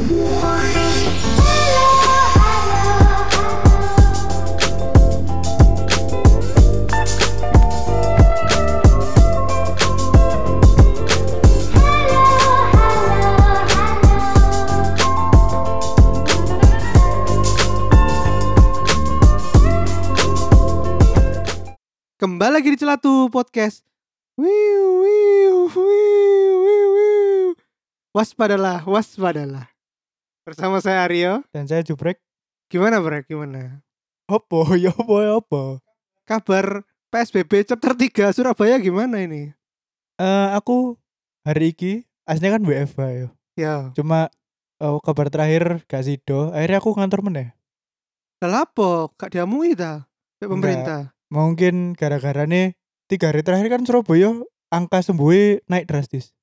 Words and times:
Kembali 0.00 0.16
lagi 22.56 22.72
di 22.72 22.80
Celatu 22.80 23.28
Podcast. 23.28 23.84
Wiu, 24.40 25.04
wiu, 25.04 25.68
wiu, 25.68 26.54
wiu, 26.64 26.88
wiu. 26.96 27.52
Waspadalah, 28.16 28.80
waspadalah. 28.88 29.68
Bersama 30.50 30.82
saya 30.82 31.06
Aryo. 31.06 31.46
dan 31.54 31.70
saya 31.70 31.86
jubrek 31.86 32.18
Gimana, 32.66 32.98
Brek? 32.98 33.30
Gimana? 33.30 33.86
opo 34.26 34.66
ya 34.82 34.90
opo 34.90 35.22
ya 35.22 35.38
opo 35.38 35.78
Kabar 36.26 36.82
PSBB 37.06 37.66
chapter 37.66 37.94
3 37.94 38.34
Surabaya 38.34 38.78
gimana 38.78 39.22
ini? 39.22 39.50
Eh 40.18 40.48
aku 40.50 40.98
hari 41.42 41.70
ini 41.70 42.02
aslinya 42.26 42.58
kan 42.58 42.62
WFH 42.62 42.98
ya 43.14 43.28
Ya, 43.54 43.74
cuma 43.94 44.26
eh, 44.78 44.98
kabar 45.06 45.30
terakhir 45.30 45.86
gak 45.86 46.02
sido 46.02 46.50
akhirnya 46.50 46.82
aku 46.82 46.98
ngantor 46.98 47.22
meneh 47.22 47.54
lah 48.40 48.64
apa? 48.66 49.06
Gak 49.14 49.36
diamui 49.36 49.76
ta? 49.76 50.08
Kayak 50.38 50.42
Enggak. 50.42 50.50
pemerintah. 50.50 51.00
mungkin 51.30 51.74
gara-gara 51.94 52.42
nih 52.42 52.74
tiga 53.06 53.30
hari 53.30 53.46
terakhir 53.46 53.70
kan 53.70 53.82
Surabaya 53.86 54.34
angka 54.66 54.98
sembuh 54.98 55.62
naik 55.70 55.86
drastis 55.86 56.34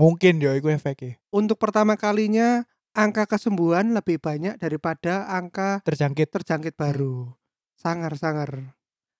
mungkin 0.00 0.40
ya 0.40 0.56
itu 0.56 0.72
efeknya 0.72 1.20
Untuk 1.28 1.60
pertama 1.60 2.00
kalinya 2.00 2.64
angka 2.92 3.24
kesembuhan 3.26 3.92
lebih 3.92 4.20
banyak 4.20 4.56
daripada 4.56 5.24
angka 5.26 5.80
terjangkit 5.82 6.28
terjangkit 6.30 6.74
baru. 6.76 7.32
Sangar-sangar. 7.74 8.76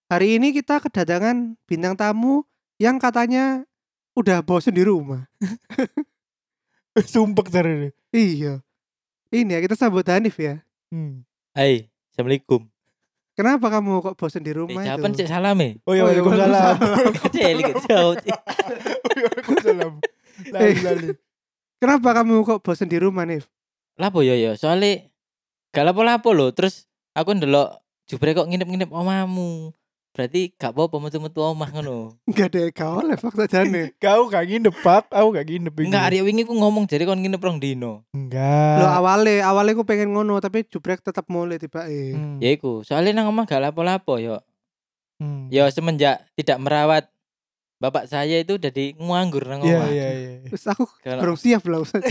Hari 0.06 0.36
ini 0.38 0.52
kita 0.52 0.78
kedatangan 0.78 1.56
bintang 1.64 1.96
tamu 1.96 2.44
yang 2.76 3.00
katanya 3.00 3.64
udah 4.12 4.44
bosen 4.44 4.76
di 4.76 4.84
rumah. 4.84 5.24
sumpek 7.08 7.48
cari 7.48 7.70
ini 7.72 7.88
Iya. 8.12 8.60
Ini 9.32 9.56
ya 9.56 9.60
kita 9.60 9.72
sambut 9.74 10.04
Hanif 10.04 10.36
ya. 10.36 10.60
hmm. 10.92 11.24
Hai, 11.52 11.88
assalamualaikum. 12.12 12.68
Kenapa 13.32 13.72
kamu 13.72 14.04
kok 14.04 14.16
bosen 14.16 14.44
di 14.44 14.52
Eh, 14.52 14.56
rumah 14.60 14.84
jawaban 14.84 15.16
cek 15.16 15.24
salam 15.24 15.56
ya. 15.56 15.72
oh 15.88 15.96
ya 15.96 16.04
Oh, 16.04 16.12
iya, 16.12 16.20
waalaikumsalam 16.20 16.76
Kecil 17.24 17.56
jauh. 17.82 18.12
waalaikumsalam 19.08 19.92
lali 20.52 20.74
lali 20.78 21.08
Kenapa 21.80 22.08
kamu 22.12 22.44
kok 22.44 22.60
bosen 22.60 22.86
di 22.86 23.00
rumah 23.00 23.24
Nif? 23.24 23.48
Lapo 24.00 24.24
yo 24.24 24.32
yo, 24.32 24.56
soalnya 24.56 25.08
gak 25.72 25.84
lapo-lapo 25.84 26.32
loh. 26.32 26.52
Terus 26.52 26.88
aku 27.12 27.36
ndelok 27.36 27.80
jubre 28.08 28.32
kok 28.32 28.48
nginep-nginep 28.48 28.90
omamu. 28.92 29.72
Berarti 30.12 30.52
gak 30.60 30.76
apa-apa 30.76 30.96
metu-metu 31.00 31.40
omah 31.40 31.72
ngono. 31.72 32.16
Enggak 32.28 32.52
ada 32.52 32.62
kau 32.72 33.00
lah 33.00 33.16
fakta 33.16 33.48
jane. 33.48 33.96
kau 33.96 34.28
gak 34.28 34.44
nginep 34.44 34.74
pak 34.84 35.08
aku 35.16 35.28
gak 35.32 35.46
nginep 35.48 35.72
ini. 35.72 35.86
Enggak, 35.88 36.04
Arya 36.08 36.22
wingi 36.24 36.44
ku 36.44 36.52
ngomong 36.52 36.84
jadi 36.84 37.08
kon 37.08 37.20
nginep 37.20 37.40
rong 37.40 37.56
dino. 37.60 38.04
enggak 38.12 38.76
Lo 38.80 38.88
awalnya 38.92 39.48
awalnya 39.48 39.72
aku 39.76 39.88
pengen 39.88 40.12
ngono 40.12 40.36
tapi 40.40 40.68
jubrek 40.68 41.00
tetap 41.00 41.28
mulai 41.32 41.56
tiba 41.56 41.88
eh. 41.88 42.12
Hmm. 42.12 42.36
Ya 42.44 42.52
iku, 42.52 42.84
soalnya 42.84 43.20
nang 43.20 43.32
omah 43.32 43.48
gak 43.48 43.60
lapo-lapo 43.60 44.20
yo. 44.20 44.44
Hmm. 45.16 45.48
Ya 45.48 45.68
semenjak 45.68 46.28
tidak 46.36 46.60
merawat 46.60 47.11
bapak 47.82 48.06
saya 48.06 48.38
itu 48.38 48.54
jadi 48.54 48.94
nganggur 48.94 49.42
nang 49.42 49.58
Iya 49.60 49.74
omah. 49.76 49.88
iya 49.90 50.08
iya. 50.14 50.32
Terus 50.46 50.62
aku 50.64 50.86
Kalau 51.02 51.34
siap 51.34 51.66
lah 51.66 51.82
Ustaz. 51.82 51.98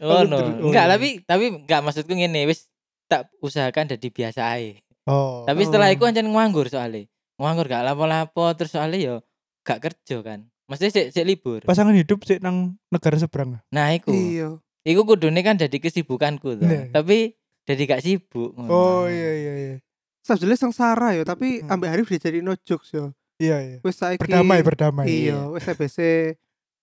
oh 0.00 0.22
no. 0.24 0.40
Oh, 0.40 0.66
Enggak, 0.66 0.84
iya. 0.84 0.92
tapi 0.96 1.08
tapi 1.22 1.44
enggak 1.54 1.80
maksudku 1.82 2.08
ngene 2.10 2.48
wis 2.48 2.64
tak 3.04 3.28
usahakan 3.38 3.92
jadi 3.92 4.08
biasa 4.08 4.40
ae. 4.56 4.80
Oh. 5.04 5.44
Tapi 5.44 5.62
setelah 5.62 5.88
Oh. 5.88 5.94
itu 5.94 6.02
anjen 6.02 6.26
nganggur 6.26 6.66
soalnya. 6.66 7.04
Nganggur 7.36 7.66
gak 7.66 7.84
lapo-lapo 7.84 8.48
terus 8.56 8.72
soalnya 8.72 8.98
yo 8.98 9.16
gak 9.60 9.78
kerja 9.80 10.24
kan. 10.24 10.48
Maksudnya 10.66 10.90
sik 10.90 11.06
sik 11.12 11.22
libur. 11.24 11.60
pasangan 11.62 11.92
hidup 11.92 12.24
sih 12.24 12.40
nang 12.40 12.74
negara 12.88 13.14
seberang. 13.14 13.60
Nah, 13.68 13.86
iku. 13.92 14.10
Iya. 14.10 14.58
Iku 14.82 15.04
kudune 15.04 15.38
kan 15.40 15.54
jadi 15.54 15.76
kesibukanku 15.76 16.56
tuh. 16.56 16.64
Nah. 16.64 16.90
Tapi 16.90 17.36
jadi 17.62 17.82
gak 17.84 18.00
sibuk. 18.00 18.50
ngono. 18.50 18.66
Oh 18.66 19.04
iya 19.04 19.30
iya 19.36 19.52
iya. 19.54 19.74
Sebetulnya 20.22 20.56
sengsara 20.56 21.12
ya 21.12 21.22
tapi 21.22 21.60
Hmm. 21.60 21.70
ambek 21.70 21.88
Hanif 21.88 22.08
dia 22.08 22.18
jadi 22.20 22.38
no 22.40 22.56
jokes 22.56 22.90
yo. 22.90 23.14
Iya 23.36 23.56
iya. 23.60 23.78
Wis 23.84 23.96
saiki 23.96 24.20
Berdamai 24.20 24.60
berdamai. 24.60 25.04
Iya, 25.06 25.52
wis 25.52 25.62
TBC 25.62 25.98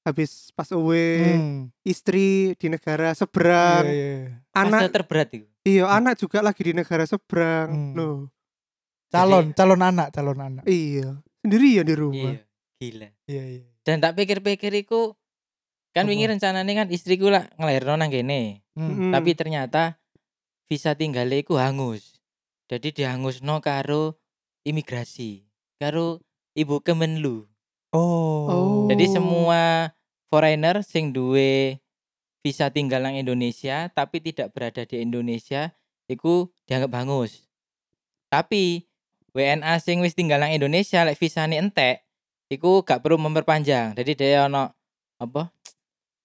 habis 0.04 0.52
pas 0.52 0.70
away 0.70 1.34
Hmm. 1.34 1.72
istri 1.82 2.54
di 2.56 2.68
negara 2.68 3.10
Iya 3.10 3.18
seberang, 3.18 3.84
iya. 3.88 4.44
Fase 4.52 4.62
anak 4.62 4.82
terberat 4.92 5.30
itu. 5.32 5.48
iya 5.64 5.88
anak 5.88 6.20
juga 6.20 6.44
lagi 6.44 6.62
di 6.62 6.74
negara 6.76 7.08
seberang. 7.08 7.70
Hmm. 7.72 7.94
Loh, 7.96 8.18
Calon 9.08 9.54
calon 9.54 9.82
anak 9.82 10.12
calon 10.12 10.38
anak. 10.38 10.64
iya. 10.66 11.18
Sendirian 11.40 11.84
di 11.84 11.96
rumah. 11.96 12.34
Iya, 12.34 12.42
gila. 12.78 13.08
Iya 13.26 13.44
iya. 13.50 13.64
Dan 13.84 14.00
tak 14.00 14.16
pikir-pikir 14.16 14.72
iku 14.78 15.16
kan 15.92 16.06
wingi 16.06 16.26
rencananya 16.26 16.84
kan 16.84 16.88
istriku 16.90 17.28
lah 17.28 17.46
ngelahirno 17.56 17.94
nang 17.96 18.10
kene. 18.10 18.62
Hmm. 18.74 19.10
Tapi 19.10 19.34
ternyata 19.34 19.98
visa 20.68 20.94
tinggalnya 20.94 21.38
iku 21.38 21.58
hangus. 21.58 22.18
Jadi 22.66 22.92
dihangusno 22.92 23.60
karo 23.60 24.18
imigrasi, 24.64 25.46
karo 25.78 26.24
ibu 26.54 26.82
Kemenlu. 26.82 27.46
Oh. 27.94 28.50
Oh. 28.50 28.86
Jadi 28.90 29.06
semua 29.10 29.94
foreigner 30.34 30.82
sing 30.82 31.14
duwe 31.14 31.78
visa 32.42 32.74
tinggal 32.74 33.06
nang 33.06 33.16
Indonesia 33.16 33.88
tapi 33.94 34.20
tidak 34.20 34.52
berada 34.52 34.84
di 34.84 35.00
Indonesia 35.00 35.72
iku 36.10 36.50
dianggap 36.66 36.92
hangus. 36.98 37.46
Tapi 38.34 38.90
WNA 39.34 39.78
sing 39.82 40.02
wis 40.02 40.18
tinggal 40.18 40.42
nang 40.42 40.54
Indonesia 40.54 41.06
lek 41.06 41.18
visane 41.18 41.62
entek 41.62 42.06
iku 42.50 42.82
gak 42.86 43.02
perlu 43.02 43.22
memperpanjang. 43.22 43.98
Jadi 43.98 44.12
dia 44.14 44.46
ono 44.50 44.70
apa? 45.18 45.50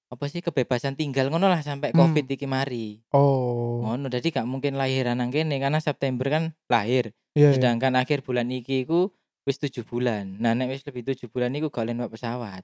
Apa 0.09 0.25
sih 0.25 0.41
kebebasan 0.41 0.97
tinggal 0.97 1.29
ngono 1.29 1.53
lah 1.53 1.61
sampai 1.61 1.93
Hmm. 1.93 2.01
Covid 2.01 2.33
iki 2.33 2.49
mari. 2.49 3.05
Oh. 3.13 3.85
Ngono 3.85 4.09
jadi 4.09 4.41
gak 4.41 4.49
mungkin 4.49 4.81
lahiran 4.81 5.21
nang 5.21 5.29
kene 5.29 5.61
karena 5.61 5.85
September 5.85 6.33
kan 6.33 6.57
lahir. 6.65 7.13
Iya. 7.37 7.53
iya. 7.53 7.57
Sedangkan 7.61 7.93
akhir 7.93 8.25
bulan 8.25 8.49
iki 8.49 8.89
iku 8.89 9.13
wis 9.49 9.57
tujuh 9.57 9.83
bulan. 9.83 10.37
Nah 10.37 10.53
nek 10.53 10.69
wis 10.69 10.85
lebih 10.85 11.03
tujuh 11.03 11.27
bulan 11.27 11.51
iku 11.51 11.69
gak 11.69 11.83
oleh 11.83 11.97
numpak 11.97 12.15
pesawat. 12.15 12.63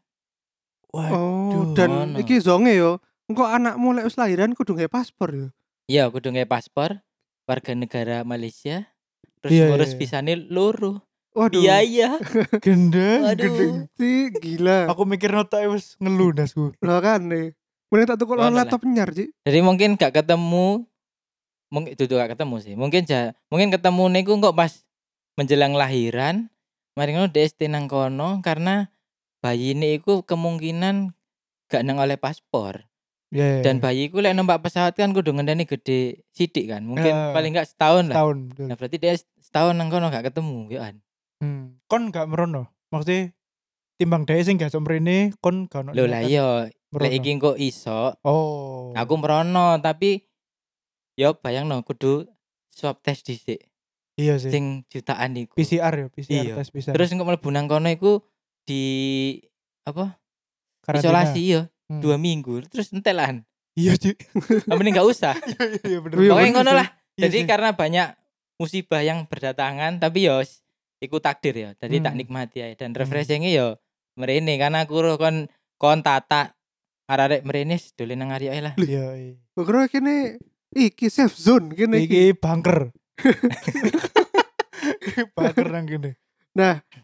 Oh, 0.93 1.00
Aduh, 1.50 1.65
dan 1.75 1.91
ngono. 1.91 2.17
iki 2.21 2.39
zonge 2.39 2.77
yo. 2.77 3.00
Engko 3.25 3.43
anakmu 3.43 3.91
lek 3.91 4.05
wis 4.05 4.15
lahiran 4.15 4.53
kudu 4.53 4.77
nggae 4.77 4.87
paspor 4.87 5.33
yo. 5.33 5.49
Iya, 5.84 6.06
kudu 6.06 6.28
nge 6.31 6.44
paspor 6.44 7.00
warga 7.44 7.73
negara 7.73 8.23
Malaysia. 8.23 8.84
Terus 9.41 9.50
Iya, 9.50 9.65
ngurus 9.69 9.91
iya. 9.91 9.99
visane 9.99 10.33
loro. 10.39 11.03
Waduh. 11.33 11.59
Biaya. 11.59 12.21
gendeng 12.65 13.25
Waduh. 13.25 13.43
gendeng. 13.43 13.75
Si 13.97 14.11
gila. 14.37 14.87
Aku 14.87 15.03
mikir 15.03 15.33
nota 15.33 15.59
wis 15.67 15.97
ngelunasku. 15.99 16.77
Lah 16.78 17.00
kan 17.00 17.27
nih. 17.27 17.56
Mending 17.89 18.09
tak 18.09 18.19
tukul 18.19 18.37
Ngono 18.37 18.53
lah. 18.53 18.62
laptop 18.62 18.83
nyar, 18.84 19.11
Ci. 19.11 19.31
Jadi 19.43 19.59
mungkin 19.61 19.94
gak 19.94 20.15
ketemu 20.15 20.87
mungkin 21.71 21.91
itu 21.91 22.06
gak 22.06 22.34
ketemu 22.34 22.55
sih. 22.59 22.75
Mungkin 22.75 23.03
ja, 23.03 23.34
mungkin 23.49 23.71
ketemu 23.71 24.05
niku 24.11 24.39
kok 24.39 24.55
pas 24.55 24.73
menjelang 25.34 25.75
lahiran. 25.75 26.47
Mari 26.94 27.10
ngono 27.10 27.27
DST 27.27 27.66
nang 27.66 27.91
kono 27.91 28.38
karena 28.38 28.87
bayi 29.43 29.75
ini 29.75 29.99
iku 29.99 30.22
kemungkinan 30.22 31.10
gak 31.66 31.82
nang 31.82 31.99
oleh 31.99 32.15
paspor. 32.15 32.87
Iya. 33.34 33.59
iya, 33.59 33.62
Dan 33.66 33.78
iya. 33.78 33.82
bayi 33.82 34.00
iku 34.06 34.22
lek 34.22 34.38
numpak 34.38 34.62
pesawat 34.62 34.94
kan 34.94 35.10
kudu 35.10 35.34
ngendani 35.34 35.66
gede 35.66 36.22
sidik 36.31 36.71
kan. 36.71 36.87
Mungkin 36.87 37.10
Ya. 37.10 37.34
paling 37.34 37.50
gak 37.50 37.66
setahun 37.66 38.15
lah. 38.15 38.16
tahun. 38.22 38.37
betul. 38.55 38.66
Nah, 38.71 38.77
berarti 38.78 38.97
dia 39.03 39.15
setahun 39.43 39.75
nang 39.75 39.91
kono 39.91 40.06
gak 40.06 40.31
ketemu, 40.31 40.71
yo 40.71 40.78
kan. 40.87 40.94
Hmm. 41.43 41.82
Kon 41.91 42.14
gak 42.14 42.31
merono. 42.31 42.70
Maksudnya 42.94 43.35
timbang 43.99 44.23
dhewe 44.23 44.47
sing 44.47 44.55
gak 44.55 44.70
somrene 44.70 45.35
kon 45.43 45.67
gak 45.67 45.82
ono. 45.82 45.90
Lho 45.99 46.06
lah 46.06 46.23
iya, 46.23 46.70
lek 46.94 47.12
iki 47.19 47.35
kok 47.43 47.58
iso 47.58 48.14
Oh. 48.23 48.94
Aku 48.94 49.19
merono 49.19 49.82
tapi 49.82 50.23
yo 51.19 51.35
bayang 51.43 51.67
no 51.67 51.82
kudu 51.82 52.31
swab 52.70 53.02
test 53.02 53.26
dhisik 53.26 53.67
iya 54.16 54.34
sih. 54.37 54.49
sing 54.49 54.64
jutaan 54.87 55.34
iku. 55.34 55.55
PCR 55.55 55.93
ya, 55.93 56.06
PCR 56.08 56.43
Iya. 56.43 56.55
tes 56.56 56.69
PCR. 56.69 56.93
Terus 56.93 57.08
engko 57.11 57.25
mlebu 57.25 57.49
nang 57.49 57.66
kono 57.66 57.87
iku 57.87 58.22
di 58.62 58.82
apa? 59.82 60.16
Karantina. 60.81 61.11
Isolasi 61.25 61.43
yo 61.44 61.62
Hmm. 61.84 62.00
dua 62.00 62.16
minggu 62.16 62.64
terus 62.66 62.88
entelan. 62.90 63.44
Iya, 63.75 63.93
Ci. 63.94 64.16
Ah, 64.66 64.75
Mending 64.75 64.94
gak 64.94 65.05
usah. 65.05 65.37
Iya, 65.44 65.64
iya 65.84 65.99
bener. 66.00 66.16
Iya, 66.16 66.31
Pokoknya 66.31 66.40
bener 66.43 66.56
ngono 66.56 66.70
sih. 66.70 66.78
lah. 66.78 66.88
Iya 66.88 67.22
Jadi 67.22 67.38
sih. 67.38 67.44
karena 67.44 67.70
banyak 67.70 68.08
musibah 68.55 69.02
yang 69.02 69.19
berdatangan 69.25 69.93
tapi 69.99 70.19
yo 70.25 70.40
iku 70.99 71.19
takdir 71.19 71.52
ya. 71.55 71.70
Jadi 71.75 72.00
tak 72.00 72.12
Hmm. 72.12 72.19
nikmati 72.19 72.58
aja 72.62 72.75
dan 72.78 72.90
Hmm. 72.90 72.99
refreshingnya 72.99 73.50
yo 73.50 73.69
merene 74.14 74.56
karena 74.56 74.82
aku 74.82 74.96
kon 75.14 75.44
kon 75.76 76.00
tata 76.00 76.56
arek 77.05 77.43
merene 77.43 77.76
dolen 77.93 78.16
nang 78.16 78.31
ari 78.31 78.49
ae 78.49 78.61
lah. 78.61 78.72
Iya, 78.81 79.06
iya. 79.12 79.34
Kira 79.52 79.84
kene 79.87 80.40
iki 80.70 81.06
safe 81.06 81.37
zone 81.37 81.76
kene 81.76 82.00
iki. 82.00 82.32
Iki 82.32 82.40
bunker. 82.40 82.88
bunker 85.34 85.66
nang 85.69 85.84
kene. 85.84 86.11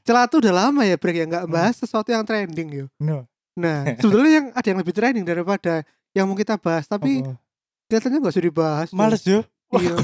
Celatu 0.03 0.39
udah 0.39 0.53
lama 0.57 0.81
ya 0.83 0.95
break 0.95 1.17
ya 1.17 1.25
nggak 1.27 1.45
Hmm. 1.45 1.53
bahas 1.53 1.75
sesuatu 1.77 2.09
yang 2.09 2.23
trending 2.23 2.69
yo. 2.71 2.85
No. 2.97 3.25
Nah, 3.55 3.85
sebetulnya 4.01 4.33
yang 4.33 4.47
ada 4.53 4.65
yang 4.65 4.79
lebih 4.79 4.93
trending 4.93 5.23
daripada 5.23 5.85
yang 6.11 6.25
mau 6.25 6.35
kita 6.35 6.57
bahas, 6.57 6.85
tapi 6.85 7.21
apa? 7.21 7.37
kelihatannya 7.87 8.17
nggak 8.19 8.33
usah 8.33 8.45
dibahas. 8.45 8.89
Males 8.91 9.23
yo. 9.25 9.41
Iya. 9.71 9.95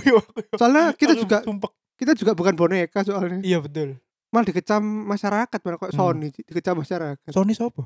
Soalnya 0.54 0.84
kita 0.92 1.12
Aku 1.12 1.20
juga 1.20 1.36
sumpek. 1.42 1.70
kita 1.96 2.12
juga 2.14 2.30
bukan 2.32 2.52
boneka 2.54 2.98
soalnya. 3.02 3.40
Iya 3.40 3.58
betul. 3.58 3.96
Malah 4.28 4.44
dikecam 4.44 4.82
masyarakat 4.82 5.58
malah 5.60 5.76
kok 5.76 5.90
Hmm. 5.90 5.96
Sony 5.96 6.26
dikecam 6.30 6.74
masyarakat. 6.76 7.30
Sony 7.30 7.52
siapa? 7.52 7.82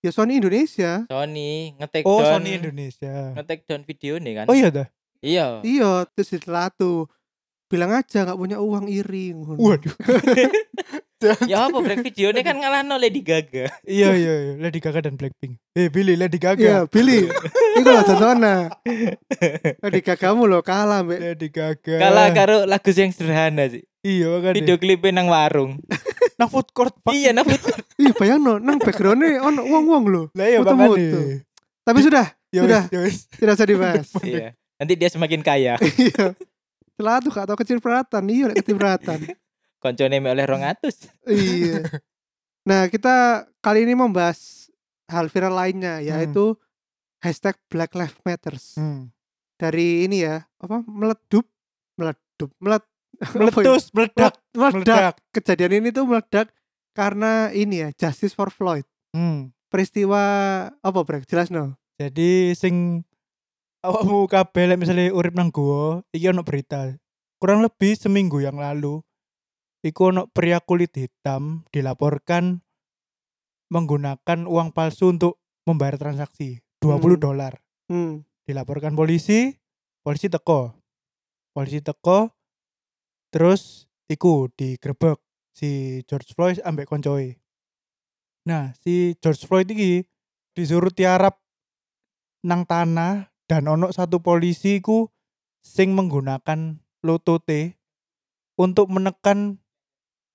Ya 0.00 0.10
Sony 0.10 0.36
Indonesia. 0.36 1.04
Sony 1.06 1.76
ngetek 1.76 2.02
Oh, 2.02 2.18
down 2.18 2.40
Sony 2.40 2.56
Indonesia. 2.56 3.36
ngetek 3.36 3.58
down 3.62 3.82
video 3.84 4.16
nih 4.16 4.32
kan 4.32 4.44
Oh 4.46 4.54
iya 4.54 4.68
dah. 4.72 4.86
iya 5.20 5.60
Iya, 5.60 6.08
terus 6.08 6.32
ditelatu. 6.32 7.04
Bilang 7.70 7.94
aja 7.94 8.26
nggak 8.26 8.34
punya 8.34 8.58
uang 8.58 8.90
iri. 8.90 9.30
Waduh. 9.32 9.94
ya 11.52 11.68
apa 11.68 11.78
break 11.78 12.00
video 12.00 12.32
ini 12.32 12.40
kan 12.40 12.56
ngalahno 12.56 12.96
Lady 12.96 13.20
Gaga 13.20 13.68
iya 13.84 14.16
iya 14.16 14.34
iya. 14.40 14.52
Lady 14.56 14.80
Gaga 14.80 15.04
dan 15.04 15.20
Blackpink. 15.20 15.60
Eh 15.76 15.92
Billy 15.92 16.16
Lady 16.16 16.40
Gaga. 16.40 16.56
Iya, 16.58 16.78
Billy. 16.88 17.28
Iku 17.76 17.86
lho 17.86 18.02
tontonan. 18.02 18.72
Tadi 19.78 20.00
kagamu 20.08 20.48
lo 20.48 20.64
kalah 20.64 21.04
mbek. 21.04 21.20
Lady 21.20 21.48
Gaga. 21.52 21.94
kalah 22.00 22.26
karo 22.32 22.56
lagu 22.64 22.88
yang 22.90 23.12
sederhana 23.12 23.68
sih 23.68 23.84
Iya 24.00 24.40
kan. 24.40 24.56
video 24.56 24.80
klipnya 24.80 25.12
nang 25.12 25.28
warung 25.28 25.76
Nang 26.40 26.48
food 26.48 26.72
court. 26.72 26.96
Pak. 27.04 27.12
iya 27.12 27.36
nang 27.36 27.44
food 27.44 27.60
Ih, 28.00 28.16
bayangno 28.16 28.56
nang 28.56 28.80
background-nya 28.80 29.44
ono 29.44 29.60
wong-wong 29.60 30.04
lho. 30.08 30.22
Lah 30.32 30.48
iya. 30.48 30.64
Tapi 31.84 32.00
sudah, 32.00 32.32
Ya 32.48 32.64
Sudah. 32.64 32.82
wis, 32.96 33.28
ya 33.28 33.36
tidak 33.38 33.54
usah 33.60 33.68
dibahas. 33.68 34.08
iya 34.24 34.56
nanti 34.80 34.96
dia 34.96 35.12
semakin 35.12 35.44
kaya 35.44 35.76
Iya. 36.00 36.32
Telatu 37.00 37.32
gak 37.32 37.48
tau 37.48 37.56
kecil 37.56 37.80
peratan, 37.80 38.28
iya 38.28 38.52
lek 38.52 38.60
kecil 38.60 38.76
peratan. 38.76 39.24
koncone 39.82 40.20
oleh 40.20 40.44
200 40.44 41.32
iya. 41.32 41.80
Nah, 42.68 42.92
kita 42.92 43.48
kali 43.64 43.88
ini 43.88 43.96
membahas 43.96 44.68
hal 45.08 45.32
viral 45.32 45.56
lainnya 45.56 46.04
yaitu 46.04 46.52
hashtag 47.24 47.56
Black 47.72 47.96
Lives 47.96 48.20
Matters. 48.20 48.76
Hmm. 48.76 49.08
Dari 49.56 50.04
ini 50.04 50.20
ya, 50.20 50.44
apa 50.60 50.84
meledup, 50.84 51.48
meledup, 51.96 52.52
melet, 52.60 52.84
apa 53.16 53.32
ya? 53.32 53.40
Meletus, 53.48 53.84
meledak, 53.96 54.34
Meled- 54.52 54.52
meledak. 54.52 54.72
meledak. 54.76 55.14
Kejadian 55.32 55.72
ini 55.80 55.88
tuh 55.92 56.04
meledak 56.04 56.52
karena 56.92 57.48
ini 57.52 57.80
ya, 57.80 57.88
Justice 57.96 58.36
for 58.36 58.52
Floyd. 58.52 58.84
Hmm. 59.16 59.56
Peristiwa 59.72 60.20
apa 60.68 60.98
brek? 61.00 61.24
Jelas 61.24 61.48
no. 61.48 61.76
Jadi 61.96 62.52
sing 62.56 63.04
awakmu 63.80 64.28
kabeh 64.28 64.68
lek 64.68 64.80
misale 64.80 65.08
urip 65.12 65.32
nang 65.32 65.48
goa, 65.48 66.04
iki 66.12 66.28
ono 66.28 66.44
berita. 66.44 66.92
Kurang 67.40 67.64
lebih 67.64 67.96
seminggu 67.96 68.44
yang 68.44 68.60
lalu 68.60 69.00
iku 69.80 70.12
ono 70.12 70.28
pria 70.28 70.60
kulit 70.60 70.92
hitam 70.92 71.64
dilaporkan 71.72 72.60
menggunakan 73.72 74.44
uang 74.44 74.76
palsu 74.76 75.14
untuk 75.14 75.40
membayar 75.64 75.96
transaksi 75.96 76.60
20 76.84 77.16
Hmm. 77.16 77.22
dolar. 77.22 77.52
Hmm. 77.88 78.26
Dilaporkan 78.44 78.92
polisi, 78.92 79.54
polisi 80.04 80.28
teko. 80.28 80.74
Polisi 81.54 81.80
teko 81.80 82.34
terus 83.30 83.86
iku 84.10 84.50
digrebek 84.58 85.16
si 85.54 86.02
George 86.04 86.34
Floyd 86.34 86.58
ambek 86.66 86.90
koncoe. 86.90 87.38
Nah, 88.50 88.74
si 88.82 89.14
George 89.22 89.46
Floyd 89.46 89.70
iki 89.70 90.02
disuruh 90.52 90.90
tiarap 90.90 91.38
nang 92.42 92.66
tanah 92.66 93.29
dan 93.50 93.66
ono 93.66 93.90
satu 93.90 94.22
polisi 94.22 94.78
ku 94.78 95.10
sing 95.58 95.90
menggunakan 95.98 96.78
lotote 97.02 97.74
untuk 98.54 98.86
menekan 98.94 99.58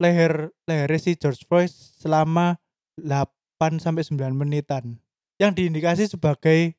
leher 0.03 0.51
leher 0.67 0.91
si 0.99 1.15
George 1.15 1.47
Floyd 1.47 1.71
selama 1.71 2.59
8 2.99 3.79
sampai 3.79 4.03
9 4.03 4.35
menitan 4.35 4.99
yang 5.39 5.55
diindikasi 5.55 6.11
sebagai 6.11 6.75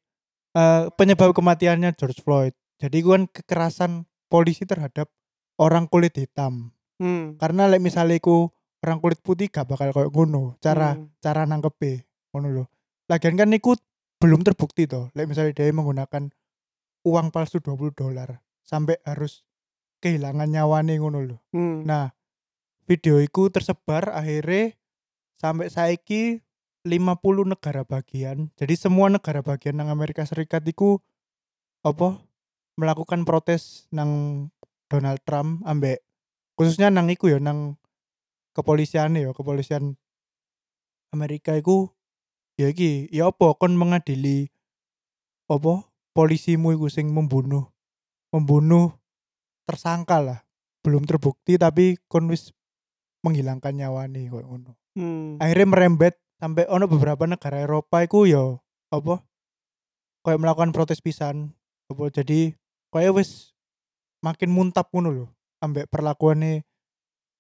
eh, 0.53 0.85
penyebab 1.01 1.33
kematiannya 1.33 1.97
George 1.97 2.21
Floyd. 2.21 2.53
Jadi 2.77 3.01
kan 3.01 3.25
kekerasan 3.33 4.05
polisi 4.29 4.69
terhadap 4.69 5.09
orang 5.57 5.89
kulit 5.89 6.13
hitam. 6.21 6.77
Hmm. 7.01 7.41
Karena 7.41 7.65
lek 7.73 7.81
misalnya 7.81 8.21
iku 8.21 8.53
orang 8.85 9.01
kulit 9.01 9.25
putih 9.25 9.49
gak 9.49 9.65
bakal 9.73 9.89
kayak 9.89 10.13
ngono 10.13 10.61
cara 10.61 10.93
Hmm. 11.01 11.09
cara 11.25 11.49
nangkepe 11.49 12.05
ngono 12.37 12.49
lho. 12.53 12.65
Lagian 13.09 13.41
kan 13.41 13.49
niku 13.49 13.73
belum 14.21 14.43
terbukti 14.43 14.89
toh. 14.89 15.13
Lek 15.13 15.29
misalnya 15.29 15.53
dia 15.53 15.73
menggunakan 15.73 16.33
uang 17.07 17.29
palsu 17.31 17.63
20 17.63 17.95
dolar 17.95 18.43
sampai 18.67 18.99
harus 19.07 19.47
kehilangan 20.03 20.51
nyawane 20.51 20.99
ngono 20.99 21.19
lho. 21.23 21.39
Hmm. 21.55 21.87
Nah, 21.87 22.13
video 22.89 23.23
itu 23.23 23.49
tersebar 23.53 24.11
akhirnya 24.13 24.75
sampai 25.39 25.69
saiki 25.69 26.43
50 26.87 27.53
negara 27.53 27.83
bagian. 27.83 28.55
Jadi 28.55 28.75
semua 28.79 29.11
negara 29.11 29.43
bagian 29.43 29.79
nang 29.79 29.91
Amerika 29.91 30.23
Serikat 30.23 30.63
itu 30.67 31.03
apa 31.83 32.19
melakukan 32.77 33.25
protes 33.25 33.91
nang 33.91 34.11
Donald 34.87 35.19
Trump 35.27 35.65
ambek 35.67 36.05
khususnya 36.55 36.93
nang 36.93 37.11
iku 37.11 37.33
ya 37.33 37.39
nang 37.43 37.77
kepolisian 38.55 39.17
ya 39.19 39.33
kepolisian 39.35 39.99
Amerika 41.11 41.57
iku 41.57 41.96
ya 42.57 42.73
iki 42.73 43.09
ya 43.13 43.31
apa? 43.31 43.57
Kon 43.57 43.77
mengadili 43.77 44.51
apa? 45.49 45.87
Polisimu 46.17 46.73
iku 46.73 46.89
sing 46.89 47.13
membunuh 47.13 47.69
membunuh 48.33 48.97
tersangka 49.69 50.19
lah. 50.21 50.41
Belum 50.81 51.05
terbukti 51.05 51.61
tapi 51.61 52.01
kon 52.09 52.33
wis 52.33 52.57
menghilangkan 53.21 53.77
nyawane 53.77 54.29
koyo 54.33 54.47
ngono. 54.49 54.73
Hmm. 54.97 55.37
akhirnya 55.37 55.69
merembet 55.69 56.17
sampai 56.41 56.65
ono 56.73 56.89
beberapa 56.89 57.29
negara 57.29 57.61
Eropa 57.61 58.01
iku 58.01 58.25
yo 58.25 58.65
apa? 58.89 59.21
Kayak 60.25 60.41
melakukan 60.41 60.73
protes 60.73 61.05
pisan 61.05 61.53
apa? 61.93 62.09
Jadi 62.09 62.57
kayak 62.89 63.13
wis 63.13 63.53
makin 64.25 64.49
muntap 64.49 64.89
ngono 64.91 65.11
lho 65.13 65.27
ambek 65.61 65.93
perlakuannya 65.93 66.65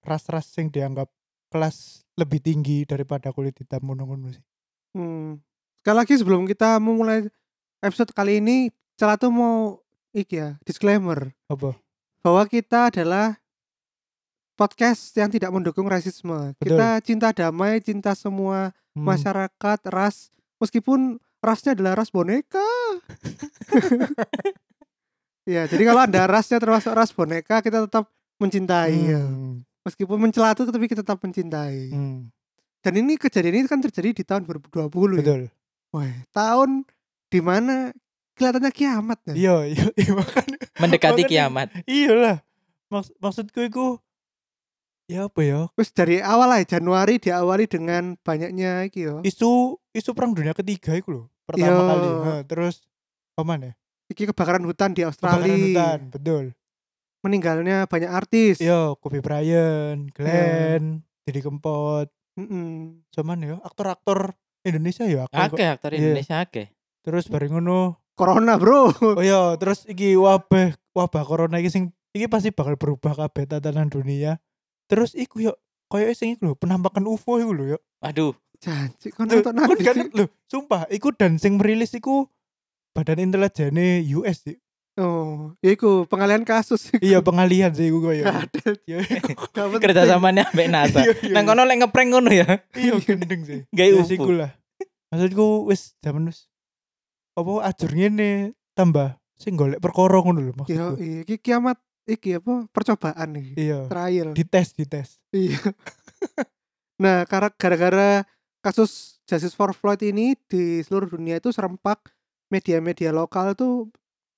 ras-ras 0.04 0.52
yang 0.60 0.68
dianggap 0.68 1.08
kelas 1.48 2.04
lebih 2.20 2.44
tinggi 2.44 2.84
daripada 2.84 3.32
kulit 3.32 3.56
hitam 3.56 3.88
ngono-ngono 3.88 4.32
sih 4.36 4.44
Hmm. 4.96 5.36
Sekali 5.76 5.96
lagi 6.00 6.14
sebelum 6.16 6.48
kita 6.48 6.80
memulai 6.80 7.28
episode 7.78 8.10
kali 8.10 8.40
ini, 8.40 8.72
Celatu 8.96 9.28
mau 9.28 9.84
iki 10.10 10.40
ya, 10.40 10.56
disclaimer 10.64 11.36
apa 11.52 11.76
bahwa 12.24 12.42
kita 12.48 12.88
adalah 12.88 13.36
podcast 14.56 15.12
yang 15.12 15.28
tidak 15.28 15.52
mendukung 15.52 15.84
rasisme. 15.84 16.56
Betul. 16.56 16.80
Kita 16.80 16.88
cinta 17.04 17.28
damai, 17.30 17.84
cinta 17.84 18.16
semua 18.16 18.72
Hmm. 18.96 19.04
masyarakat, 19.04 19.78
ras, 19.92 20.32
meskipun 20.56 21.20
rasnya 21.44 21.76
adalah 21.76 22.00
ras 22.00 22.08
boneka. 22.08 22.64
ya, 25.44 25.68
jadi 25.68 25.82
kalau 25.84 26.00
Anda 26.08 26.24
rasnya 26.24 26.56
termasuk 26.56 26.96
ras 26.96 27.12
boneka, 27.12 27.60
kita 27.60 27.84
tetap 27.84 28.08
mencintai. 28.40 28.96
ya. 28.96 29.20
Hmm. 29.20 29.60
Meskipun 29.84 30.18
mencelatu 30.18 30.66
tapi 30.66 30.88
kita 30.88 31.04
tetap 31.04 31.20
mencintai. 31.20 31.92
Hmm. 31.92 32.32
Dan 32.86 33.02
ini 33.02 33.18
kejadian 33.18 33.54
ini 33.56 33.66
kan 33.66 33.82
terjadi 33.82 34.14
di 34.14 34.22
tahun 34.22 34.46
2020 34.46 34.70
ya. 34.70 35.18
betul 35.18 35.42
Wah, 35.90 36.06
tahun 36.30 36.86
di 37.26 37.40
mana 37.40 37.90
kelihatannya 38.32 38.70
kiamat 38.70 39.18
ya. 39.26 39.34
iya 39.34 39.56
iya 39.66 39.84
iya 39.96 40.12
makanya 40.12 40.58
mendekati 40.78 41.12
Makanya- 41.18 41.26
kiamat 41.26 41.68
iyalah 41.84 42.38
Maks 42.86 43.10
maksudku 43.18 43.58
itu 43.60 43.98
ya 45.06 45.26
apa 45.26 45.40
ya 45.40 45.60
Terus 45.72 45.90
dari 45.90 46.16
awal 46.20 46.46
lah 46.46 46.62
Januari 46.62 47.18
diawali 47.18 47.66
dengan 47.66 48.14
banyaknya 48.16 48.86
iki 48.86 49.02
yo. 49.02 49.18
isu 49.22 49.74
isu 49.90 50.10
perang 50.12 50.30
dunia 50.30 50.52
ketiga 50.52 50.94
itu 50.94 51.10
loh 51.10 51.26
pertama 51.42 51.66
Iya. 51.72 51.82
kali 51.88 52.08
Nah, 52.22 52.40
terus 52.44 52.86
apa 53.34 53.52
ya 53.56 53.74
Iki 54.06 54.30
kebakaran 54.30 54.62
hutan 54.62 54.90
di 54.92 55.02
kebakaran 55.02 55.42
Australia. 55.42 55.58
hutan 55.58 55.98
betul 56.08 56.44
Meninggalnya 57.18 57.76
banyak 57.84 58.06
artis. 58.06 58.62
Yo, 58.62 58.94
Kobe 58.96 59.18
Bryant, 59.18 60.14
Glenn, 60.14 61.02
Didi 61.26 61.42
Kempot, 61.42 62.06
Mm-mm. 62.36 63.00
cuman 63.10 63.38
yo 63.40 63.56
aktor-aktor 63.64 64.36
Indonesia 64.62 65.08
yo 65.08 65.24
akeh 65.24 65.36
kok. 65.36 65.56
akeh 65.56 65.68
aktor 65.72 65.90
Iya. 65.94 66.00
Indonesia 66.12 66.36
akeh 66.42 66.66
Terus 67.00 67.30
bareng 67.30 67.54
ngono. 67.54 68.02
Corona, 68.18 68.58
Bro. 68.58 68.90
Oh 68.98 69.22
iya, 69.22 69.54
terus 69.60 69.86
iki 69.86 70.18
wabah 70.18 70.74
wabah 70.90 71.22
corona 71.22 71.62
iki 71.62 71.70
sing 71.70 71.94
iki 72.10 72.26
pasti 72.26 72.50
bakal 72.50 72.74
berubah 72.74 73.14
kabeh 73.14 73.46
tatanan 73.46 73.86
dunia. 73.86 74.42
Terus 74.90 75.14
iku 75.14 75.38
yo 75.38 75.52
koyo 75.86 76.10
sing 76.10 76.34
iku 76.34 76.50
lho, 76.50 76.52
penampakan 76.58 77.06
UFO 77.06 77.38
iku 77.38 77.54
lho 77.54 77.64
yo. 77.76 77.78
aduh 78.02 78.34
Janji 78.58 79.14
kon 79.14 79.30
Lho, 79.30 79.38
nonton 79.38 79.54
kon 79.54 79.68
nanti. 79.70 79.84
kan 79.86 79.96
lho, 80.10 80.26
sumpah 80.50 80.90
iku 80.90 81.14
dan 81.14 81.38
sing 81.38 81.60
merilis 81.62 81.94
iku 81.94 82.26
Badan 82.90 83.20
Intelijen 83.22 83.78
US 84.18 84.42
sih. 84.42 84.56
Oh, 84.96 85.52
ya 85.60 85.76
iku 85.76 86.08
pengalihan 86.08 86.40
kasus. 86.40 86.88
Iya 87.04 87.20
pengalihan 87.20 87.68
sih 87.68 87.92
Yo, 87.92 88.00
gak 88.16 88.48
penting. 88.48 89.80
kerjasamanya 89.84 90.48
ambek 90.48 90.68
NASA 90.72 91.04
Iya, 91.04 91.12
iya, 91.20 91.34
nang 91.36 91.44
kono 91.44 91.68
lek 91.68 91.84
ngeprank 91.84 92.08
ngono 92.08 92.32
ya 92.32 92.64
Iya 92.72 92.96
gendeng 93.04 93.44
sih. 93.44 93.60
Gawe 93.76 93.92
Ya, 93.92 94.02
siku 94.08 94.32
lah. 94.32 94.56
Maksudku 95.12 95.68
wis 95.68 95.92
zaman 96.00 96.32
wis 96.32 96.48
apa 97.36 97.68
ajur 97.68 97.92
ngene 97.92 98.56
tambah 98.72 99.20
sing 99.36 99.52
golek 99.52 99.84
perkara 99.84 100.16
ngono 100.16 100.40
lho 100.40 100.48
Yo, 100.48 100.54
maksudku. 100.56 100.96
iya, 100.96 101.20
iki 101.28 101.36
kiamat 101.44 101.76
iki 102.08 102.40
apa 102.40 102.64
percobaan 102.72 103.36
iki. 103.36 103.52
Iya. 103.68 103.92
Trial. 103.92 104.32
Dites, 104.32 104.72
dites. 104.72 105.20
Iya. 105.28 105.60
nah, 106.96 107.28
karena 107.28 107.52
gara-gara 107.52 108.24
kasus 108.64 109.20
Justice 109.28 109.52
for 109.52 109.76
Floyd 109.76 110.00
ini 110.00 110.32
di 110.48 110.80
seluruh 110.80 111.12
dunia 111.12 111.36
itu 111.36 111.52
serempak 111.52 112.00
media-media 112.48 113.12
lokal 113.12 113.52
tuh 113.52 113.92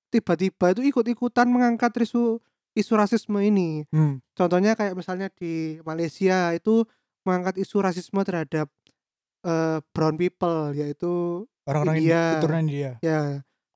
tiba-tiba 0.09 0.73
itu 0.73 0.81
ikut-ikutan 0.89 1.45
mengangkat 1.45 1.93
isu 2.01 2.41
isu 2.73 2.93
rasisme 2.93 3.39
ini. 3.41 3.85
Hmm. 3.89 4.21
Contohnya 4.33 4.73
kayak 4.73 4.93
misalnya 4.93 5.27
di 5.33 5.77
Malaysia 5.81 6.53
itu 6.53 6.85
mengangkat 7.25 7.61
isu 7.61 7.81
rasisme 7.81 8.21
terhadap 8.21 8.69
eh, 9.43 9.79
brown 9.93 10.15
people 10.15 10.73
yaitu 10.73 11.45
Orang-orang 11.65 12.01
India. 12.01 12.13
Indi- 12.17 12.33
keturunan 12.41 12.65
India. 12.65 12.91
ya 12.99 13.19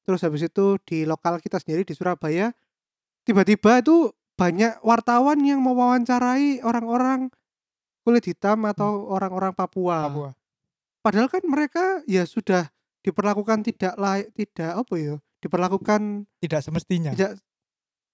terus 0.04 0.20
habis 0.20 0.44
itu 0.44 0.76
di 0.84 1.08
lokal 1.08 1.40
kita 1.40 1.64
sendiri 1.64 1.88
di 1.88 1.96
Surabaya 1.96 2.52
tiba-tiba 3.24 3.80
itu 3.80 4.12
banyak 4.36 4.84
wartawan 4.84 5.40
yang 5.40 5.64
mewawancarai 5.64 6.60
orang-orang 6.60 7.32
kulit 8.04 8.26
hitam 8.28 8.68
atau 8.68 9.08
orang-orang 9.08 9.56
Papua. 9.56 10.10
Papua. 10.12 10.30
Padahal 11.00 11.32
kan 11.32 11.40
mereka 11.48 12.04
ya 12.04 12.28
sudah 12.28 12.68
diperlakukan 13.00 13.64
tidak 13.64 13.96
layak 13.96 14.32
tidak 14.36 14.72
apa 14.76 14.94
ya 15.00 15.16
diperlakukan 15.44 16.24
Tidak 16.40 16.60
semestinya. 16.60 17.12
tidak 17.12 17.36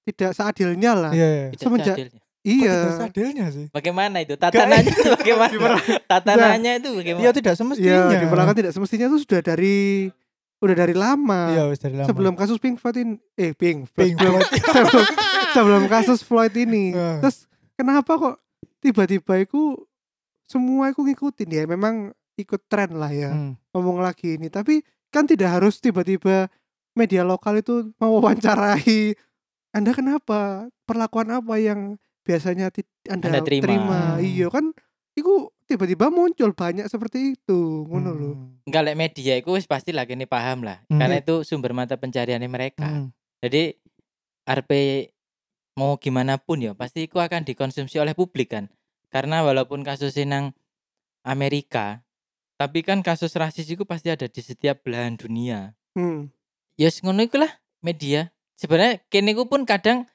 tidak 0.04 0.32
seadilnya 0.34 0.92
lah. 0.92 1.12
Iya, 1.14 1.28
iya. 1.28 1.48
Tidak 1.54 1.62
Semenjak- 1.62 1.98
seadil. 1.98 2.10
Kok 2.10 2.26
Iya. 2.42 2.72
tidak 2.74 2.96
seadilnya 2.98 3.46
sih? 3.52 3.66
Bagaimana 3.70 4.18
itu? 4.20 4.34
Tatanannya 4.34 4.90
itu 4.90 5.12
bagaimana? 5.14 5.76
Tatanannya 6.08 6.72
itu 6.80 6.90
bagaimana? 6.96 7.22
Iya 7.22 7.32
tidak 7.32 7.54
semestinya. 7.54 8.10
Iya, 8.10 8.20
diperlakukan 8.20 8.58
tidak 8.58 8.74
semestinya 8.74 9.06
itu 9.06 9.20
sudah 9.22 9.42
dari 9.44 9.78
udah 10.60 10.76
dari 10.76 10.96
lama. 10.96 11.42
Iya, 11.52 11.64
dari 11.78 11.96
lama. 11.96 12.08
Sebelum 12.10 12.34
kasus 12.34 12.58
Pink 12.58 12.80
Floyd 12.80 12.98
ini 12.98 13.16
eh 13.36 13.52
Pink, 13.54 13.92
Pink 13.92 14.16
sebelum, 14.16 14.40
Floyd. 14.40 14.50
sebelum, 14.74 15.06
sebelum 15.54 15.84
kasus 15.86 16.20
Floyd 16.20 16.54
ini. 16.54 16.92
Heeh. 16.92 17.20
Terus 17.22 17.38
kenapa 17.76 18.12
kok 18.16 18.36
tiba-tiba 18.80 19.34
itu 19.38 19.76
semua 20.44 20.90
itu 20.90 21.00
ngikutin 21.00 21.50
ya 21.50 21.64
memang 21.66 22.10
ikut 22.34 22.66
tren 22.66 22.96
lah 22.96 23.12
ya 23.12 23.30
Hmm. 23.30 23.54
ngomong 23.70 24.00
lagi 24.00 24.34
ini 24.34 24.48
tapi 24.48 24.80
kan 25.12 25.28
tidak 25.28 25.60
harus 25.60 25.78
tiba-tiba 25.78 26.48
media 27.00 27.24
lokal 27.24 27.64
itu 27.64 27.96
mewawancarai 27.96 29.16
anda 29.72 29.96
kenapa 29.96 30.68
perlakuan 30.84 31.32
apa 31.32 31.56
yang 31.56 31.96
biasanya 32.28 32.70
anda, 33.08 33.32
Anda 33.32 33.42
terima. 33.42 34.20
Hmm. 34.20 34.22
iya 34.22 34.52
kan 34.52 34.76
itu 35.18 35.50
tiba-tiba 35.66 36.12
muncul 36.12 36.52
banyak 36.56 36.86
seperti 36.92 37.40
itu 37.40 37.88
ngono 37.88 38.12
lho 38.14 38.32
Hmm. 38.36 38.62
Enggak 38.70 38.84
lek 38.86 38.98
media 39.02 39.34
itu 39.42 39.50
wis 39.50 39.66
pasti 39.66 39.90
lagi 39.90 40.14
ini 40.14 40.30
paham 40.30 40.62
lah. 40.62 40.86
Hmm. 40.94 41.02
Karena 41.02 41.26
itu 41.26 41.42
sumber 41.42 41.74
mata 41.74 41.98
pencariannya 41.98 42.46
mereka. 42.46 42.86
Hmm. 42.86 43.10
Jadi 43.42 43.74
RP 44.46 44.72
mau 45.74 45.98
gimana 45.98 46.38
pun 46.38 46.62
ya 46.62 46.78
pasti 46.78 47.10
itu 47.10 47.18
akan 47.18 47.50
dikonsumsi 47.50 47.98
oleh 47.98 48.14
publik 48.14 48.54
kan. 48.54 48.70
Karena 49.10 49.42
walaupun 49.42 49.82
kasus 49.82 50.22
nang 50.22 50.54
Amerika, 51.26 52.06
tapi 52.62 52.86
kan 52.86 53.02
kasus 53.02 53.34
rasis 53.34 53.66
itu 53.66 53.90
pasti 53.90 54.14
ada 54.14 54.30
di 54.30 54.42
setiap 54.46 54.86
belahan 54.86 55.18
dunia. 55.18 55.74
Hmm. 55.98 56.30
Ya 56.80 56.88
yes, 56.88 57.04
ngono 57.04 57.28
iku 57.28 57.44
lah 57.44 57.60
media. 57.84 58.32
Sebenarnya 58.56 59.04
kene 59.12 59.36
iku 59.36 59.52
pun 59.52 59.68
kadang 59.68 60.08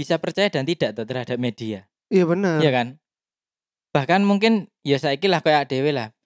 bisa 0.00 0.16
percaya 0.16 0.48
dan 0.48 0.64
tidak 0.64 0.96
tuh 0.96 1.04
terhadap 1.04 1.36
media. 1.36 1.84
iya 2.08 2.24
benar 2.24 2.64
Iya 2.64 2.72
kan? 2.72 2.88
Bahkan 3.92 4.24
mungkin 4.24 4.72
ya 4.80 4.96
saiki 4.96 5.28
lah 5.28 5.44
kayak 5.44 5.68
dhewe 5.68 5.92
lah. 5.92 6.16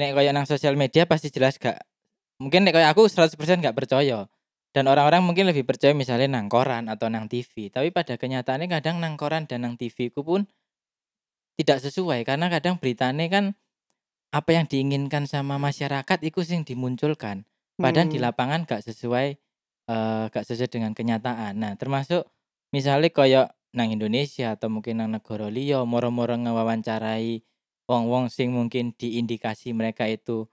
Nek 0.00 0.16
kayak 0.16 0.32
nang 0.32 0.48
sosial 0.48 0.72
media 0.72 1.04
pasti 1.04 1.28
jelas 1.28 1.60
gak 1.60 1.84
mungkin 2.40 2.64
nek 2.64 2.80
kayak 2.80 2.96
aku 2.96 3.12
100% 3.12 3.36
gak 3.60 3.76
percaya. 3.76 4.24
Dan 4.72 4.84
orang-orang 4.88 5.20
mungkin 5.20 5.52
lebih 5.52 5.68
percaya 5.68 5.92
misalnya 5.92 6.40
nang 6.40 6.48
koran 6.48 6.88
atau 6.88 7.12
nang 7.12 7.28
TV. 7.28 7.68
Tapi 7.68 7.92
pada 7.92 8.16
kenyataannya 8.16 8.72
kadang 8.72 9.04
nang 9.04 9.20
koran 9.20 9.44
dan 9.44 9.68
nang 9.68 9.76
TV 9.76 10.08
ku 10.08 10.24
pun 10.24 10.48
tidak 11.60 11.84
sesuai 11.84 12.24
karena 12.24 12.48
kadang 12.48 12.80
beritanya 12.80 13.28
kan 13.28 13.44
apa 14.32 14.50
yang 14.56 14.64
diinginkan 14.64 15.28
sama 15.28 15.60
masyarakat 15.60 16.24
itu 16.24 16.40
sing 16.40 16.64
dimunculkan. 16.64 17.44
Padahal 17.78 18.10
di 18.10 18.18
Hmm. 18.18 18.26
lapangan 18.30 18.60
gak 18.66 18.82
sesuai 18.86 19.28
eh 19.88 20.24
gak 20.28 20.44
sesuai 20.44 20.68
dengan 20.70 20.92
kenyataan. 20.92 21.56
Nah, 21.56 21.72
termasuk 21.80 22.26
misalnya 22.74 23.08
kayak 23.08 23.46
nang 23.72 23.88
Indonesia 23.92 24.52
atau 24.56 24.68
mungkin 24.72 25.00
nang 25.00 25.12
negara 25.16 25.48
liya 25.48 25.84
moro-moro 25.86 26.34
ngewawancarai 26.36 27.40
wong-wong 27.88 28.28
sing 28.28 28.52
mungkin 28.52 28.92
diindikasi 28.96 29.72
mereka 29.72 30.04
itu 30.10 30.44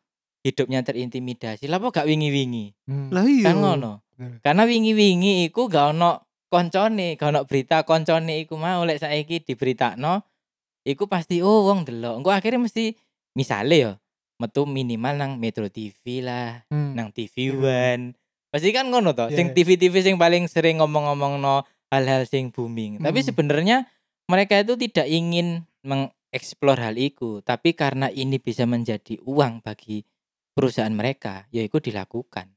hidupnya 0.46 0.86
terintimidasi. 0.86 1.68
Lah 1.68 1.82
kok 1.84 1.92
gak 2.00 2.08
wingi-wingi? 2.08 2.72
Hmm. 2.88 3.10
lah 3.12 3.26
iya 3.28 3.52
Kan 3.52 3.60
ngono. 3.60 4.06
Karena 4.46 4.64
wingi-wingi 4.64 5.44
iku 5.50 5.68
gak 5.68 5.92
ono 5.98 6.24
koncone, 6.48 7.20
gak 7.20 7.30
ono 7.36 7.42
berita 7.44 7.84
koncone 7.84 8.40
iku 8.46 8.56
mau 8.56 8.86
lek 8.88 9.02
saiki 9.04 9.44
diberitakno 9.44 10.24
iku 10.88 11.10
pasti 11.10 11.42
oh 11.44 11.68
wong 11.68 11.84
delok. 11.84 12.22
Engko 12.24 12.32
akhirnya 12.32 12.62
mesti 12.64 12.94
misale 13.36 13.76
ya 13.82 13.94
metu 14.36 14.68
minimal 14.68 15.16
nang 15.16 15.32
Metro 15.40 15.68
TV 15.72 16.20
lah, 16.24 16.64
Hmm. 16.68 16.94
nang 16.96 17.10
TV 17.12 17.56
One. 17.56 18.16
Pasti 18.52 18.72
kan 18.72 18.88
ngono 18.88 19.12
toh. 19.12 19.28
Iya, 19.32 19.36
Sing 19.36 19.48
iya. 19.52 19.56
TV-TV 19.56 19.96
sing 20.00 20.16
paling 20.16 20.48
sering 20.48 20.80
ngomong-ngomong 20.80 21.40
no 21.40 21.68
hal-hal 21.92 22.24
sing 22.24 22.52
booming. 22.52 23.04
Tapi 23.04 23.20
Hmm. 23.20 23.28
sebenarnya 23.28 23.78
mereka 24.32 24.60
itu 24.60 24.80
tidak 24.80 25.08
ingin 25.12 25.68
mengeksplor 25.84 26.80
hal 26.80 26.96
itu, 26.96 27.44
tapi 27.44 27.76
karena 27.76 28.08
ini 28.10 28.40
bisa 28.40 28.64
menjadi 28.64 29.20
uang 29.28 29.60
bagi 29.62 30.08
perusahaan 30.56 30.92
mereka, 30.92 31.46
ya 31.52 31.62
itu 31.68 31.84
dilakukan. 31.84 32.48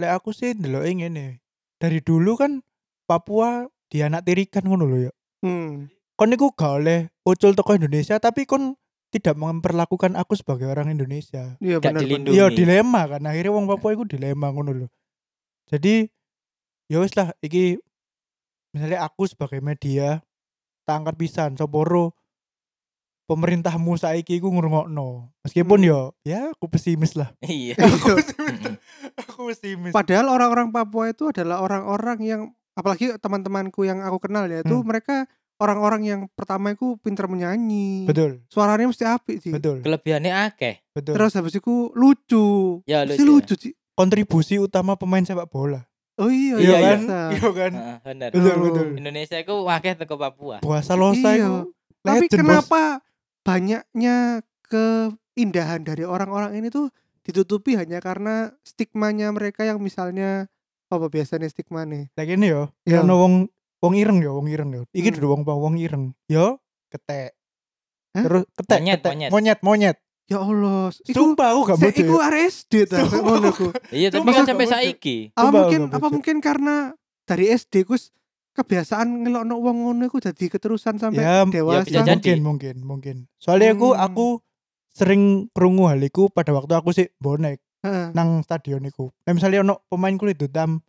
Lek 0.00 0.12
aku 0.14 0.32
sih 0.32 0.56
ndelok 0.56 0.88
ngene. 0.88 1.44
Dari 1.78 2.00
dulu 2.00 2.34
kan 2.34 2.64
Papua 3.08 3.64
dianaktirikan 3.88 4.64
ngono 4.68 4.84
lho 4.84 4.98
ya. 5.08 5.12
Hmm. 5.44 5.88
Kon 6.18 6.28
niku 6.28 6.50
gak 6.52 6.82
oleh 6.82 7.00
ucul 7.22 7.54
toko 7.54 7.78
Indonesia 7.78 8.18
tapi 8.18 8.42
kon 8.44 8.74
tidak 9.08 9.34
memperlakukan 9.34 10.14
aku 10.14 10.36
sebagai 10.36 10.68
orang 10.68 10.92
Indonesia. 10.92 11.56
iya 11.58 11.80
Gak 11.80 11.96
benar 11.96 12.02
dilindungi. 12.04 12.36
Iya 12.36 12.46
dilema 12.48 13.08
kan 13.08 13.24
akhirnya 13.24 13.52
wong 13.52 13.64
Papua 13.64 13.96
iku 13.96 14.04
dilema 14.04 14.52
ngono 14.52 14.70
lho. 14.74 14.88
Jadi 15.68 16.08
ya 16.88 17.00
wis 17.00 17.16
lah 17.16 17.32
iki 17.40 17.80
misalnya 18.72 19.02
aku 19.02 19.24
sebagai 19.24 19.60
media 19.60 20.20
tak 20.84 21.04
angkat 21.04 21.16
pisan 21.16 21.56
soporo 21.56 22.12
pemerintahmu 23.24 23.96
saiki 23.96 24.40
iku 24.40 24.48
ngrungokno. 24.48 25.32
Meskipun 25.44 25.80
Hmm. 25.80 25.88
yo 25.88 26.00
ya 26.22 26.52
aku 26.52 26.68
pesimis 26.68 27.12
lah. 27.12 27.32
Iya. 27.44 27.76
aku 27.84 28.16
pesimis. 28.16 28.60
aku 29.16 29.38
pesimis. 29.48 29.92
Padahal 29.92 30.28
orang-orang 30.28 30.68
Papua 30.68 31.08
itu 31.08 31.28
adalah 31.28 31.60
orang-orang 31.60 32.18
yang 32.20 32.42
apalagi 32.72 33.12
teman-temanku 33.18 33.84
yang 33.84 34.00
aku 34.00 34.20
kenal 34.22 34.46
ya 34.46 34.60
itu 34.60 34.76
Hmm. 34.76 34.86
mereka 34.86 35.28
orang-orang 35.58 36.02
yang 36.02 36.20
pertama 36.30 36.70
itu 36.70 36.94
pinter 36.98 37.26
menyanyi. 37.26 38.06
Betul, 38.06 38.42
Suaranya 38.46 38.86
mesti 38.86 39.02
apik 39.02 39.42
sih. 39.42 39.50
betul, 39.50 39.82
Kelebihannya 39.82 40.32
akeh. 40.46 40.80
betul. 40.90 41.14
Terus 41.14 41.32
habis 41.34 41.54
itu 41.54 41.90
lucu. 41.92 42.78
Ya 42.84 43.02
Mesti 43.02 43.22
lucu. 43.22 43.52
lucu 43.52 43.54
sih. 43.60 43.72
kontribusi 43.92 44.56
utama 44.56 44.94
pemain 44.94 45.20
sepak 45.20 45.46
bola. 45.46 45.82
Oh 46.14 46.30
iya, 46.30 46.54
Iya 46.54 46.62
iya, 46.64 46.78
kan? 46.78 46.98
bisa. 47.00 47.20
Iya 47.32 47.48
kan? 47.52 47.72
Heeh, 47.74 47.96
bener. 48.00 48.28
Betul, 48.30 48.52
Oh. 48.52 48.62
betul. 48.64 48.86
Indonesia 48.94 49.36
itu 49.36 49.54
wakil 49.60 49.94
teko 49.94 50.14
Papua. 50.16 50.56
Puasa 50.58 50.94
Losa 50.94 51.30
Iya. 51.30 51.42
itu 51.42 51.54
Tapi 52.00 52.16
legend, 52.22 52.30
Bos. 52.30 52.38
kenapa 52.38 52.82
banyaknya 53.42 54.16
keindahan 54.68 55.82
dari 55.82 56.04
orang-orang 56.04 56.54
ini 56.54 56.68
tuh 56.68 56.90
ditutupi 57.22 57.74
hanya 57.74 57.98
karena 57.98 58.54
stigmanya 58.62 59.28
mereka 59.28 59.62
yang 59.62 59.78
misalnya 59.78 60.46
apa 60.86 61.06
biasanya 61.06 61.46
stigma 61.46 61.82
nih? 61.82 62.08
Lagi 62.14 62.32
ini 62.34 62.46
yo, 62.48 62.70
Iya. 62.82 63.02
ya 63.02 63.10
wong 63.10 63.50
wong 63.78 63.94
ireng 63.94 64.18
yo, 64.18 64.34
wong 64.34 64.46
ireng 64.46 64.70
yo. 64.70 64.82
Iki 64.90 65.10
Hmm. 65.14 65.28
wong 65.28 65.42
wong 65.44 65.74
ireng. 65.76 66.04
Yo, 66.26 66.58
ketek. 66.88 67.34
Hah? 68.12 68.24
Terus 68.24 68.44
ketek, 68.52 68.78
Monyet, 68.78 68.98
ketek. 68.98 69.10
monyet. 69.12 69.30
monyet, 69.30 69.58
monyet. 69.62 69.96
Ya 70.28 70.44
Allah, 70.44 70.92
Sumpah 70.92 71.56
aku 71.56 71.60
gak 71.64 71.78
bodoh. 71.80 72.04
iku 72.04 72.14
RSD 72.20 72.72
ta 72.84 73.00
Sumpah. 73.00 73.16
ngono 73.16 73.48
ku. 73.48 73.72
Iya, 73.88 74.12
tapi 74.12 74.28
kan 74.28 74.44
sampai 74.44 74.68
saiki. 74.68 75.32
Apa 75.32 75.48
mungkin 75.48 75.80
apa 75.88 76.06
mungkin 76.06 76.36
karena 76.38 76.92
dari 77.24 77.48
SD 77.48 77.82
kus 77.82 78.12
kebiasaan 78.52 79.24
ngelokno 79.24 79.56
wong 79.56 79.76
ngono 79.80 80.02
iku 80.04 80.20
jadi 80.20 80.44
keterusan 80.50 81.00
sampai 81.00 81.22
Ya, 81.22 81.40
ya 81.40 81.48
dewasa. 81.48 81.88
jadi. 81.88 82.04
mungkin, 82.04 82.38
mungkin, 82.42 82.76
mungkin. 82.82 83.16
Soalnya 83.36 83.72
aku 83.72 83.88
Hmm. 83.90 84.04
aku 84.04 84.26
sering 84.90 85.22
krungu 85.48 85.88
hal 85.88 86.02
iku 86.02 86.28
pada 86.28 86.50
waktu 86.50 86.74
aku 86.74 86.90
sih 86.90 87.08
bonek 87.16 87.62
Heeh. 87.80 88.12
nang 88.12 88.42
stadion 88.42 88.82
iku. 88.82 89.08
Nah, 89.24 89.32
misalnya 89.32 89.62
ono 89.62 89.80
pemain 89.86 90.12
kulit 90.12 90.36
hitam 90.36 90.82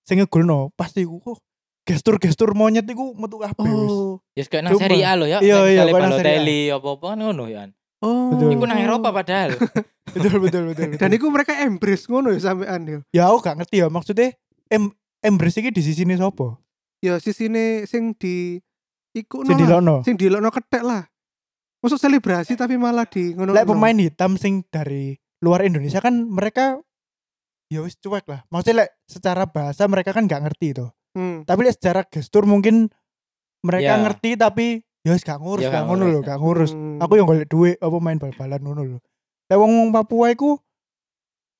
sing 0.00 0.16
ngegolno, 0.16 0.72
pasti 0.72 1.02
aku 1.02 1.20
kok 1.20 1.38
gestur-gestur 1.82 2.54
monyet 2.54 2.86
iku 2.86 3.14
metu 3.18 3.42
kabeh 3.42 3.66
wis. 3.66 3.90
Oh, 3.90 4.14
Ya 4.32 4.46
kayak 4.46 4.62
nang. 4.64 4.78
Serie 4.78 5.02
A 5.02 5.12
lo 5.18 5.26
ya. 5.26 5.42
Iya, 5.42 5.66
iya, 5.66 5.82
nang 5.86 6.14
Serie 6.14 6.70
A. 6.70 6.78
Apa-apa 6.78 7.14
kan 7.14 7.18
ngono 7.18 7.50
ya. 7.50 7.66
oh. 8.00 8.30
Betul. 8.34 8.54
Iku 8.54 8.64
nang 8.66 8.78
Eropa 8.78 9.10
padahal. 9.10 9.58
betul, 10.14 10.38
betul, 10.38 10.62
betul, 10.70 10.86
betul. 10.94 11.00
Dan 11.02 11.10
iku 11.10 11.26
mereka 11.28 11.52
embrace 11.58 12.06
ngono 12.06 12.30
ya 12.30 12.40
sampean 12.40 12.80
ya. 12.86 12.98
ya 13.10 13.22
aku 13.30 13.38
gak 13.42 13.56
ngerti 13.62 13.76
ya 13.82 13.88
maksudnya 13.90 14.30
em 14.70 14.90
embrace 15.20 15.58
iki 15.58 15.70
di 15.70 15.82
sisi 15.82 16.06
ini 16.06 16.14
sopo? 16.14 16.58
Ya 17.02 17.18
sisine 17.18 17.82
sing 17.90 18.14
di 18.14 18.62
iku 19.12 19.42
Sing 19.42 19.58
dilokno. 19.58 20.06
sing 20.06 20.14
dilokno 20.14 20.54
ketek 20.54 20.86
lah. 20.86 21.02
Masuk 21.82 21.98
selebrasi 21.98 22.54
tapi 22.54 22.78
malah 22.78 23.10
di 23.10 23.34
ngono. 23.34 23.50
Lek 23.50 23.66
pemain 23.66 23.98
hitam 23.98 24.38
sing 24.38 24.62
dari 24.70 25.18
luar 25.42 25.66
Indonesia 25.66 25.98
kan 25.98 26.14
mereka 26.30 26.78
ya 27.66 27.82
wis 27.82 27.98
cuek 27.98 28.22
lah. 28.30 28.46
Maksudnya 28.54 28.86
lek 28.86 28.90
secara 29.10 29.50
bahasa 29.50 29.82
mereka 29.90 30.14
kan 30.14 30.30
gak 30.30 30.46
ngerti 30.46 30.78
tuh. 30.78 30.94
Hmm. 31.12 31.44
Tapi 31.44 31.60
lek 31.64 31.76
secara 31.76 32.02
gestur 32.04 32.44
mungkin 32.44 32.88
mereka 33.62 33.94
Ya. 33.94 34.00
ngerti 34.00 34.30
tapi 34.34 34.66
ya 35.02 35.12
wis 35.12 35.22
gak 35.22 35.38
ngurus, 35.38 35.62
Ya, 35.62 35.70
gak 35.70 35.84
ngono 35.86 36.08
ngurus, 36.08 36.12
lho, 36.12 36.20
ya. 36.20 36.26
gak 36.26 36.38
ngurus. 36.40 36.70
Hmm. 36.72 36.98
Aku 37.00 37.12
yang 37.14 37.26
golek 37.26 37.48
duit 37.48 37.76
apa 37.78 37.96
main 37.98 38.18
bal-balan 38.18 38.60
ngono 38.60 38.82
lho. 38.86 38.98
Lek 39.46 39.58
wong 39.58 39.92
Papua 39.92 40.32
iku 40.32 40.56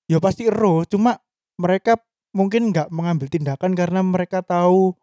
ya 0.08 0.18
pasti 0.18 0.48
ero, 0.48 0.82
cuma 0.84 1.20
mereka 1.56 1.96
mungkin 2.32 2.72
nggak 2.72 2.88
mengambil 2.88 3.28
tindakan 3.28 3.76
karena 3.76 4.00
mereka 4.00 4.40
tahu 4.40 4.96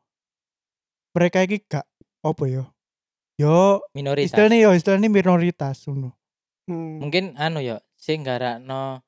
mereka 1.13 1.46
ini 1.46 1.62
gak 1.62 1.86
apa 2.20 2.44
ya 2.46 2.63
yo 3.38 3.86
minoritas 3.94 4.34
istilahnya 4.34 4.58
yo 4.65 4.70
istilahnya 4.74 5.08
minoritas 5.08 5.86
ngono 5.88 6.18
Hmm. 6.70 7.01
mungkin 7.01 7.34
anu 7.34 7.65
ya 7.65 7.82
sing 7.98 8.22
garakno 8.22 9.01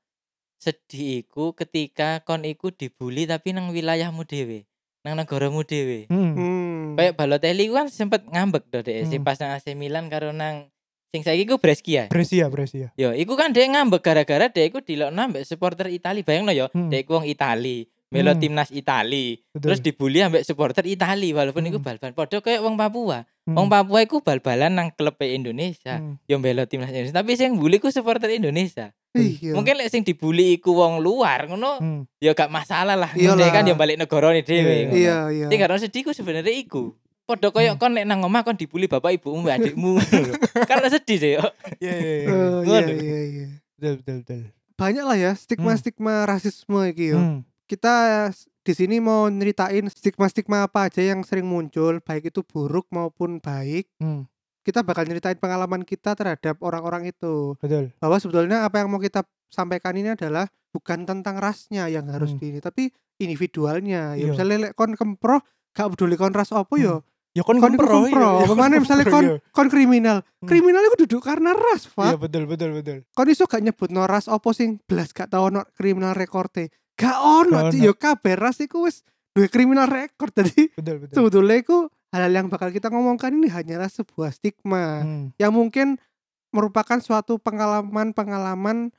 sedih 0.57 1.21
iku 1.21 1.53
ketika 1.53 2.25
kon 2.25 2.41
iku 2.41 2.73
dibully 2.73 3.29
tapi 3.29 3.53
nang 3.53 3.69
wilayahmu 3.69 4.25
dhewe 4.25 4.65
nang 5.01 5.17
negaramu 5.17 5.65
dhewe 5.65 6.05
hmm. 6.07 6.31
Hmm. 6.37 6.83
kayak 6.93 7.17
Balotelli 7.17 7.65
ku 7.65 7.73
kan 7.73 7.89
sempet 7.89 8.21
ngambek 8.29 8.69
deh 8.69 8.85
sing 9.09 9.21
Hmm. 9.21 9.27
pas 9.27 9.37
nang 9.41 9.57
AC 9.57 9.73
Milan 9.73 10.13
karo 10.13 10.29
nang 10.29 10.69
sing 11.09 11.25
saiki 11.25 11.49
ku 11.49 11.57
Brescia 11.57 12.05
Brescia 12.07 12.45
Brescia 12.47 12.93
Yo, 12.93 13.09
iku 13.11 13.33
kan 13.33 13.49
dia 13.49 13.65
ngambek 13.65 13.99
gara-gara 13.99 14.45
dia 14.47 14.69
iku 14.69 14.79
dilokno 14.79 15.27
ambek 15.27 15.43
supporter 15.43 15.89
Itali. 15.89 16.21
Bayangno 16.23 16.53
yo, 16.53 16.69
Hmm. 16.71 16.87
iku 16.87 17.19
wong 17.19 17.27
Itali, 17.27 17.83
melo 18.13 18.31
Hmm. 18.31 18.39
timnas 18.39 18.69
Itali. 18.71 19.41
betul 19.51 19.75
Terus 19.75 19.79
dibully 19.83 20.23
ambek 20.23 20.45
supporter 20.47 20.87
Itali 20.87 21.35
walaupun 21.35 21.67
iku 21.67 21.81
Hmm. 21.81 21.87
bal-balan. 21.91 22.15
Padha 22.15 22.37
kayak 22.39 22.61
wong 22.63 22.79
Papua. 22.79 23.27
Hmm. 23.43 23.57
Wong 23.57 23.67
Papua 23.67 23.99
iku 24.05 24.23
bal-balan 24.23 24.71
nang 24.71 24.87
klub 24.95 25.17
Indonesia. 25.19 25.99
Hmm. 25.99 26.15
Yo 26.29 26.39
melo 26.39 26.63
timnas 26.63 26.93
Indonesia, 26.93 27.19
tapi 27.19 27.35
sing 27.35 27.59
bully 27.59 27.81
ku 27.81 27.91
supporter 27.91 28.31
Indonesia. 28.31 28.93
Iya. 29.11 29.51
Mungkin 29.51 29.75
lek 29.75 29.91
sing 29.91 30.07
dibully 30.07 30.55
iku 30.55 30.71
wong 30.71 31.03
luar 31.03 31.43
ngono, 31.51 31.83
Hmm. 31.83 32.01
ya 32.23 32.31
gak 32.31 32.47
masalah 32.47 32.95
lah. 32.95 33.11
Iyalah. 33.11 33.43
Dia 33.43 33.51
kan 33.51 33.67
yo 33.67 33.75
balik 33.75 33.99
negara 33.99 34.31
nih 34.31 34.43
dhewe. 34.47 34.71
Iya. 34.71 34.87
Iya, 34.95 35.17
iya. 35.35 35.45
Sing 35.51 35.57
gak 35.59 35.83
sedih 35.83 36.01
ku 36.07 36.11
sebenarnya 36.15 36.53
iku. 36.55 36.95
Padha 37.27 37.51
koyo 37.51 37.75
Hmm. 37.75 37.79
kon 37.79 37.91
lek 37.91 38.07
nang 38.07 38.23
omah 38.23 38.47
kon 38.47 38.55
dibully 38.55 38.87
bapak 38.87 39.19
ibumu 39.19 39.43
mbak 39.43 39.59
adikmu. 39.59 39.99
Karena 40.69 40.87
sedih 40.87 41.17
sih 41.19 41.31
yo. 41.35 41.43
Iya 41.83 41.93
iya 41.93 42.15
iya. 42.23 42.27
Eh, 42.27 42.59
iya, 42.63 42.79
iya, 42.87 43.19
iya. 43.27 43.47
betul 43.75 43.93
betul 43.99 44.15
betul 44.23 44.41
Banyak 44.79 45.05
lah 45.05 45.17
ya 45.19 45.31
stigma-stigma 45.35 46.23
rasisme 46.25 46.81
iki 46.89 47.11
yo. 47.11 47.19
Hmm. 47.19 47.39
Kita 47.67 48.27
di 48.61 48.73
sini 48.73 49.03
mau 49.03 49.27
nyeritain 49.27 49.85
stigma-stigma 49.91 50.65
apa 50.65 50.87
aja 50.87 51.03
yang 51.03 51.21
sering 51.21 51.45
muncul, 51.45 51.99
baik 51.99 52.31
itu 52.31 52.41
buruk 52.41 52.87
maupun 52.89 53.37
baik. 53.37 53.91
Hmm. 53.99 54.25
Kita 54.61 54.81
bakal 54.81 55.03
nyeritain 55.03 55.35
pengalaman 55.35 55.81
kita 55.81 56.13
terhadap 56.13 56.57
orang-orang 56.59 57.07
itu. 57.07 57.57
betul 57.57 57.89
Bahwa 57.97 58.17
sebetulnya 58.17 58.61
apa 58.61 58.77
yang 58.77 58.87
mau 58.87 58.97
kita 58.97 59.21
sampaikan 59.47 59.93
ini 59.93 60.13
adalah 60.13 60.45
bukan 60.69 61.03
tentang 61.03 61.35
rasnya 61.35 61.87
yang 61.87 62.05
harus 62.07 62.31
Hmm. 62.31 62.39
di 62.39 62.45
ini, 62.47 62.59
tapi 62.59 62.83
individualnya. 63.17 64.13
Ya 64.13 64.21
Iya. 64.21 64.31
misalnya 64.31 64.57
kon 64.73 64.93
kempro 64.93 65.41
gak 65.71 65.87
peduli 65.91 66.15
kon 66.15 66.31
ras 66.31 66.51
apa 66.51 66.71
yo. 66.75 67.01
ya 67.31 67.41
kon 67.41 67.57
Kon 67.57 67.71
iku 67.71 67.79
kempro, 67.79 67.95
kempro. 68.03 68.27
iya, 68.27 68.35
iya, 68.35 68.43
kon 68.43 68.49
Pemane 68.53 68.75
misalnya 68.77 69.05
kon 69.07 69.25
iya. 69.25 69.35
kon 69.49 69.67
kriminal. 69.67 70.17
Hmm. 70.37 70.47
Kriminal 70.47 70.83
itu 70.85 70.97
duduk 71.01 71.21
karena 71.21 71.51
ras, 71.51 71.87
iya 71.87 71.95
Pak. 72.13 72.13
betul 72.19 72.43
betul 72.45 72.69
betul 72.73 72.97
Kon 73.09 73.27
iso 73.27 73.47
gak 73.47 73.61
nyebut 73.61 73.87
no 73.87 74.03
ras 74.03 74.27
apa 74.27 74.49
sing 74.51 74.83
belas 74.83 75.09
gak 75.09 75.27
tau 75.27 75.47
ono 75.47 75.63
kriminal 75.71 76.11
rekorte. 76.11 76.69
Gak 76.93 77.17
ono. 77.17 77.71
yo 77.73 77.95
kabeh 77.95 78.35
ras 78.35 78.59
iku 78.59 78.83
wis 78.83 79.01
duwe 79.31 79.47
kriminal 79.47 79.87
rekor. 79.87 80.29
Jadi 80.31 80.71
betul 80.75 80.95
betul 81.03 81.15
sebetulnya 81.15 81.55
iku 81.59 81.77
hal-hal 82.11 82.33
yang 82.33 82.47
bakal 82.51 82.69
kita 82.69 82.91
ngomongkan 82.91 83.31
ini 83.31 83.47
hanyalah 83.47 83.87
sebuah 83.87 84.31
stigma 84.31 85.01
Hmm. 85.01 85.25
yang 85.39 85.55
mungkin 85.55 85.95
merupakan 86.51 86.99
suatu 86.99 87.39
pengalaman-pengalaman 87.39 88.91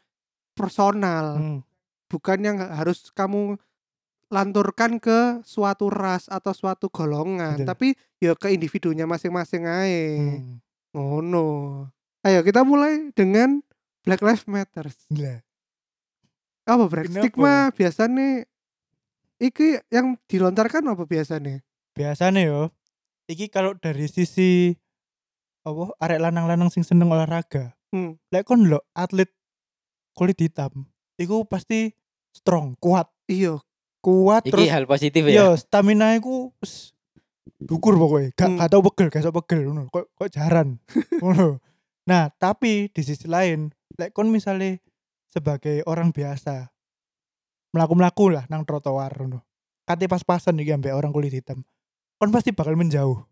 personal, 0.53 1.37
Hmm. 1.37 1.61
bukan 2.09 2.39
yang 2.41 2.57
harus 2.61 3.13
kamu 3.13 3.61
lanturkan 4.33 4.97
ke 4.97 5.45
suatu 5.45 5.93
ras 5.93 6.25
atau 6.33 6.57
suatu 6.57 6.89
golongan, 6.89 7.61
Betul. 7.61 7.69
tapi 7.69 7.89
ya 8.17 8.33
ke 8.33 8.49
individunya 8.49 9.05
masing-masing 9.05 9.69
ae. 9.69 10.01
Hmm. 10.17 10.57
Ngono. 10.97 11.49
Ayo 12.25 12.41
kita 12.41 12.65
mulai 12.65 13.13
dengan 13.13 13.61
Black 14.05 14.25
Lives 14.25 14.49
Matter. 14.49 14.89
gila 15.13 15.45
Apa 16.65 16.85
Brek? 16.89 17.11
Kenapa? 17.11 17.21
Stigma 17.21 17.55
biasanya 17.75 18.29
iki 19.43 19.83
yang 19.91 20.15
dilontarkan 20.25 20.87
apa 20.87 21.03
biasanya? 21.03 21.59
biasanya 21.93 22.41
yo 22.41 22.71
iki 23.27 23.47
kalau 23.47 23.75
dari 23.75 24.07
sisi 24.07 24.73
apa 25.61 25.93
arek 25.99 26.21
lanang-lanang 26.21 26.71
sing 26.71 26.83
seneng 26.83 27.11
olahraga 27.11 27.75
Hmm. 27.91 28.17
lek 28.33 28.49
kon 28.49 28.65
lo 28.65 28.81
atlet 28.97 29.29
kulit 30.17 30.41
hitam 30.41 30.89
iku 31.15 31.45
pasti 31.45 31.93
strong 32.33 32.73
kuat 32.79 33.13
Iya, 33.29 33.61
kuat 34.01 34.43
Iki 34.43 34.51
terus 34.51 34.67
hal 34.67 34.85
positif 34.87 35.21
ya. 35.23 35.37
yo 35.37 35.47
stamina 35.55 36.17
iku 36.17 36.57
wis 36.57 36.97
gugur 37.61 37.95
pokoknya 37.95 38.33
gak 38.33 38.49
Hmm. 38.49 38.57
gak 38.57 38.71
tau 38.71 38.81
pegel 38.83 39.09
gak 39.09 39.23
tau 39.23 39.35
pegel 39.35 39.61
ngono 39.67 39.83
kok 39.87 40.09
kok 40.11 40.31
jaran 40.31 40.81
ngono 41.23 41.61
nah 42.03 42.33
tapi 42.33 42.89
di 42.89 43.03
sisi 43.05 43.29
lain 43.29 43.69
lek 43.95 44.11
kon 44.11 44.27
misalnya 44.27 44.81
sebagai 45.29 45.85
orang 45.85 46.09
biasa 46.11 46.72
melaku 47.73 47.93
melaku 47.97 48.25
lah 48.33 48.45
nang 48.53 48.63
trotoar 48.69 49.13
ngono 49.17 49.43
kate 49.89 50.07
pas-pasan 50.07 50.61
iki 50.63 50.73
ambek 50.73 50.95
orang 50.95 51.11
kulit 51.11 51.33
hitam 51.33 51.65
kon 52.21 52.31
pasti 52.31 52.53
bakal 52.55 52.77
menjauh 52.79 53.25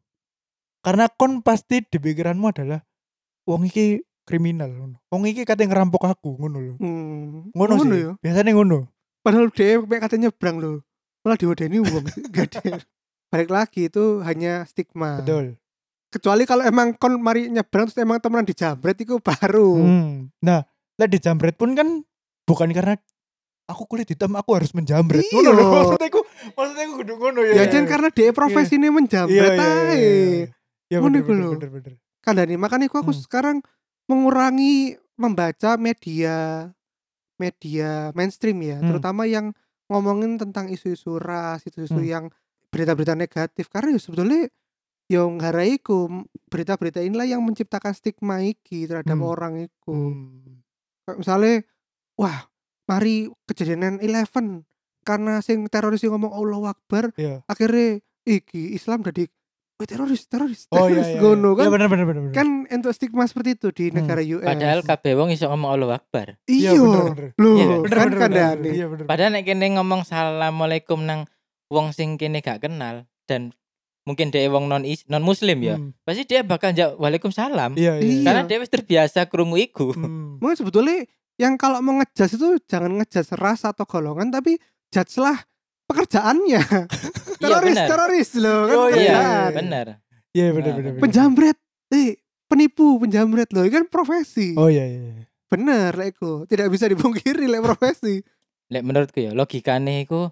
karena 0.81 1.07
kon 1.12 1.44
pasti 1.44 1.85
di 1.85 1.98
pikiranmu 2.00 2.50
adalah 2.50 2.81
wong 3.46 3.68
iki 3.68 4.03
kriminal 4.24 4.72
ngono 4.72 4.96
wong 5.12 5.22
iki 5.29 5.44
kate 5.44 5.68
ngerampok 5.68 6.09
aku 6.09 6.40
ngono 6.40 6.59
lho 6.59 6.74
Hmm. 6.81 7.53
ngono, 7.55 7.74
sih 7.79 7.88
ya. 7.92 8.11
biasanya 8.18 8.53
ngono 8.57 8.88
Padahal 9.20 9.53
dia 9.53 9.76
kayak 9.85 10.03
katanya 10.09 10.33
nyebrang 10.33 10.57
loh. 10.57 10.76
Malah 11.20 11.37
diwadeni 11.37 11.76
uang. 11.76 12.05
Gak 12.35 12.57
ada. 12.57 12.81
Balik 13.29 13.50
lagi 13.53 13.92
itu 13.92 14.24
hanya 14.24 14.64
stigma. 14.64 15.20
betul 15.20 15.61
Kecuali 16.11 16.42
kalau 16.42 16.66
emang 16.66 16.96
kon 16.96 17.20
mari 17.22 17.46
nyebrang 17.53 17.87
terus 17.87 18.00
emang 18.00 18.18
temenan 18.18 18.48
dijambret 18.48 18.96
itu 18.98 19.20
baru. 19.22 19.76
Hmm. 19.79 20.33
Nah, 20.42 20.66
lek 20.98 21.12
dijambret 21.12 21.55
pun 21.55 21.76
kan 21.79 22.03
bukan 22.48 22.72
karena 22.74 22.98
aku 23.70 23.87
kulit 23.87 24.06
hitam 24.06 24.35
aku 24.35 24.50
harus 24.59 24.74
menjambret. 24.74 25.22
Iya. 25.22 25.33
Ngono 25.33 25.50
lho. 25.54 25.68
Maksudnya 25.70 26.09
aku 26.11 26.20
maksudnya 26.52 26.85
aku 26.85 26.94
kudu 27.00 27.12
ngono 27.16 27.40
ya. 27.46 27.52
Ya 27.54 27.64
jangan 27.70 27.87
karena 27.87 28.09
dia 28.11 28.28
Iya, 28.90 28.94
menjambret 28.94 29.52
iya, 29.52 29.56
iya, 29.56 29.70
ae. 29.70 29.96
iya. 29.96 30.46
Ya 30.90 30.96
Ngono 30.98 31.14
bener 31.14 31.20
iku 31.22 31.30
bener 31.30 31.42
lho. 31.42 31.50
bener 31.56 31.70
bener. 31.70 31.92
Kandani 32.20 32.54
makanya 32.59 32.87
aku, 32.90 32.96
aku 33.00 33.12
Hmm. 33.14 33.22
sekarang 33.22 33.56
mengurangi 34.04 34.98
membaca 35.16 35.78
media 35.78 36.68
media 37.37 38.12
mainstream 38.12 38.61
ya, 38.61 38.76
Hmm. 38.76 38.88
terutama 38.92 39.24
yang 39.24 39.56
ngomongin 39.88 40.37
tentang 40.37 40.68
isu-isu 40.68 41.16
ras, 41.16 41.64
isu-isu 41.64 41.96
Hmm. 41.96 42.04
yang 42.04 42.24
berita-berita 42.68 43.14
negatif 43.14 43.66
karena 43.66 43.96
ya 43.96 44.00
sebetulnya 44.00 44.42
yang 45.11 45.40
iku 45.66 46.06
berita-berita 46.46 47.02
inilah 47.02 47.26
yang 47.26 47.42
menciptakan 47.42 47.90
stigma 47.90 48.44
iki 48.44 48.87
terhadap 48.87 49.16
Hmm. 49.16 49.26
orang 49.26 49.54
iku. 49.64 50.14
Hmm. 50.14 50.62
Misalnya 51.16 51.66
wah, 52.14 52.46
mari 52.90 53.14
kejadian 53.46 54.03
11 54.03 54.66
karena 55.00 55.38
sing 55.38 55.62
teroris 55.66 56.03
yang 56.03 56.12
ngomong 56.12 56.35
Allah 56.35 56.74
Akbar 56.74 57.14
Iya. 57.14 57.46
akhirnya 57.46 58.03
iki 58.22 58.74
Islam 58.74 59.00
jadi 59.00 59.31
"Wih, 59.79 59.87
teroris 59.87 60.26
teroris 60.26 60.66
Oh 60.68 60.85
teroris 60.85 61.07
iya 61.07 61.14
iya. 61.14 61.20
ngono 61.22 61.48
iya. 61.48 61.57
kan 61.57 61.62
Iya 61.62 61.72
bener 61.72 61.88
bener 61.88 62.05
bener. 62.05 62.22
bener. 62.26 62.35
kan 62.35 62.48
untuk 62.68 62.92
stigma 62.92 63.24
seperti 63.24 63.50
itu 63.55 63.68
di 63.70 63.85
Hmm. 63.88 63.96
negara 63.96 64.20
US 64.20 64.44
Padahal 64.44 64.81
kabeh 64.83 65.12
wong 65.14 65.29
iso 65.31 65.46
ngomong 65.46 65.70
Allah 65.70 65.88
Akbar. 65.96 66.37
iya 66.44 66.74
bener. 66.74 67.33
loh 67.38 67.55
Iya, 67.57 67.66
kan 68.12 68.31
Iya 68.61 68.87
bener. 68.88 69.05
Padahal 69.07 69.31
nek 69.33 69.44
kene 69.46 69.66
ngomong 69.72 70.00
assalamualaikum 70.05 71.00
nang 71.00 71.24
wong 71.68 71.94
sing 71.94 72.18
kene 72.18 72.42
gak 72.42 72.61
kenal 72.61 73.07
dan 73.24 73.55
mungkin 74.03 74.29
dia 74.29 74.50
wong 74.50 74.66
non 74.66 74.83
is, 74.83 75.07
non 75.07 75.22
muslim 75.22 75.62
ya. 75.62 75.79
Hmm. 75.79 75.94
Pasti 76.03 76.26
dia 76.26 76.42
bakal 76.42 76.74
jawab 76.74 76.98
waalaikumsalam. 76.98 77.79
Iya 77.79 77.96
iya. 77.96 78.11
Iya. 78.11 78.24
Karena 78.26 78.42
dia 78.44 78.59
wis 78.59 78.68
terbiasa 78.68 79.31
krungu 79.31 79.55
iku. 79.57 79.94
Hmm. 79.94 80.37
Mungkin 80.37 80.57
sebetulnya 80.59 81.07
yang 81.40 81.57
kalau 81.57 81.81
mau 81.81 81.96
ngejudge 81.96 82.37
itu 82.37 82.48
jangan 82.66 82.92
ngejudge 82.94 83.33
ras 83.35 83.64
atau 83.64 83.83
golongan 83.83 84.29
tapi 84.29 84.61
judge 84.87 85.16
lah 85.16 85.40
pekerjaannya 85.87 86.61
teroris 87.42 87.74
benar. 87.74 87.88
teroris 87.88 88.31
loh 88.37 88.61
kan 88.62 88.76
Oh, 88.76 88.88
iya, 88.90 89.00
Iya, 89.00 89.24
bener. 89.50 89.87
Iya 90.31 90.46
bener 90.53 90.68
Nah, 90.68 90.76
bener. 90.76 90.90
bener. 90.92 91.00
penjamret 91.00 91.59
eh 91.90 92.11
penipu 92.46 92.98
penjamret 92.98 93.48
loh 93.50 93.64
kan 93.64 93.85
profesi 93.87 94.53
Oh 94.55 94.68
iya 94.68 94.85
iya. 94.85 95.00
iya. 95.16 95.24
bener 95.48 95.90
lah 95.90 96.07
iku. 96.07 96.44
tidak 96.44 96.68
bisa 96.68 96.87
dipungkiri 96.87 97.46
lah 97.46 97.59
profesi 97.61 98.22
Lek 98.68 98.85
menurutku 98.85 99.18
ya 99.18 99.33
logikane 99.33 100.05
iku 100.05 100.31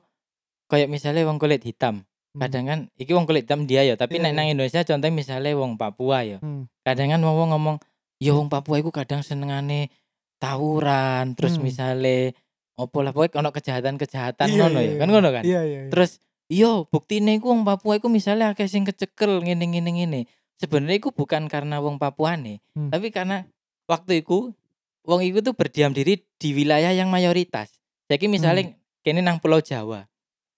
kayak 0.68 0.86
misalnya 0.86 1.24
wong 1.24 1.40
kulit 1.40 1.58
hitam. 1.58 2.04
Hmm. 2.28 2.38
Kadang 2.38 2.64
kan 2.64 2.78
iki 2.94 3.10
wong 3.10 3.24
kulit 3.24 3.42
hitam 3.42 3.64
dia 3.64 3.82
ya, 3.82 3.96
tapi 3.96 4.14
Iya, 4.14 4.22
nek 4.22 4.30
iya. 4.30 4.36
nang 4.36 4.46
Indonesia 4.48 4.80
contohnya 4.84 5.10
misalnya 5.10 5.50
wong 5.56 5.74
Papua 5.74 6.22
ya. 6.22 6.38
Hmm. 6.38 6.70
Kadang 6.84 7.08
kan 7.08 7.18
wong 7.18 7.50
ngomong, 7.50 7.76
"Ya 8.16 8.30
wong 8.30 8.46
Papua 8.46 8.78
iku 8.78 8.92
kadang 8.92 9.26
senengane 9.26 9.90
tawuran, 10.38 11.34
terus 11.34 11.58
Hmm. 11.58 11.66
misalnya 11.66 12.32
opo 12.74 13.02
lah 13.02 13.10
pokoknya 13.10 13.42
ono 13.42 13.50
kejahatan-kejahatan 13.50 14.46
Iya, 14.48 14.56
ngono 14.56 14.78
iya, 14.78 14.86
ya. 14.86 14.90
iya. 14.90 14.98
Kan 14.98 15.08
ngono 15.10 15.28
kan? 15.28 15.42
Iya 15.44 15.60
iya. 15.60 15.80
iya. 15.84 15.90
Terus 15.90 16.10
iya 16.48 16.70
buktine 16.84 17.36
iku 17.36 17.50
wong 17.50 17.62
Papua 17.62 17.98
iku 17.98 18.06
misalnya 18.06 18.54
akeh 18.54 18.66
sing 18.66 18.82
kecekel 18.82 19.42
ngene 19.42 19.66
ngene 19.66 19.90
ngene. 19.92 20.20
Sebenarnya 20.56 20.98
iku 20.98 21.10
bukan 21.10 21.46
karena 21.46 21.78
wong 21.78 21.98
Papuane, 21.98 22.62
Hmm. 22.74 22.88
tapi 22.88 23.10
karena 23.10 23.46
waktu 23.84 24.22
iku 24.22 24.54
wong 25.02 25.20
iku 25.22 25.38
tuh 25.40 25.54
berdiam 25.54 25.90
diri 25.90 26.22
di 26.34 26.48
wilayah 26.52 26.90
yang 26.90 27.08
mayoritas. 27.08 27.70
Saiki 28.06 28.26
misalnya 28.26 28.72
kene 29.02 29.20
nang 29.20 29.38
Pulau 29.38 29.58
Jawa. 29.58 30.06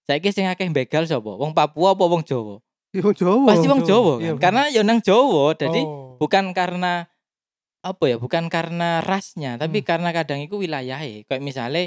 Saiki 0.05 0.29
sing 0.29 0.45
akeh 0.45 0.65
begal 0.69 1.05
sapa? 1.05 1.35
Wong 1.35 1.51
Papua 1.51 1.93
apa 1.93 2.05
wong 2.05 2.21
Jawa? 2.21 2.61
Ya 2.91 3.01
wong 3.01 3.15
Jawa. 3.15 3.47
Pasti 3.47 3.65
wong 3.65 3.81
Jawa. 3.81 3.87
Jawa 3.87 4.13
Iya, 4.17 4.17
kan. 4.17 4.21
bener. 4.31 4.41
Karena 4.43 4.61
ya 4.69 4.81
nang 4.83 4.99
Jawa. 4.99 5.43
Jadi 5.53 5.81
Oh. 5.81 6.17
bukan 6.17 6.51
karena 6.51 7.07
apa 7.81 8.03
ya? 8.05 8.17
Bukan 8.17 8.47
karena 8.47 9.01
rasnya, 9.01 9.57
tapi 9.57 9.81
Hmm. 9.81 9.87
karena 9.87 10.09
kadang 10.11 10.39
iku 10.39 10.57
wilayahe. 10.57 11.25
Kayak 11.25 11.41
misalnya 11.41 11.83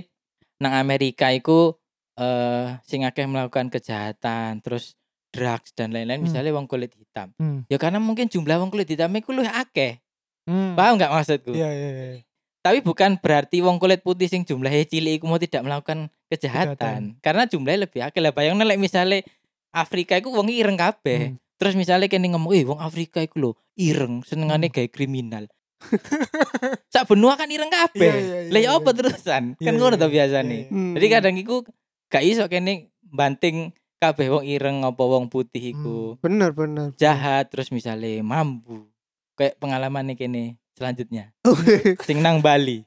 nang 0.58 0.74
Amerika 0.74 1.30
iku 1.30 1.78
eh 2.14 2.78
sing 2.82 3.02
akeh 3.02 3.26
melakukan 3.26 3.68
kejahatan, 3.68 4.58
terus 4.60 4.94
drugs 5.30 5.74
dan 5.74 5.90
lain-lain 5.90 6.22
Hmm. 6.22 6.30
misalnya 6.30 6.54
wong 6.54 6.66
kulit 6.66 6.94
hitam. 6.94 7.34
Hmm. 7.36 7.66
Ya 7.66 7.74
karena 7.74 7.98
mungkin 7.98 8.30
jumlah 8.30 8.54
wong 8.56 8.70
kulit 8.70 8.86
hitam 8.86 9.10
iku 9.10 9.34
luwih 9.34 9.50
akeh. 9.50 9.98
Hmm. 10.46 10.78
Paham 10.78 10.94
nggak 10.94 11.10
maksudku? 11.10 11.50
Iya 11.50 11.70
iya 11.70 11.88
iya. 11.90 12.22
Tapi 12.60 12.80
bukan 12.80 13.18
berarti 13.18 13.60
wong 13.60 13.76
kulit 13.76 14.00
putih 14.00 14.24
sing 14.24 14.42
jumlahnya 14.42 14.86
cilik 14.86 15.18
iku 15.18 15.26
mau 15.26 15.36
tidak 15.36 15.60
melakukan 15.60 16.08
Kejahatan. 16.30 16.78
kejahatan. 16.78 17.00
Karena 17.20 17.42
jumlahnya 17.44 17.80
lebih 17.84 18.00
akeh 18.00 18.20
lah. 18.22 18.30
Bayangno 18.30 18.62
lek 18.62 18.78
misale 18.78 19.26
Afrika 19.68 20.14
iku 20.16 20.30
wong 20.30 20.48
ireng 20.48 20.78
kabeh. 20.78 21.34
Hmm. 21.34 21.36
Terus 21.54 21.74
misalnya 21.74 22.06
kene 22.06 22.30
ngomong, 22.30 22.54
"Eh 22.54 22.62
wong 22.62 22.78
Afrika 22.78 23.18
iku 23.18 23.36
lho 23.38 23.50
ireng, 23.74 24.22
senengane 24.22 24.70
Hmm. 24.70 24.74
gawe 24.74 24.88
kriminal." 24.88 25.44
Sak 26.92 27.04
benua 27.06 27.36
kan 27.36 27.48
ireng 27.48 27.68
kabeh. 27.68 28.00
Iya, 28.00 28.14
iya, 28.16 28.38
iya, 28.46 28.50
Lah 28.52 28.60
ya 28.60 28.70
apa 28.76 28.90
terusan? 28.90 29.44
Kan 29.56 29.74
ngono 29.76 29.96
iya, 29.96 30.08
biasane. 30.08 30.58
Hmm. 30.70 30.92
Jadi 30.96 31.06
kadang 31.08 31.34
iku 31.36 31.66
gak 32.08 32.24
iso 32.24 32.44
kene 32.46 32.90
banting 33.04 33.74
kabeh 33.98 34.28
wong 34.28 34.44
ireng 34.44 34.84
apa 34.84 35.00
wong 35.00 35.32
putih 35.32 35.72
iku 35.72 36.20
bener 36.20 36.52
bener. 36.52 36.92
jahat 36.96 37.48
terus 37.48 37.72
misalnya 37.72 38.20
mampu. 38.20 38.86
Kayak 39.34 39.58
pengalaman 39.58 40.12
nih 40.12 40.16
kene 40.16 40.42
selanjutnya. 40.74 41.32
Oh, 41.42 41.56
Sing 42.02 42.20
nang 42.20 42.38
Bali. 42.38 42.84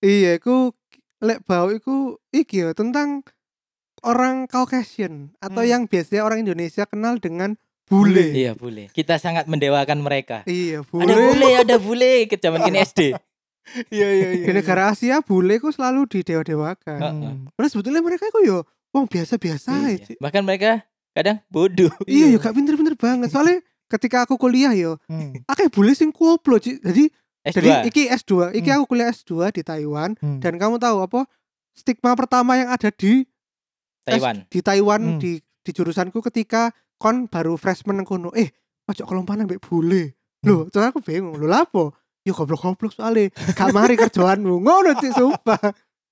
iya, 0.00 0.34
iku 0.36 0.74
lek 1.22 1.46
bau 1.46 1.70
iku 1.70 2.18
iki 2.30 2.66
ya 2.66 2.74
tentang 2.74 3.22
orang 4.02 4.50
Caucasian 4.50 5.30
atau 5.38 5.62
Hmm. 5.62 5.70
yang 5.70 5.82
biasanya 5.86 6.26
orang 6.26 6.42
Indonesia 6.42 6.82
kenal 6.84 7.22
dengan 7.22 7.54
bule. 7.92 8.24
Iya, 8.32 8.52
bule. 8.56 8.88
Kita 8.88 9.20
sangat 9.20 9.44
mendewakan 9.44 10.00
mereka. 10.00 10.40
Iya, 10.48 10.80
Ada 10.80 10.88
bule. 10.88 11.12
bule, 11.12 11.48
ada 11.60 11.76
bule 11.76 12.12
ke 12.24 12.40
zaman 12.40 12.60
kini 12.66 12.80
SD. 12.80 13.12
Iya 13.92 14.08
iya 14.10 14.28
iya. 14.34 14.44
Di 14.48 14.52
negara 14.52 14.88
Asia 14.88 15.20
bule 15.20 15.60
ku 15.60 15.68
selalu 15.68 16.08
didewa-dewakan. 16.08 16.98
Heeh. 16.98 17.32
Padahal 17.52 17.70
sebetulnya 17.70 18.00
mereka 18.00 18.26
ku 18.28 18.40
yo 18.40 18.64
wong 18.90 19.06
biasa-biasa 19.06 19.70
Iya. 19.86 20.00
aja. 20.00 20.12
Bahkan 20.18 20.42
mereka 20.42 20.82
kadang 21.12 21.38
bodoh. 21.46 21.92
Iya, 22.04 22.26
yo 22.28 22.38
gak 22.38 22.56
pinter-pinter 22.56 22.96
banget. 22.96 23.28
Soalnya 23.28 23.60
ketika 23.86 24.24
aku 24.24 24.34
kuliah 24.34 24.72
yo, 24.72 24.96
Hmm. 25.06 25.36
akeh 25.44 25.68
bule 25.68 25.92
sing 25.92 26.08
koplo. 26.08 26.56
Jadi 26.56 27.12
S2. 27.42 27.54
jadi 27.54 27.68
iki 27.84 28.02
S2, 28.08 28.50
iki 28.52 28.66
Hmm. 28.66 28.80
aku 28.80 28.84
kuliah 28.88 29.12
S2 29.12 29.52
di 29.52 29.62
Taiwan 29.62 30.16
Hmm. 30.16 30.40
dan 30.40 30.56
kamu 30.56 30.80
tahu 30.80 31.04
apa? 31.04 31.28
Stigma 31.72 32.12
pertama 32.12 32.56
yang 32.56 32.68
ada 32.68 32.88
di 32.88 33.24
Taiwan. 34.02 34.36
di 34.48 34.58
Taiwan 34.60 35.00
Hmm. 35.02 35.20
di 35.20 35.32
di 35.62 35.70
jurusanku 35.70 36.18
ketika 36.24 36.74
kon 37.02 37.26
baru 37.26 37.58
freshman 37.58 37.98
nang 37.98 38.06
kono. 38.06 38.30
Eh 38.38 38.54
ojo 38.86 39.02
kelompokan 39.02 39.42
ambek 39.42 39.58
bule. 39.58 40.14
Lho 40.46 40.70
terus 40.70 40.94
aku 40.94 41.02
bingung 41.02 41.34
lho 41.34 41.50
lapo 41.50 41.90
yo 42.22 42.30
goblok-goblok 42.30 42.94
soalnya. 42.94 43.34
Gak 43.58 43.74
mari 43.74 43.98
kerjaanmu. 43.98 44.54
Ngono 44.64 44.94
sih 45.02 45.10
sumpah. 45.10 45.58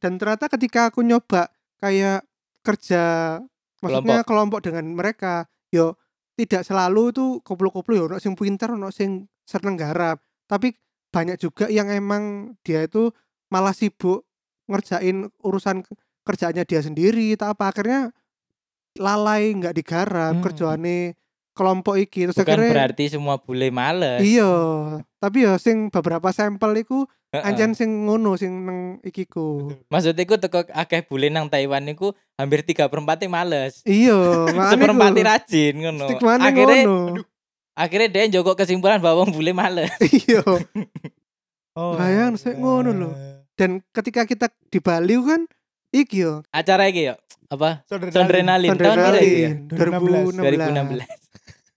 Dan 0.03 0.19
ternyata 0.19 0.51
ketika 0.51 0.91
aku 0.91 1.07
nyoba 1.07 1.47
kayak 1.79 2.27
kerja 2.67 3.03
maksudnya 3.81 4.21
kelompok, 4.27 4.61
dengan 4.67 4.85
mereka 4.93 5.47
yo 5.71 5.95
tidak 6.35 6.67
selalu 6.67 7.15
itu 7.15 7.27
koplo-koplo 7.41 7.95
yo 7.95 8.05
ono 8.11 8.17
sing 8.19 8.35
pinter 8.35 8.75
ono 8.75 8.91
sing 8.91 9.31
seneng 9.47 9.79
garap. 9.79 10.19
Tapi 10.51 10.75
banyak 11.11 11.39
juga 11.39 11.71
yang 11.71 11.87
emang 11.91 12.55
dia 12.67 12.87
itu 12.87 13.11
malah 13.51 13.75
sibuk 13.75 14.27
ngerjain 14.71 15.27
urusan 15.43 15.83
ke- 15.83 15.95
kerjaannya 16.23 16.65
dia 16.67 16.81
sendiri 16.83 17.35
tak 17.39 17.59
apa. 17.59 17.71
Akhirnya 17.75 18.01
lalai 18.97 19.53
nggak 19.53 19.75
digarap 19.75 20.35
Hmm. 20.35 20.43
kerjaane 20.43 21.15
kelompok 21.51 21.95
iki 21.97 22.25
terus 22.25 22.35
Bukan 22.35 22.47
akhirnya 22.49 22.73
berarti 22.73 23.05
semua 23.07 23.37
bule 23.37 23.69
males. 23.69 24.19
iya 24.21 24.49
tapi 25.19 25.45
ya 25.45 25.55
sing 25.57 25.89
beberapa 25.89 26.31
sampel 26.31 26.73
iku 26.79 27.05
anjen 27.31 27.73
sing 27.73 27.87
ngono 28.05 28.35
sing 28.35 28.65
neng 28.65 28.79
ikiku 29.03 29.69
Betul. 29.69 29.87
Maksudnya 29.87 30.25
ku 30.25 30.35
teko 30.37 30.61
akeh 30.67 31.05
bule 31.05 31.29
nang 31.29 31.47
Taiwan 31.47 31.85
niku 31.85 32.11
hampir 32.35 32.63
tiga 32.63 32.89
perempat 32.89 33.23
males. 33.27 33.85
iya 33.85 34.17
makanya 34.49 34.71
Seperempat 34.75 35.13
ku, 35.13 35.21
rajin 35.23 35.75
ngono. 35.77 36.07
Akhirnya 36.41 36.83
ngono 36.83 37.23
akhirnya 37.73 38.09
dia 38.09 38.25
joko 38.35 38.53
kesimpulan 38.55 38.99
bahwa 38.99 39.23
wong 39.23 39.31
bule 39.33 39.53
males. 39.53 39.93
iya 40.23 40.41
Oh. 41.71 41.95
Bayang, 41.95 42.35
saya 42.35 42.59
ngono 42.59 42.91
lho. 42.91 43.11
dan 43.55 43.79
ketika 43.95 44.27
kita 44.27 44.51
di 44.67 44.83
Bali 44.83 45.15
kan 45.17 45.47
iki 45.91 46.17
yo 46.21 46.43
Acara 46.49 46.87
iki 46.87 47.05
yo 47.05 47.15
apa? 47.47 47.83
Sondrenalin. 47.85 48.15
Sondrenalin 48.15 48.71
tahun 48.73 48.97
pira 48.97 49.19
iki 49.19 49.39
ya? 49.39 49.51
Sondrenalin 49.67 50.25
2016. 50.31 51.03
2016. 51.03 51.19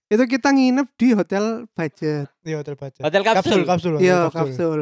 itu 0.06 0.24
kita 0.28 0.48
nginep 0.48 0.86
di 0.94 1.08
hotel 1.10 1.44
budget 1.68 2.26
Iya 2.40 2.56
hotel 2.56 2.74
baca. 2.76 3.00
Hotel 3.02 3.22
kapsul. 3.24 3.60
kapsul. 3.64 3.92
iya 3.98 4.28
kapsul 4.28 4.80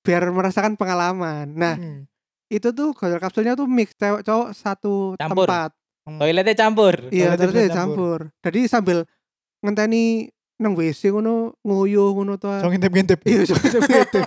biar 0.00 0.22
merasakan 0.26 0.74
pengalaman 0.74 1.46
nah 1.50 1.76
Hmm. 1.76 2.08
itu 2.48 2.68
tuh 2.68 2.90
hotel 2.90 3.16
kapsulnya 3.16 3.52
tuh 3.52 3.64
mix 3.64 3.92
cewek 3.94 4.22
cowok 4.22 4.48
satu 4.50 5.14
Campur. 5.14 5.46
tempat 5.46 5.70
Hmm. 6.00 6.16
Toiletnya 6.16 6.56
campur. 6.56 6.94
iya 7.08 7.30
Toiletnya 7.30 7.38
terus 7.38 7.54
bisa 7.62 7.76
campur 7.76 8.18
jadi 8.40 8.60
sambil 8.66 8.98
ngenteni 9.60 10.26
nang 10.56 10.72
WC 10.72 11.08
ngono 11.10 11.54
nguyuh 11.60 12.10
ngono 12.12 12.34
tuh 12.34 12.58
So 12.58 12.66
ngintip-ngintip. 12.66 13.20
iya 13.22 13.44
coba 13.44 13.60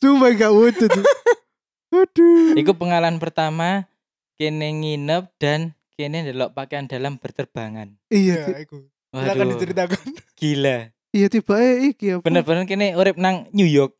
cuma 0.00 0.26
gak 0.30 0.50
wujud 0.50 0.90
aduh 1.90 2.54
Iku 2.54 2.72
pengalaman 2.72 3.16
pertama 3.16 3.88
kene 4.34 4.70
nginep 4.72 5.24
dan 5.36 5.60
kene 5.92 6.22
ndelok 6.22 6.52
pakaian 6.52 6.86
dalam 6.86 7.16
berterbangan. 7.16 7.96
iya 8.08 8.54
iku. 8.56 8.86
Silakan 9.10 9.46
diceritakan. 9.50 10.00
gila. 10.34 10.78
iya 11.10 11.26
tiba 11.26 11.54
eh 11.56 11.90
iki 11.90 12.14
apa 12.14 12.22
Bener-bener 12.22 12.64
kene 12.64 12.94
urip 12.94 13.16
nang 13.16 13.48
New 13.50 13.66
York. 13.66 13.96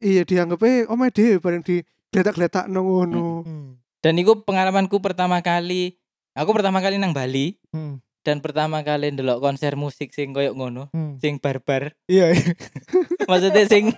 iya 0.00 0.22
dianggap 0.22 0.58
eh 0.62 0.84
oh 0.84 0.94
my 0.94 1.08
dhewe 1.08 1.36
bareng 1.36 1.60
di 1.60 1.84
gletak-gletak 2.08 2.66
nang 2.66 2.84
ngono 2.84 3.42
Hmm. 3.42 3.76
Dan 4.00 4.16
iku 4.16 4.38
pengalamanku 4.38 4.98
pertama 4.98 5.40
kali. 5.40 5.98
Aku 6.32 6.52
pertama 6.52 6.78
kali 6.78 6.94
nang 6.96 7.10
Bali 7.10 7.58
Hmm. 7.68 7.98
dan 8.20 8.38
pertama 8.38 8.80
kali 8.80 9.08
ndelok 9.08 9.38
konser 9.40 9.74
musik 9.74 10.10
sing 10.10 10.30
koyo 10.30 10.50
ngono, 10.52 10.90
Hmm. 10.90 11.16
sing 11.16 11.36
barbar. 11.36 11.94
Iya. 12.06 12.32
iya. 12.32 12.50
Maksudnya 13.30 13.64
sing 13.64 13.94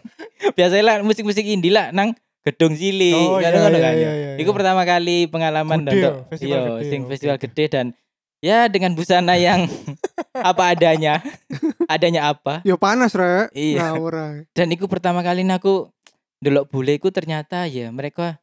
biasanya 0.53 0.85
lah 0.85 0.97
musik-musik 1.01 1.43
indie 1.43 1.71
lah 1.71 1.89
nang 1.91 2.13
gedung 2.41 2.73
cilik, 2.73 3.13
Oh, 3.29 3.39
iya, 3.39 3.51
iya, 3.51 3.61
kan. 3.61 3.71
iya, 3.71 3.91
ya. 3.93 3.93
iya, 3.93 4.31
Iku 4.37 4.51
iya. 4.51 4.57
pertama 4.57 4.83
kali 4.83 5.27
pengalaman 5.27 5.85
ya, 5.85 6.25
festival 6.27 6.59
iya, 6.59 6.69
gede 6.73 6.85
sing 6.87 7.01
ya, 7.01 7.09
festival 7.09 7.37
gede 7.37 7.65
dan 7.67 7.87
ya 8.39 8.59
dengan 8.67 8.93
busana 8.93 9.35
yang 9.35 9.67
apa 10.51 10.73
adanya. 10.73 11.21
adanya 11.87 12.29
apa? 12.29 12.61
ya 12.63 12.77
panas 12.77 13.13
rek 13.13 13.51
Iya. 13.53 13.97
ae. 13.97 14.47
Dan 14.53 14.69
iku 14.71 14.87
pertama 14.87 15.21
kali 15.21 15.43
aku 15.51 15.89
ndelok 16.39 16.69
bule 16.69 16.95
iku 16.95 17.09
ternyata 17.09 17.65
ya 17.65 17.89
mereka 17.89 18.39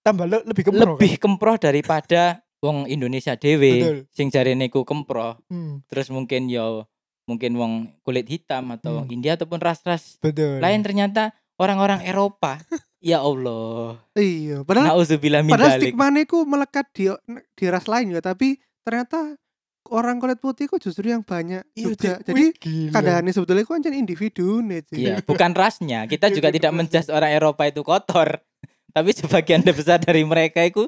Tambah 0.00 0.26
le- 0.26 0.44
lebih 0.44 0.64
kemproh 0.64 0.94
lebih 0.94 1.12
kemproh 1.16 1.56
daripada 1.56 2.22
wong 2.58 2.86
Indonesia 2.86 3.34
dhewe 3.34 4.06
sing 4.10 4.28
jarene 4.28 4.66
ku 4.66 4.82
kemproh. 4.82 5.38
kan. 5.40 5.46
Hmm. 5.48 5.74
Terus 5.86 6.08
mungkin 6.08 6.46
yo 6.46 6.86
mungkin 7.22 7.54
wong 7.54 7.72
kulit 8.00 8.26
hitam 8.26 8.70
atau 8.70 8.96
wong 8.96 9.06
Hmm. 9.06 9.14
India 9.14 9.34
ataupun 9.34 9.58
ras-ras 9.58 10.18
lain 10.58 10.80
ternyata 10.80 11.30
orang-orang 11.56 12.02
Eropa. 12.02 12.58
ya 13.02 13.18
Allah. 13.20 13.98
iya 14.14 14.62
padahal 14.62 14.94
Nauzubillah 14.94 15.42
min 15.42 15.52
padahal 15.52 15.76
stigma 15.76 16.06
ku 16.24 16.46
melekat 16.46 16.86
di 16.94 17.10
di 17.52 17.64
ras 17.66 17.90
lain 17.90 18.14
ya 18.14 18.22
tapi 18.22 18.56
ternyata 18.80 19.34
orang 19.90 20.22
kulit 20.22 20.38
putih 20.38 20.70
ku 20.70 20.78
justru 20.78 21.10
yang 21.10 21.20
banyak 21.20 21.66
Iya, 21.74 21.84
juga 21.90 22.12
Cik. 22.16 22.24
jadi 22.24 22.44
keadaannya 22.94 23.32
sebetulnya 23.34 23.66
ku 23.66 23.74
anjir 23.74 23.92
individu 23.92 24.62
nih. 24.62 24.80
Iya, 24.88 25.14
bukan 25.28 25.52
rasnya. 25.52 26.06
Kita 26.06 26.30
Iya, 26.30 26.34
juga 26.38 26.48
iya, 26.48 26.54
tidak 26.56 26.72
menjas 26.72 27.06
orang 27.10 27.34
Eropa 27.34 27.66
itu 27.66 27.82
kotor. 27.82 28.38
Tapi 28.94 29.10
sebagian 29.10 29.60
besar 29.66 29.98
dari 29.98 30.22
mereka 30.22 30.62
itu 30.62 30.86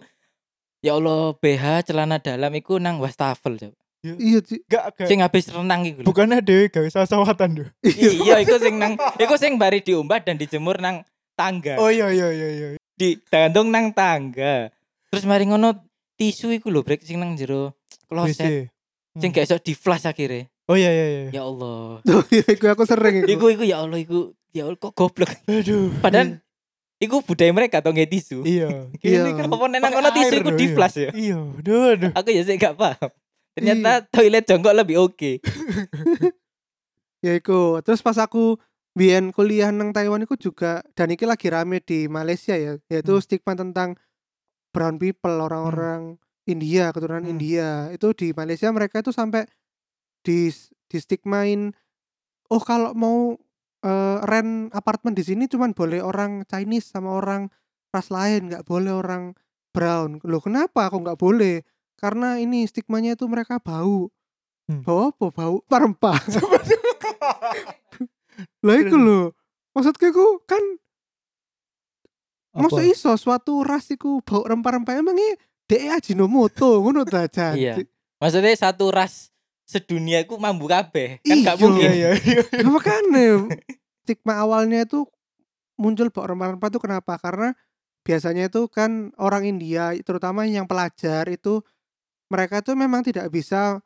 ya 0.78 0.94
Allah 0.94 1.34
BH 1.34 1.90
celana 1.90 2.22
dalam 2.22 2.52
iku 2.54 2.78
nang 2.78 3.02
wastafel 3.02 3.58
coba. 3.58 3.76
iya 4.04 4.38
Cik. 4.38 4.68
Gak, 4.68 4.84
gak. 4.94 5.08
Sing 5.08 5.18
habis 5.20 5.48
renang 5.48 5.82
iku. 5.82 6.00
lho. 6.00 6.06
Bukannya 6.06 6.38
deh 6.38 6.70
gawe 6.70 6.88
sawatan 7.04 7.48
tuh. 7.58 7.68
iya, 7.82 8.38
iku 8.38 8.56
sing 8.56 8.78
nang 8.78 8.94
iku 9.16 9.34
sing 9.34 9.58
bari 9.58 9.80
diumbat 9.80 10.22
dan 10.22 10.38
dijemur 10.38 10.78
nang 10.78 11.02
tangga. 11.34 11.76
Oh 11.82 11.90
iya 11.90 12.10
iya 12.10 12.30
iya 12.30 12.48
iya. 12.50 12.66
Di 12.94 13.18
gantung 13.26 13.68
nang 13.74 13.90
tangga. 13.90 14.70
Terus 15.10 15.26
mari 15.26 15.46
ngono 15.46 15.74
tisu 16.14 16.54
iku 16.54 16.70
lho 16.70 16.86
brek 16.86 17.02
sing 17.02 17.18
nang 17.18 17.34
jero 17.34 17.74
kloset. 18.06 18.70
WC. 19.14 19.22
Sing 19.22 19.30
gak 19.30 19.46
iso 19.46 19.58
di 19.62 19.74
flash 19.74 20.06
akhirnya. 20.06 20.50
Oh 20.66 20.74
iya 20.78 20.90
iya 20.90 21.06
iya. 21.06 21.22
Ya 21.38 21.42
Allah. 21.44 22.00
Iya, 22.32 22.44
iku 22.56 22.64
aku 22.72 22.82
sering 22.88 23.22
iku. 23.22 23.28
Iku 23.30 23.44
iku 23.52 23.64
ya 23.68 23.84
Allah 23.84 23.98
iku 24.00 24.32
ya 24.50 24.64
Allah 24.66 24.78
kok 24.80 24.94
goblok. 24.96 25.30
Aduh. 25.46 25.92
Padahal 26.00 26.40
iku 27.02 27.20
budaya 27.20 27.52
mereka 27.52 27.84
tau 27.84 27.92
nggak 27.92 28.10
tisu. 28.10 28.42
Iya. 28.42 28.88
Iya. 29.04 29.28
Ini 29.28 29.30
kan 29.36 29.44
Apa 29.52 29.64
nang 29.68 29.82
pakai 29.82 29.94
ngono 29.94 30.10
tisu 30.14 30.34
iku 30.40 30.50
di 30.56 30.66
iya. 30.66 30.74
flash 30.74 30.96
ya. 30.98 31.10
Iya. 31.12 31.38
Aduh 31.60 31.82
aduh. 31.94 32.10
Aku 32.16 32.28
ya 32.32 32.42
sih 32.42 32.56
gak 32.56 32.74
paham. 32.80 33.10
Ternyata 33.54 33.90
Iya. 34.02 34.08
toilet 34.10 34.44
jongkok 34.50 34.74
lebih 34.74 34.96
oke. 34.98 35.32
ya 37.24 37.32
iku 37.38 37.80
terus 37.80 38.02
pas 38.04 38.16
aku 38.20 38.58
biyen 38.94 39.34
kuliah 39.34 39.74
nang 39.74 39.90
Taiwan 39.90 40.22
iku 40.22 40.38
juga 40.38 40.86
dan 40.94 41.10
iki 41.10 41.26
lagi 41.26 41.50
rame 41.50 41.82
di 41.82 42.06
Malaysia 42.06 42.54
ya 42.54 42.78
yaitu 42.86 43.18
Hmm. 43.18 43.22
stigma 43.22 43.52
tentang 43.58 43.98
brown 44.70 44.98
people 45.02 45.34
orang-orang 45.42 46.18
India 46.46 46.94
keturunan 46.94 47.26
Hmm. 47.26 47.34
India 47.34 47.90
itu 47.90 48.14
di 48.14 48.30
Malaysia 48.30 48.70
mereka 48.70 49.02
itu 49.02 49.10
sampai 49.10 49.50
di 50.22 50.48
di 50.86 50.96
stigmain 50.98 51.74
oh 52.48 52.62
kalau 52.62 52.94
mau 52.94 53.34
eh, 53.84 54.18
rent 54.24 54.72
apartemen 54.72 55.12
di 55.12 55.26
sini 55.26 55.44
cuman 55.44 55.74
boleh 55.76 56.00
orang 56.00 56.46
Chinese 56.48 56.88
sama 56.88 57.12
orang 57.18 57.52
ras 57.92 58.08
lain 58.08 58.48
nggak 58.48 58.64
boleh 58.64 58.94
orang 58.94 59.36
brown. 59.74 60.22
Loh 60.24 60.40
kenapa 60.40 60.86
aku 60.88 61.02
nggak 61.04 61.20
boleh? 61.20 61.66
Karena 62.00 62.38
ini 62.40 62.64
stigmanya 62.64 63.18
itu 63.18 63.28
mereka 63.28 63.58
bau. 63.60 64.08
Hmm. 64.70 64.80
Bau 64.86 65.12
apa? 65.12 65.26
Bau 65.34 65.60
rempah. 65.82 66.16
lah 68.64 68.76
iku 68.78 68.96
lho. 68.96 69.20
Maksudku 69.74 70.04
iku 70.08 70.26
kan 70.46 70.62
Apa? 72.54 72.70
Masa 72.70 72.86
iso 72.86 73.10
suatu 73.18 73.66
ras 73.66 73.90
iku 73.90 74.22
bau 74.22 74.46
rempah-rempah 74.46 74.94
emangnya 74.94 75.34
DE 75.66 75.90
Ajinomoto 75.90 76.78
ngono 76.86 77.02
ta 77.02 77.26
Jan? 77.26 77.58
Iya. 77.58 77.82
Maksudnya 78.22 78.54
satu 78.54 78.94
ras 78.94 79.34
sedunia 79.66 80.22
itu 80.22 80.38
mambu 80.38 80.70
kabeh. 80.70 81.18
Kan 81.26 81.42
gak 81.42 81.58
Iya. 81.58 81.62
mungkin. 81.66 81.88
Iya, 81.90 82.10
iya, 82.14 82.42
makanya 82.62 83.50
stigma 84.06 84.38
awalnya 84.38 84.86
itu 84.86 85.02
muncul 85.74 86.14
bau 86.14 86.30
rempah-rempah 86.30 86.68
itu 86.70 86.78
kenapa? 86.78 87.18
Karena 87.18 87.58
biasanya 88.06 88.46
itu 88.46 88.70
kan 88.70 89.10
orang 89.18 89.50
India 89.50 89.90
terutama 90.06 90.46
yang 90.46 90.70
pelajar 90.70 91.26
itu 91.26 91.58
mereka 92.30 92.62
tuh 92.62 92.78
memang 92.78 93.02
tidak 93.02 93.34
bisa 93.34 93.82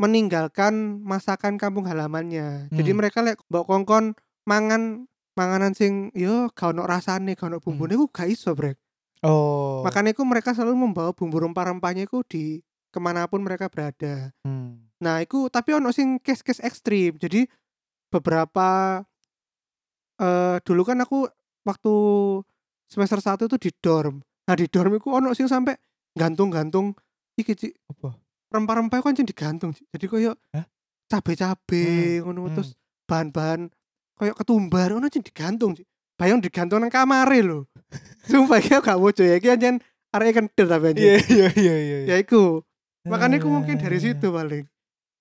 meninggalkan 0.00 1.00
masakan 1.04 1.56
kampung 1.60 1.84
halamannya. 1.86 2.72
Jadi 2.72 2.90
Hmm. 2.92 2.98
mereka 2.98 3.20
lek 3.20 3.38
mbok 3.48 3.68
kongkon 3.68 4.16
mangan 4.48 5.06
manganan 5.38 5.72
sing 5.72 6.12
yo 6.12 6.52
gak 6.52 6.76
ono 6.76 6.84
rasane, 6.84 7.32
gak 7.36 7.48
ono 7.48 7.58
bumbune 7.60 7.96
ku 7.96 8.06
gak 8.12 8.28
iso, 8.28 8.52
Brek. 8.52 8.76
Oh. 9.22 9.80
Makanya 9.86 10.12
itu 10.12 10.26
mereka 10.26 10.52
selalu 10.52 10.74
membawa 10.76 11.14
bumbu 11.14 11.38
rempah-rempahnya 11.38 12.10
itu 12.10 12.20
di 12.26 12.44
ke 12.92 12.98
mana 13.00 13.24
pun 13.30 13.40
mereka 13.40 13.70
berada. 13.72 14.34
Hmm. 14.44 14.90
Nah, 15.00 15.22
itu 15.22 15.48
tapi 15.48 15.72
ono 15.72 15.94
sing 15.94 16.18
case-case 16.20 16.60
ekstrim. 16.62 17.16
Jadi 17.16 17.46
beberapa 18.12 19.00
eh 20.20 20.56
dulu 20.62 20.82
kan 20.84 21.00
aku 21.00 21.24
waktu 21.64 21.94
semester 22.90 23.18
1 23.22 23.48
itu 23.48 23.56
di 23.56 23.70
dorm. 23.80 24.20
Nah, 24.44 24.54
di 24.58 24.66
dorm 24.68 24.98
itu 24.98 25.08
ono 25.08 25.32
sing 25.32 25.48
sampai 25.48 25.78
gantung-gantung 26.12 26.92
iki 27.38 27.56
Apa? 27.88 28.12
Rempah-rempah 28.52 29.00
kan 29.00 29.16
sing 29.16 29.24
digantung. 29.26 29.72
Jadi 29.72 30.04
koyo 30.06 30.36
Hah? 30.52 30.68
cabe-cabe 31.08 32.20
ngono 32.24 32.48
hmm. 32.48 32.54
terus 32.56 32.76
bahan-bahan 33.08 33.72
koyo 34.16 34.32
ketumbar 34.36 34.92
ono 34.92 35.08
sing 35.08 35.24
digantung. 35.24 35.72
Bayang 36.20 36.44
digantung 36.44 36.78
nang 36.78 36.92
kamare 36.92 37.40
lho. 37.40 37.64
Sumpah 38.30 38.60
aku 38.60 38.78
gak 38.84 39.00
wojo 39.00 39.24
ya 39.24 39.40
iki 39.40 39.48
anjen 39.50 39.80
arek 40.12 40.38
kentir 40.38 40.68
tapi 40.68 40.92
anjen. 40.92 41.02
Iya, 41.02 41.16
iya, 41.26 41.48
iya, 41.56 41.74
iya. 41.80 41.98
Ya 42.14 42.16
iku. 42.20 42.62
Makanya 43.08 43.42
aku 43.42 43.48
mungkin 43.50 43.80
dari 43.80 43.98
Ah. 43.98 44.02
situ 44.04 44.28
paling. 44.30 44.64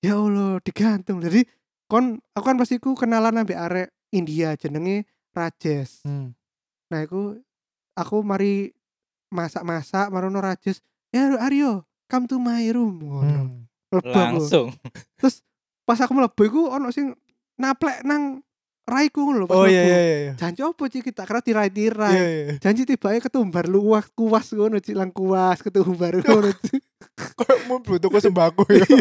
Ya 0.06 0.18
Allah, 0.18 0.62
digantung. 0.62 1.18
Jadi 1.24 1.48
kon 1.90 2.22
aku 2.38 2.46
kan 2.46 2.58
pasti 2.60 2.78
ku 2.78 2.94
kenalan 2.94 3.42
ambek 3.42 3.58
arek 3.58 3.88
India 4.14 4.54
jenenge 4.60 5.08
Rajes. 5.32 6.04
Hmm. 6.04 6.36
Nah, 6.92 7.08
aku 7.08 7.40
aku 7.96 8.20
mari 8.22 8.76
masak-masak 9.32 10.12
marono 10.12 10.44
Rajes. 10.44 10.84
Ya 11.12 11.28
Aryo, 11.40 11.84
come 12.12 12.28
to 12.28 12.36
my 12.36 12.68
room. 12.76 13.00
Ngono. 13.00 13.40
Hmm. 13.48 14.04
Langsung. 14.04 14.76
Pas 15.88 15.98
aku 16.04 16.12
mlebu 16.12 16.42
iku 16.44 16.62
ono 16.68 16.92
sing 16.92 17.16
naplek 17.56 18.04
nang 18.04 18.44
raiku 18.88 19.24
ngono 19.24 19.44
lho 19.44 19.48
pas 19.48 19.56
Oh 19.56 19.68
iya, 19.68 19.84
iya, 19.84 20.00
iya, 20.00 20.18
iya. 20.28 20.34
Janji 20.36 20.62
opo 20.68 20.92
Ci 20.92 21.00
kita 21.00 21.24
kira 21.24 21.40
tirai-tirai. 21.40 22.12
Iya, 22.12 22.26
iya. 22.28 22.46
Janji 22.60 22.84
tiba 22.84 23.16
ketumbar 23.16 23.72
luas 23.72 24.12
kuas 24.12 24.52
ngono 24.52 24.84
Ci 24.84 24.92
lang 24.92 25.16
kuas 25.16 25.64
ketumbar 25.64 26.20
ngono 26.20 26.52
Ci. 26.68 26.76
Kayak 27.16 27.60
mau 27.72 27.80
butuh 27.80 28.12
sembako 28.20 28.68
ya. 28.68 28.84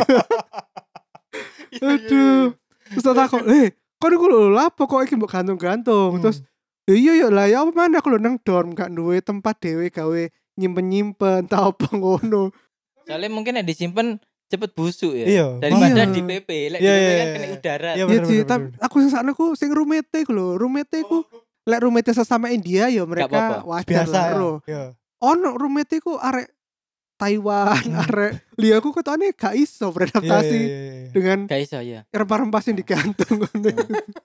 Iya, 1.70 1.86
iya, 1.86 1.94
Aduh. 1.94 2.44
Terus 2.90 3.04
tak 3.06 3.14
takut, 3.14 3.46
eh, 3.46 3.70
kok 4.02 4.10
iku 4.10 4.26
lho 4.26 4.50
lapo 4.50 4.90
kok 4.90 5.06
iki 5.06 5.14
mbok 5.14 5.30
gantung-gantung. 5.30 6.18
Hmm. 6.18 6.22
Terus 6.26 6.42
ya 6.90 6.94
iya 6.98 7.12
ya 7.14 7.28
lah 7.30 7.46
ya 7.46 7.62
apa 7.62 7.70
mana 7.70 8.02
aku 8.02 8.10
lho 8.10 8.18
nang 8.18 8.42
dorm 8.42 8.74
gak 8.74 8.90
duwe 8.90 9.22
tempat 9.22 9.54
dhewe 9.62 9.86
gawe 9.86 10.22
nyimpen-nyimpen 10.58 11.46
ta 11.46 11.70
apa 11.70 11.86
ngono. 11.94 12.50
Soalnya 13.10 13.28
mungkin 13.28 13.52
yang 13.54 13.66
disimpan 13.66 14.06
cepet 14.46 14.70
busuk 14.72 15.12
ya. 15.12 15.26
Iya. 15.26 15.46
Daripada 15.58 16.02
Iya. 16.02 16.06
di 16.08 16.22
PP. 16.22 16.48
Lek 16.70 16.78
Iya, 16.78 16.90
di 16.90 16.96
PP 16.96 17.02
iya, 17.02 17.10
kan 17.10 17.26
iya. 17.26 17.34
kena 17.34 17.46
udara. 17.50 17.90
Iya, 17.90 17.96
Iya 17.96 18.04
bener, 18.06 18.22
bener, 18.24 18.46
tapi 18.46 18.64
aku 18.78 18.96
sing 18.98 19.10
sakno 19.10 19.30
ku 19.32 19.46
sing 19.54 19.70
roommate 19.70 20.18
ku 20.22 20.32
lho, 20.32 20.54
roommate 20.54 20.98
ku 21.02 21.22
lek 21.62 21.80
roommate 21.80 22.10
sesama 22.10 22.48
India 22.48 22.86
ya 22.86 23.02
mereka 23.04 23.62
wajar 23.62 23.86
Biasa 23.86 24.16
lah 24.16 24.26
ya. 24.26 24.50
Iya. 24.64 24.82
Ono 25.20 25.50
roommate 25.52 25.98
ku 25.98 26.14
arek 26.14 26.48
Taiwan, 27.14 27.76
Hmm. 27.84 28.00
arek 28.00 28.32
liya 28.60 28.80
aku 28.80 28.90
ketone 28.90 29.36
gak 29.36 29.52
iso 29.52 29.86
Iya, 29.86 29.92
beradaptasi 29.92 30.56
iya, 30.56 30.64
iya, 30.64 30.80
iya. 31.04 31.10
dengan 31.12 31.38
Gak 31.44 31.60
iso 31.60 31.78
ya. 31.78 32.00
rempah-rempah 32.08 32.62
sing 32.64 32.74
digantung 32.74 33.28
ngono. 33.36 33.70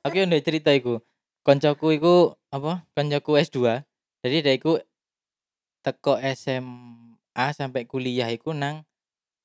Aku 0.01 0.15
yang 0.15 0.31
udah 0.31 0.39
cerita 0.39 0.71
iku. 0.71 1.03
Koncoku 1.43 1.91
iku 1.91 2.15
apa? 2.49 2.87
Koncoku 2.91 3.35
S2. 3.35 3.83
Jadi 4.23 4.37
dia 4.41 4.53
iku 4.55 4.79
teko 5.83 6.17
SMA 7.35 7.51
sampai 7.51 7.83
kuliah 7.83 8.31
iku 8.31 8.55
nang 8.55 8.87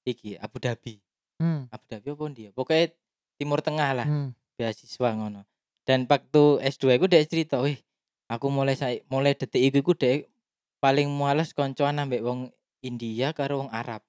iki 0.07 0.39
Abu 0.39 0.63
Dhabi. 0.63 1.03
Hmm. 1.43 1.67
Abu 1.75 1.85
Dhabi 1.91 2.07
apa 2.15 2.25
dia? 2.31 2.51
Pokoknya 2.55 2.87
Timur 3.35 3.59
Tengah 3.59 3.91
lah, 3.97 4.07
Hmm. 4.07 4.31
beasiswa 4.55 5.11
ngono. 5.11 5.43
Dan 5.83 6.07
waktu 6.07 6.63
S2 6.63 6.95
iku 6.95 7.11
dia 7.11 7.25
cerita, 7.27 7.59
"Wih, 7.59 7.83
aku 8.31 8.47
mulai 8.47 8.79
saya 8.79 9.03
mulai 9.11 9.35
detik 9.35 9.59
iku 9.59 9.77
iku 9.83 9.93
dek 9.99 10.31
paling 10.79 11.11
males 11.11 11.51
koncoan 11.51 11.99
ambek 11.99 12.23
wong 12.23 12.55
India 12.85 13.35
karo 13.35 13.67
wong 13.67 13.71
Arab." 13.75 14.07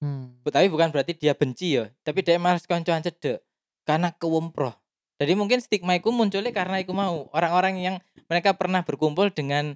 Hmm. 0.00 0.38
Tapi 0.46 0.70
bukan 0.72 0.88
berarti 0.94 1.12
dia 1.12 1.34
benci 1.34 1.76
ya, 1.76 1.90
tapi 2.06 2.24
dia 2.24 2.38
males 2.40 2.64
koncoan 2.64 3.04
cedek 3.04 3.44
karena 3.84 4.14
kewemproh. 4.16 4.72
Jadi 5.18 5.34
mungkin 5.34 5.58
stigma 5.58 5.98
itu 5.98 6.14
munculnya 6.14 6.54
karena 6.54 6.78
iku 6.78 6.94
mau 6.94 7.26
orang-orang 7.34 7.74
yang 7.82 7.96
mereka 8.30 8.54
pernah 8.54 8.86
berkumpul 8.86 9.34
dengan 9.34 9.74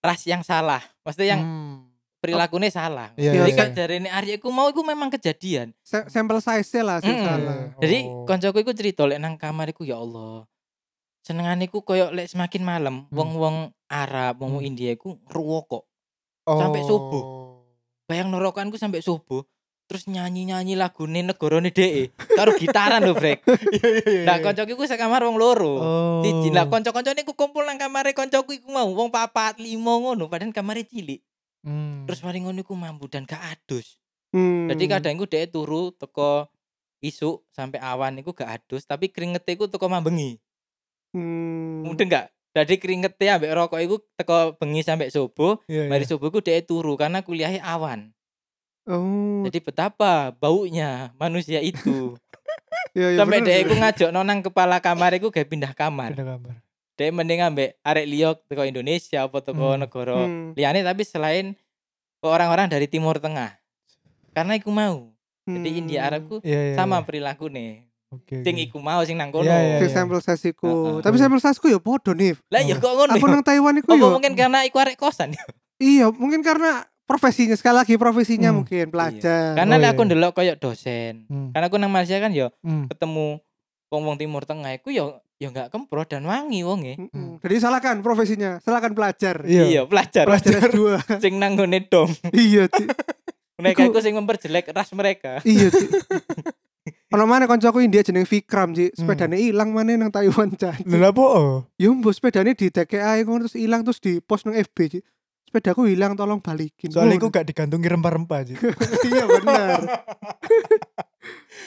ras 0.00 0.24
yang 0.24 0.40
salah, 0.40 0.80
maksudnya 1.04 1.36
yang 1.36 1.42
Hmm. 1.44 1.63
Perilakunya 2.24 2.68
salah. 2.68 3.08
Iya, 3.14 3.36
Jadi 3.36 3.50
iya, 3.50 3.56
kan 3.56 3.68
iya. 3.68 3.76
dari 3.76 3.94
ini 3.98 4.08
Arya 4.08 4.34
iku 4.34 4.48
mau 4.48 4.66
iku 4.66 4.80
memang 4.80 5.08
kejadian. 5.08 5.76
Sa- 5.80 6.08
Sampel 6.08 6.40
size 6.40 6.80
lah 6.80 6.98
sing 6.98 7.12
Mm-mm. 7.12 7.26
salah. 7.26 7.56
Jadi 7.76 7.98
Oh. 8.04 8.24
koncoku 8.24 8.58
iku 8.58 8.72
cerita 8.72 9.04
lek 9.04 9.18
nang 9.18 9.34
kamar 9.34 9.68
iku 9.68 9.82
ya 9.82 9.96
Allah. 9.96 10.48
Senengane 11.20 11.64
iku 11.64 11.80
koyo 11.80 12.08
lek 12.08 12.26
semakin 12.26 12.62
malam 12.62 12.94
Hmm. 13.02 13.12
wong-wong 13.12 13.56
Arab, 13.86 14.38
wong 14.38 14.58
Hmm. 14.58 14.66
India 14.66 14.90
iku 14.90 15.20
ngerokok. 15.22 15.84
sampai 16.44 16.80
subuh. 16.82 17.24
Oh. 17.24 17.64
Bayang 18.04 18.28
norokanku 18.28 18.76
sampai 18.76 19.00
subuh. 19.00 19.48
Terus 19.84 20.04
nyanyi-nyanyi 20.04 20.76
lagune 20.76 21.20
negarane 21.20 21.68
dhek 21.68 22.12
karo 22.30 22.52
gitaran 22.54 23.00
lho, 23.00 23.12
Brek. 23.12 23.44
Iya, 23.74 23.88
iya, 23.90 24.04
iya. 24.06 24.24
Nah, 24.24 24.40
koncoku 24.40 24.72
iku 24.74 24.84
sekamar 24.84 25.24
wong 25.24 25.36
loro. 25.36 25.72
Oh. 25.74 26.20
Siji 26.20 26.48
lah 26.48 26.64
kanca-kancane 26.66 27.20
iku 27.20 27.32
kumpul 27.32 27.64
nang 27.64 27.76
kamare 27.76 28.12
koncoku 28.12 28.52
iku 28.54 28.68
mau 28.70 28.88
wong 28.88 29.08
papat 29.08 29.56
limo 29.56 29.92
ngono 30.00 30.24
padahal 30.26 30.52
kamare 30.52 30.84
cilik. 30.84 31.20
Hmm. 31.64 32.04
Terus 32.04 32.20
mari 32.20 32.44
ngono 32.44 32.60
iku 32.60 32.76
mambu 32.76 33.08
dan 33.08 33.24
gak 33.24 33.40
adus. 33.40 33.96
Hmm. 34.36 34.68
Jadi 34.68 34.84
kadang 34.84 35.16
iku 35.16 35.24
dhek 35.24 35.48
turu 35.48 35.90
teko 35.96 36.52
isuk 37.00 37.48
sampai 37.52 37.80
awan 37.80 38.20
iku 38.20 38.36
gak 38.36 38.60
adus 38.60 38.84
tapi 38.84 39.08
kringete 39.08 39.56
iku 39.56 39.66
teko 39.66 39.88
mambengi. 39.88 40.36
Hmm. 41.16 41.88
Mudeng 41.88 42.12
gak? 42.12 42.28
Jadi 42.54 42.78
kringete 42.78 43.26
ambek 43.32 43.50
rokok 43.50 43.80
iku 43.82 43.96
teko 44.14 44.54
bengi 44.60 44.86
sampai 44.86 45.10
subuh, 45.10 45.58
Iya, 45.66 45.90
mari 45.90 46.06
iya. 46.06 46.10
subuh 46.14 46.30
iku 46.30 46.38
dhek 46.38 46.70
turu 46.70 46.94
karena 46.94 47.24
kuliahnya 47.24 47.64
awan. 47.66 48.14
Oh. 48.84 49.42
Jadi 49.48 49.64
betapa 49.64 50.30
baunya 50.36 51.10
manusia 51.18 51.64
itu. 51.64 52.14
Iya, 52.94 53.10
iya, 53.10 53.18
sampai 53.18 53.42
dhek 53.42 53.58
sih. 53.58 53.62
iku 53.66 53.74
ngajak 53.74 54.10
nang 54.14 54.38
kepala 54.38 54.78
kamar 54.78 55.18
iku 55.18 55.34
gawe 55.34 55.42
pindah 55.42 55.74
kamar. 55.74 56.14
Ada 56.14 56.22
gambar. 56.22 56.63
Dhek 56.94 57.10
mending 57.10 57.42
ambek 57.42 57.74
arek 57.80 58.06
liya 58.06 58.38
teko 58.40 58.62
Indonesia 58.62 59.22
apa 59.22 59.38
teko 59.40 59.74
Hmm. 59.74 59.80
negara 59.80 60.14
Hmm. 60.16 60.54
liane 60.54 60.80
tapi 60.80 61.02
selain 61.02 61.58
orang-orang 62.20 62.66
dari 62.66 62.86
Timur 62.86 63.18
Tengah. 63.18 63.58
Karena 64.30 64.54
iku 64.54 64.70
mau. 64.70 65.10
Jadi 65.44 65.68
Hmm. 65.68 65.80
India 65.80 66.00
Arabku 66.04 66.40
Iya, 66.40 66.72
iya. 66.72 66.74
sama 66.74 66.98
iya. 66.98 67.04
perilaku 67.04 67.46
nih. 67.48 67.84
Oke. 68.08 68.40
Sing 68.40 68.54
oke. 68.54 68.64
iku 68.64 68.78
mau 68.78 69.02
sing 69.02 69.18
nang 69.18 69.28
kono. 69.28 69.42
Iya, 69.42 69.58
iya, 69.58 69.76
Sing 69.76 69.90
iya. 69.90 69.96
sampel 69.96 70.18
sesiku. 70.18 71.02
Tapi 71.02 71.16
sampel 71.16 71.36
sesiku 71.36 71.66
ya 71.66 71.76
podo 71.76 72.14
nih. 72.14 72.38
Lah 72.48 72.62
ya 72.62 72.78
kok 72.78 72.88
ngono. 72.88 73.12
Aku 73.12 73.26
ya? 73.26 73.32
nang 73.32 73.42
Taiwan 73.42 73.74
iku 73.76 73.90
ya. 73.92 74.06
mungkin 74.08 74.32
karena 74.32 74.62
iku 74.62 74.78
arek 74.78 74.94
kosan 74.96 75.34
ya? 75.34 75.42
Iya, 75.76 76.06
mungkin 76.08 76.40
karena 76.40 76.86
profesinya 77.04 77.52
sekali 77.52 77.76
lagi 77.76 77.98
profesinya 77.98 78.48
Hmm. 78.48 78.62
mungkin 78.62 78.86
pelajar. 78.88 79.58
Karena 79.58 79.74
Oh, 79.74 79.82
iya, 79.82 79.90
aku 79.90 80.00
iya. 80.00 80.08
ndelok 80.08 80.32
koyo 80.32 80.54
dosen. 80.54 81.26
Hmm. 81.26 81.50
Karena 81.50 81.66
aku 81.66 81.76
nang 81.76 81.90
Malaysia 81.90 82.16
kan 82.16 82.30
ya 82.30 82.54
Hmm. 82.62 82.86
ketemu 82.86 83.42
wong-wong 83.90 84.16
Timur 84.16 84.42
Tengah 84.42 84.70
iku 84.72 84.88
ya 84.88 85.18
ya 85.36 85.50
enggak 85.50 85.68
kempro 85.68 86.06
dan 86.06 86.24
wangi 86.24 86.62
wonge. 86.62 86.94
Mm-mm. 86.96 87.42
Jadi 87.42 87.56
salahkan 87.58 88.00
profesinya, 88.00 88.58
salahkan 88.58 88.92
pelajar. 88.92 89.42
Iya. 89.42 89.64
Iya, 89.66 89.82
pelajar. 89.84 90.24
Pelajar 90.24 90.70
S2. 90.70 90.80
sing 91.24 91.36
nang 91.36 91.58
ngone 91.58 91.84
dom. 91.84 92.08
iya, 92.30 92.64
Ci. 92.66 92.86
Mereka 93.54 93.80
Iku- 93.86 93.90
iku 93.90 94.00
sing 94.00 94.14
memperjelek 94.14 94.70
ras 94.70 94.90
mereka. 94.92 95.42
iya, 95.42 95.68
Ci. 95.68 95.86
Ono 97.10 97.24
mana 97.24 97.46
koncoku 97.46 97.78
India 97.78 98.02
jeneng 98.02 98.26
Vikram, 98.26 98.74
Ci. 98.74 98.90
Hmm. 98.90 99.06
Sepedane 99.06 99.38
ilang 99.38 99.70
mana 99.70 99.94
nang 99.94 100.10
Taiwan, 100.10 100.50
Ci. 100.50 100.70
Lah 100.86 101.10
apa? 101.10 101.22
oh? 101.22 101.66
Yo 101.76 101.90
mbok 101.90 102.10
sepedane 102.10 102.54
di 102.54 102.70
TKA 102.70 103.22
ngono 103.22 103.46
terus 103.46 103.56
ilang 103.56 103.82
terus 103.82 103.98
di 103.98 104.18
post 104.18 104.46
nang 104.46 104.54
FB, 104.54 104.78
Ci. 104.88 105.00
Sepedaku 105.44 105.86
hilang 105.86 106.14
tolong 106.14 106.42
balikin. 106.42 106.90
Soalnya 106.90 107.14
aku 107.14 107.30
gak 107.30 107.46
digantungi 107.46 107.86
rempah-rempah 107.86 108.38
aja. 108.42 108.54
iya 109.06 109.22
benar. 109.24 109.80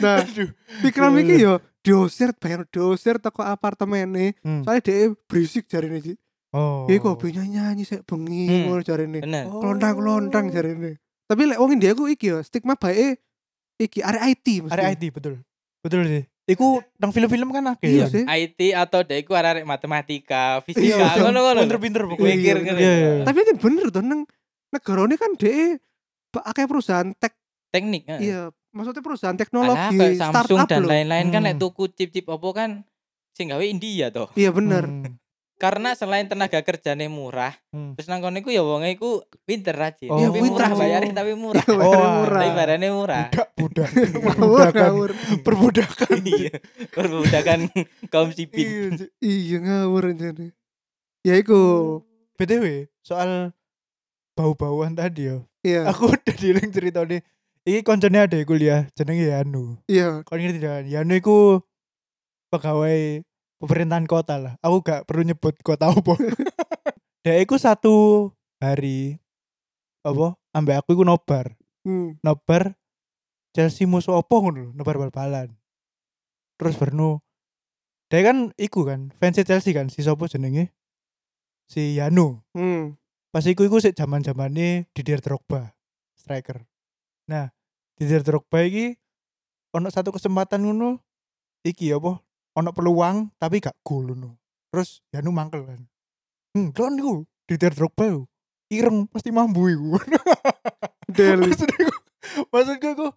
nah, 0.04 0.20
Aduh. 0.22 0.52
Vikram 0.84 1.16
iki 1.18 1.40
yo 1.40 1.64
diusir 1.88 2.36
bayar 2.36 2.68
diusir 2.68 3.16
teko 3.18 3.40
apartemene. 3.42 4.36
Hmm. 4.44 4.68
Soalnya 4.68 4.84
dia 4.84 5.16
berisik 5.26 5.72
jari 5.72 5.88
nih, 5.88 6.20
Oh. 6.56 6.88
Ya 6.88 6.96
iku 6.96 7.12
hobinya 7.12 7.44
nyanyi 7.44 7.84
sik 7.84 8.08
bengi 8.08 8.48
Hmm. 8.48 8.72
ngono 8.72 8.82
jarene. 8.82 9.20
Bener. 9.20 9.52
Oh. 9.52 9.60
Kelontang-kelontang 9.60 10.48
jarene. 10.48 10.96
Tapi 11.28 11.44
lek 11.44 11.60
wong 11.60 11.76
India 11.76 11.92
ku 11.92 12.08
iki 12.08 12.32
ya 12.32 12.40
stigma 12.40 12.80
bae 12.80 13.20
iki 13.76 14.00
arek 14.00 14.24
IT 14.32 14.48
mesti. 14.64 14.74
Area 14.74 14.96
IT 14.96 15.04
betul. 15.12 15.44
Betul 15.84 16.08
sih. 16.08 16.24
Iku 16.48 16.80
nang 16.96 17.12
film-film 17.12 17.52
kan 17.52 17.76
akeh. 17.76 17.92
Iya 17.92 18.08
kan? 18.08 18.14
sih. 18.16 18.24
IT 18.24 18.60
atau 18.74 19.04
dek 19.04 19.28
iku 19.28 19.36
arek 19.36 19.68
matematika, 19.68 20.64
Iya, 20.64 20.64
fisika, 20.64 20.96
iya. 21.04 21.20
ngono-ngono. 21.20 21.60
Pinter-pinter 21.68 22.02
pokoknya. 22.08 22.32
Mikir 22.32 22.56
Iya, 22.56 22.64
ngene. 22.64 22.80
Iya, 22.80 22.94
iya. 22.96 23.12
Tapi 23.28 23.40
kan 23.44 23.56
bener 23.60 23.86
tuh 23.92 24.02
nang 24.02 24.22
negara 24.72 25.02
ini 25.04 25.16
kan 25.20 25.32
DE 25.36 25.76
akeh 26.38 26.66
perusahaan 26.66 27.12
tech 27.20 27.36
Teknik. 27.68 28.08
iya 28.24 28.48
maksudnya 28.72 29.02
perusahaan 29.02 29.34
Alah, 29.34 29.42
teknologi 29.42 29.96
kayak 29.96 30.16
Samsung 30.18 30.34
startup 30.58 30.68
dan 30.68 30.84
lain-lain 30.84 31.28
kan 31.30 31.42
Hmm. 31.42 31.50
lek 31.50 31.58
tuku 31.58 31.84
chip-chip 31.90 32.26
Oppo 32.26 32.52
kan 32.52 32.84
sing 33.32 33.50
gawe 33.50 33.62
India 33.62 34.10
toh. 34.10 34.30
Iya 34.34 34.50
bener. 34.50 34.86
Hmm. 34.86 35.16
Karena 35.58 35.98
selain 35.98 36.30
tenaga 36.30 36.62
kerjanya 36.62 37.10
murah, 37.10 37.50
Hmm. 37.74 37.98
terus 37.98 38.06
nang 38.06 38.22
kono 38.22 38.38
iku 38.38 38.54
ya 38.54 38.62
wonge 38.62 38.94
iku 38.94 39.26
pinter 39.42 39.74
rajin. 39.74 40.06
Oh. 40.08 40.22
tapi 40.22 40.38
murah 40.40 40.70
pinter. 40.70 40.78
bayarnya 40.78 41.14
tapi 41.18 41.34
murah. 41.34 41.64
Iya, 41.64 41.74
bayarnya 41.74 41.98
Oh, 41.98 42.14
murah. 42.14 42.38
Tapi 42.38 42.50
bayarnya 42.54 42.90
murah. 42.94 43.26
Budak, 43.26 43.50
budak. 43.58 43.90
Perbudakan. 44.30 44.86
ngawur. 44.86 45.12
Perbudakan. 45.42 46.18
Iya. 46.30 46.54
Perbudakan 46.94 47.60
kaum 48.08 48.30
sipil. 48.32 48.94
Iya. 48.94 49.10
Iya 49.18 49.58
ngawur 49.60 50.14
jadi. 50.14 50.48
Ya 51.26 51.34
iku. 51.36 51.62
BTW, 52.38 52.86
soal 53.02 53.50
bau-bauan 54.34 54.94
tadi 54.94 55.26
ya. 55.26 55.42
Iya. 55.62 55.90
Aku 55.90 56.06
udah 56.14 56.36
dieling 56.38 56.70
cerita 56.70 57.02
nih. 57.02 57.26
Iki 57.68 57.84
koncone 57.84 58.24
ada 58.24 58.40
kuliah 58.48 58.88
jenenge 58.96 59.28
Yanu. 59.28 59.76
Iya. 59.92 60.24
Kau 60.24 60.40
ngerti 60.40 60.64
kan? 60.64 60.88
Yanu 60.88 61.20
iku 61.20 61.60
pegawai 62.48 63.28
pemerintahan 63.60 64.08
kota 64.08 64.40
lah. 64.40 64.54
Aku 64.64 64.80
gak 64.80 65.04
perlu 65.04 65.28
nyebut 65.28 65.52
kota 65.68 65.92
apa. 65.92 66.16
Dia 67.28 67.44
iku 67.44 67.60
satu 67.60 68.32
hari 68.64 69.20
apa? 70.00 70.40
Ambek 70.56 70.80
aku 70.80 70.96
iku 70.96 71.04
nobar. 71.04 71.60
Hmm. 71.84 72.16
Nobar 72.24 72.80
Chelsea 73.52 73.84
musuh 73.84 74.16
opo 74.16 74.48
ngono 74.48 74.72
nobar 74.72 74.96
bal-balan. 74.96 75.52
Terus 76.56 76.80
Bernu 76.80 77.20
dia 78.08 78.24
kan 78.24 78.56
iku 78.56 78.88
kan 78.88 79.12
fans 79.20 79.44
Chelsea 79.44 79.76
kan 79.76 79.92
si 79.92 80.08
sopo 80.08 80.32
jenenge? 80.32 80.72
Si 81.68 82.00
Yanu. 82.00 82.40
Hmm. 82.56 82.96
Pas 83.28 83.44
iku 83.44 83.68
iku 83.68 83.84
sik 83.84 83.92
zaman-zamane 84.00 84.88
Didier 84.96 85.20
Drogba, 85.20 85.76
striker. 86.16 86.64
Nah, 87.28 87.52
Didier 87.98 88.22
Drogba 88.22 88.62
iki 88.62 88.94
ono 89.74 89.90
satu 89.90 90.14
kesempatan 90.14 90.62
ngono 90.64 91.02
iki 91.66 91.90
apa? 91.92 92.22
Ono 92.58 92.70
peluang 92.74 93.34
tapi 93.42 93.58
gak 93.58 93.78
gol 93.82 94.14
ngono. 94.14 94.38
Terus 94.70 95.02
Yanu 95.10 95.34
mangkel 95.34 95.66
kan. 95.66 95.82
Hmm, 96.54 96.70
kan 96.72 96.94
iku 96.94 97.26
Didier 97.50 97.74
Drogba. 97.74 98.24
Ireng 98.70 99.10
pasti 99.10 99.34
mambu 99.34 99.66
iku. 99.74 99.98
Del. 101.18 101.40
Maksudku, 101.42 101.88
maksudku 102.54 102.88
iku 102.94 103.08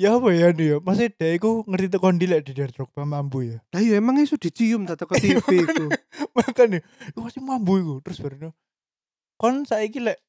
ya 0.00 0.18
apa 0.18 0.28
ya 0.34 0.50
nih 0.50 0.66
ya? 0.66 0.76
Masih 0.82 1.12
dia 1.14 1.38
iku 1.38 1.62
ngerti 1.70 1.86
tekan 1.94 2.18
dilek 2.18 2.42
Didier 2.42 2.74
Drogba 2.74 3.06
mambu 3.06 3.46
ya. 3.46 3.62
Lah 3.70 3.78
iya 3.78 4.02
emang 4.02 4.18
iso 4.18 4.34
dicium 4.34 4.82
tata 4.88 5.06
ke 5.10 5.14
TV 5.20 5.62
iku. 5.62 5.86
Makanya, 6.34 6.82
iku 7.12 7.18
pasti 7.22 7.38
mambu 7.38 7.78
iku. 7.78 7.94
Terus 8.02 8.18
baru 8.18 8.50
kon 9.38 9.66
saiki 9.66 9.98
lek 9.98 10.22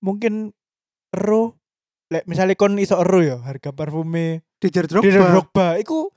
mungkin 0.00 0.56
ero 1.12 1.60
lek 2.12 2.24
misalnya 2.28 2.54
kon 2.58 2.76
iso 2.76 3.00
ero 3.00 3.20
ya 3.24 3.36
harga 3.40 3.72
parfume 3.72 4.44
Dijer 4.60 4.88
Drogba. 4.88 5.08
Drogba 5.08 5.66
iku 5.80 6.08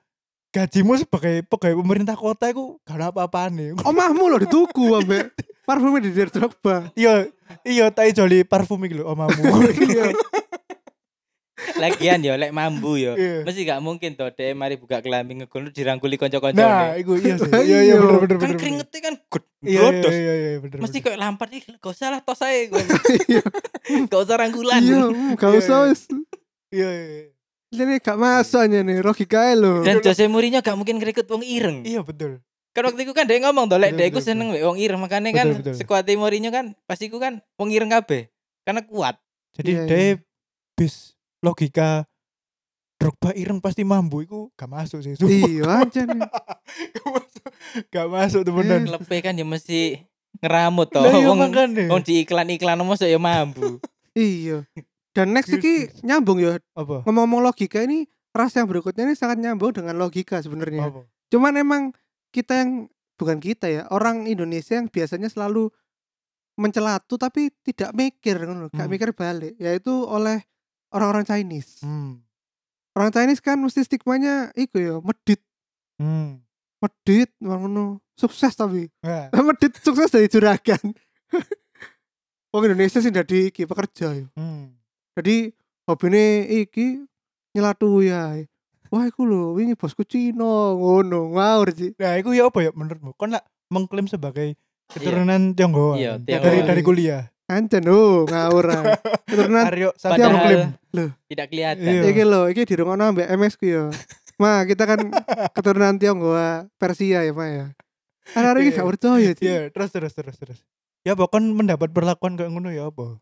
gajimu 0.56 0.95
sebagai 0.95 1.43
pegawai 1.43 1.76
pemerintah 1.84 2.15
kota 2.15 2.47
iku 2.47 2.80
gak 2.88 2.95
ada 2.95 3.06
apa-apane. 3.12 3.76
Omahmu 3.84 4.23
loh 4.32 4.39
dituku 4.39 4.95
ambek 4.95 5.36
parfumnya 5.67 6.08
Dijer 6.08 6.32
Drogba. 6.32 6.95
Iya, 6.95 7.28
iya 7.67 7.91
tai 7.91 8.15
joli 8.15 8.47
parfum 8.47 8.80
iki 8.88 9.04
lho 9.04 9.12
omamu. 9.12 9.36
Lagian 11.58 12.22
yo 12.22 12.38
lek 12.38 12.54
mambu 12.54 12.96
yo. 12.96 13.17
Iya. 13.17 13.41
Mesti 13.41 13.65
gak 13.65 13.82
mungkin 13.82 14.13
toh 14.13 14.30
dia 14.30 14.54
mari 14.54 14.78
buka 14.78 15.02
kelambi 15.02 15.41
ngegol 15.41 15.74
dirangkuli 15.74 16.13
Nah, 16.13 16.22
kanca-kancane. 16.22 17.02
iku 17.02 17.17
iya 17.17 17.34
sih. 17.36 17.50
Iya 17.65 17.80
iya 17.80 17.80
iya. 17.84 17.96
bener 17.98 18.17
bener 18.20 18.38
kan 18.38 18.39
bener. 18.48 18.60
keringetnya 18.62 19.00
kan 19.02 19.13
gud 19.28 19.43
Iya 19.60 19.82
iya 20.08 20.34
iya 20.38 20.58
bener. 20.62 20.78
Mesti 20.80 20.98
kayak 21.02 21.17
lampar 21.17 21.50
ih 21.50 21.65
gak 21.65 21.89
usah 21.89 22.13
lah 22.13 22.22
tos 22.22 22.41
ae 22.41 22.70
gue. 22.70 22.78
Gak 24.12 24.20
usah 24.22 24.36
rangkulan. 24.38 24.82
Iya, 24.84 25.02
hmm, 25.10 25.34
gak 25.41 25.50
Iya, 25.50 25.60
usah 25.60 25.78
wis. 25.89 26.02
Iya 26.70 26.89
iya. 26.93 27.24
Ini 27.67 28.00
gak 28.00 28.15
masuk 28.15 28.63
aja 28.63 28.80
nih, 28.80 29.02
logika 29.02 29.52
lo. 29.52 29.82
Dan 29.82 30.00
Jose 30.00 30.30
Mourinho 30.30 30.62
gak 30.62 30.78
mungkin 30.78 31.02
ngerekrut 31.02 31.28
wong 31.28 31.41
ireng. 31.41 31.82
Iya 31.84 32.06
betul. 32.06 32.39
Kan 32.72 32.86
waktu 32.86 33.02
itu 33.02 33.12
kan 33.12 33.26
dia 33.26 33.41
ngomong 33.41 33.65
tuh 33.65 33.82
lek 33.82 33.98
iku 33.98 34.22
betul, 34.22 34.30
seneng 34.30 34.54
wek 34.54 34.62
wong 34.62 34.78
ireng 34.78 35.02
makanya 35.02 35.34
kan 35.34 35.48
sekuat 35.74 36.06
Mourinho 36.13 36.54
kan 36.54 36.78
pasti 36.86 37.10
iku 37.10 37.17
kan 37.17 37.41
wong 37.58 37.74
ireng 37.74 37.89
kabeh. 37.89 38.30
Karena 38.62 38.86
kuat. 38.86 39.17
Jadi 39.58 39.72
Iya, 39.74 39.84
dia 39.89 40.08
bis 40.78 41.17
logika 41.41 42.06
Drogba 42.97 43.30
ireng 43.38 43.62
pasti 43.62 43.86
mambu 43.86 44.26
iku 44.26 44.50
gak 44.58 44.65
masuk 44.73 45.06
sih. 45.06 45.13
sumpah. 45.13 45.30
Iya 45.30 45.63
aja 45.86 46.02
nih. 46.10 46.17
gak 46.97 47.06
masuk. 47.13 47.45
Gak 47.93 48.08
masuk 48.10 48.41
temenan. 48.41 48.89
Lepe 48.89 49.17
kan 49.21 49.38
ya 49.38 49.45
mesti 49.45 50.02
ngeramut 50.41 50.89
toh. 50.89 51.06
Iya 51.06 51.30
Wong 51.30 51.45
wong 51.93 52.02
di 52.02 52.26
iklan-iklan 52.26 52.82
mosok 52.82 53.06
ya 53.06 53.21
mambu. 53.21 53.78
Iya. 54.17 54.65
Dan 55.13 55.34
next 55.34 55.54
iki 55.54 55.93
nyambung 56.02 56.41
ya 56.41 56.58
Apa? 56.73 57.06
ngomong-ngomong 57.06 57.45
logika 57.45 57.86
ini 57.86 58.10
ras 58.34 58.58
yang 58.58 58.65
berikutnya 58.65 59.06
ini 59.06 59.13
sangat 59.13 59.38
nyambung 59.41 59.78
dengan 59.78 59.97
logika 60.02 60.41
sebenarnya. 60.41 60.89
Cuman 61.30 61.54
emang 61.54 61.84
kita 62.34 62.65
yang 62.65 62.89
bukan 63.17 63.38
kita 63.38 63.65
ya, 63.69 63.86
orang 63.93 64.26
Indonesia 64.26 64.78
yang 64.78 64.89
biasanya 64.89 65.30
selalu 65.30 65.69
mencelatu 66.58 67.17
tapi 67.17 67.54
tidak 67.62 67.93
mikir 67.93 68.41
ngono, 68.41 68.69
gak 68.73 68.86
Hmm. 68.86 68.89
mikir 68.89 69.10
balik, 69.13 69.54
yaitu 69.62 69.93
oleh 70.06 70.41
orang-orang 70.98 71.24
Chinese. 71.24 71.86
Hmm. 71.86 72.26
Orang 72.92 73.14
Chinese 73.14 73.40
kan 73.40 73.62
mesti 73.62 73.86
stigmanya 73.86 74.50
iku 74.54 74.82
ya, 74.82 74.96
medit, 75.00 75.42
Hmm. 76.02 76.42
medit 76.82 77.30
ngono. 77.38 78.02
Sukses 78.18 78.58
tapi. 78.58 78.90
Nah, 79.06 79.30
medit 79.48 79.78
sukses 79.78 80.10
dari 80.10 80.26
juragan. 80.26 80.82
Wong 82.54 82.64
Indonesia 82.66 82.98
sih 82.98 83.14
dari 83.14 83.54
iki 83.54 83.70
pekerja 83.70 84.18
ya. 84.18 84.26
hmm. 84.34 84.74
Jadi 85.14 85.54
hobine 85.86 86.50
iki 86.50 87.06
nyelatu 87.54 88.02
ya. 88.02 88.34
Wah, 88.88 89.04
iku 89.04 89.28
lho, 89.28 89.52
wingi 89.60 89.76
bosku 89.76 90.08
Cina, 90.08 90.72
ngono, 90.74 91.36
ngawur 91.36 91.76
sih. 91.76 91.92
Nah, 92.00 92.16
itu 92.16 92.32
ya 92.32 92.48
apa 92.48 92.64
ya 92.64 92.72
menurutmu? 92.72 93.12
Kon 93.20 93.36
lah 93.36 93.44
mengklaim 93.68 94.08
sebagai 94.08 94.56
keturunan 94.88 95.52
Tionghoa. 95.52 96.00
Iya, 96.00 96.12
kan? 96.16 96.20
Tionghoa. 96.24 96.46
Dari 96.48 96.60
dari 96.64 96.82
kuliah. 96.82 97.28
Ancen 97.48 97.88
oh, 97.88 98.28
ngawur. 98.28 98.66
ah. 98.76 98.84
Keturunan 99.28 99.64
Aryo 99.64 99.90
Padahal- 99.96 100.20
Satya 100.20 100.28
mengklaim. 100.28 100.62
Tidak 101.32 101.46
kelihatan. 101.48 101.84
Iya. 101.88 102.02
iki 102.12 102.24
lho, 102.28 102.42
iki 102.52 102.62
dirungokno 102.68 103.04
ambek 103.08 103.28
MS 103.32 103.56
ku 103.56 103.66
ya. 103.72 103.84
Ma, 104.36 104.68
kita 104.68 104.84
kan 104.84 105.00
keturunan 105.56 105.96
Tionghoa, 105.96 106.68
Persia 106.76 107.24
ya, 107.24 107.32
Ma 107.32 107.48
ya. 107.48 107.66
Ada 108.36 108.60
iki 108.60 108.76
Iya. 108.76 108.84
gak 108.84 108.88
percaya 108.92 109.30
sih. 109.32 109.46
Iya, 109.48 109.60
terus 109.72 109.90
terus 109.96 110.12
terus 110.12 110.36
terus. 110.36 110.60
Ya 111.08 111.16
kon 111.16 111.56
mendapat 111.56 111.96
perlakuan 111.96 112.36
kayak 112.36 112.52
ngono 112.52 112.68
ya 112.68 112.92
apa? 112.92 113.16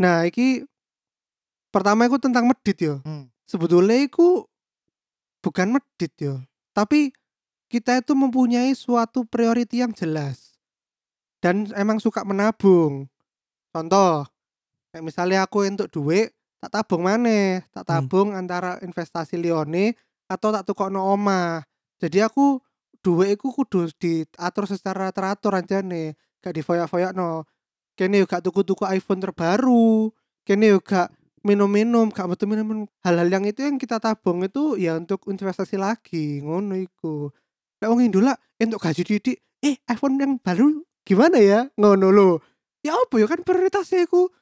Nah, 0.00 0.24
iki 0.24 0.64
pertama 1.68 2.08
iku 2.08 2.16
tentang 2.16 2.48
medit 2.48 2.80
ya. 2.80 2.96
Hmm. 3.04 3.28
Sebetulnya 3.44 4.00
iku 4.00 4.48
bukan 5.44 5.76
medit 5.76 6.16
ya. 6.16 6.40
Tapi 6.72 7.12
kita 7.68 8.00
itu 8.00 8.16
mempunyai 8.16 8.72
suatu 8.72 9.28
priority 9.28 9.84
yang 9.84 9.92
jelas. 9.92 10.56
Dan 11.44 11.68
emang 11.76 12.00
suka 12.00 12.24
menabung. 12.24 13.09
Contoh, 13.70 14.26
kayak 14.90 15.04
misalnya 15.06 15.46
aku 15.46 15.66
untuk 15.66 15.88
duit, 15.90 16.34
tak 16.58 16.74
tabung 16.74 17.06
maneh, 17.06 17.62
tak 17.70 17.86
Hmm. 17.86 17.90
tabung 18.04 18.28
antara 18.34 18.76
investasi 18.82 19.38
lione 19.38 19.94
atau 20.26 20.50
tak 20.50 20.66
tukokno 20.66 21.00
omah. 21.14 21.62
Jadi 22.02 22.20
aku 22.24 22.58
duit 23.00 23.38
iku 23.38 23.54
kudu 23.54 23.88
diatur 23.96 24.66
secara 24.68 25.08
teratur 25.14 25.56
aja 25.56 25.80
nih, 25.80 26.12
gak 26.42 26.54
difoyak-foyak 26.56 27.14
no. 27.16 27.46
Kene 27.98 28.22
yo 28.22 28.26
gak 28.28 28.44
tuku-tuku 28.44 28.84
iPhone 28.90 29.20
terbaru, 29.22 30.10
kene 30.48 30.74
yo 30.74 30.80
gak 30.82 31.12
minum-minum, 31.46 32.10
gak 32.12 32.28
betul 32.28 32.50
minum 32.52 32.84
hal-hal 33.06 33.28
yang 33.28 33.44
itu 33.48 33.64
yang 33.64 33.76
kita 33.80 33.96
tabung 34.02 34.44
itu 34.44 34.76
ya 34.80 34.96
untuk 34.98 35.24
investasi 35.30 35.76
lagi, 35.80 36.42
ngono 36.44 36.76
iku. 36.76 37.30
Kayak 37.80 37.90
wong 37.92 38.02
Indo 38.04 38.20
lah, 38.20 38.36
entuk 38.60 38.80
gaji 38.84 39.02
didik, 39.06 39.38
eh 39.64 39.76
iPhone 39.88 40.20
yang 40.20 40.36
baru 40.40 40.84
gimana 41.06 41.38
ya? 41.40 41.60
Ngono 41.80 42.08
lo. 42.12 42.30
Ya 42.80 42.96
apa 42.96 43.20
ya 43.20 43.26
kan 43.28 43.44
prioritasnya 43.44 44.08
iku 44.08 44.32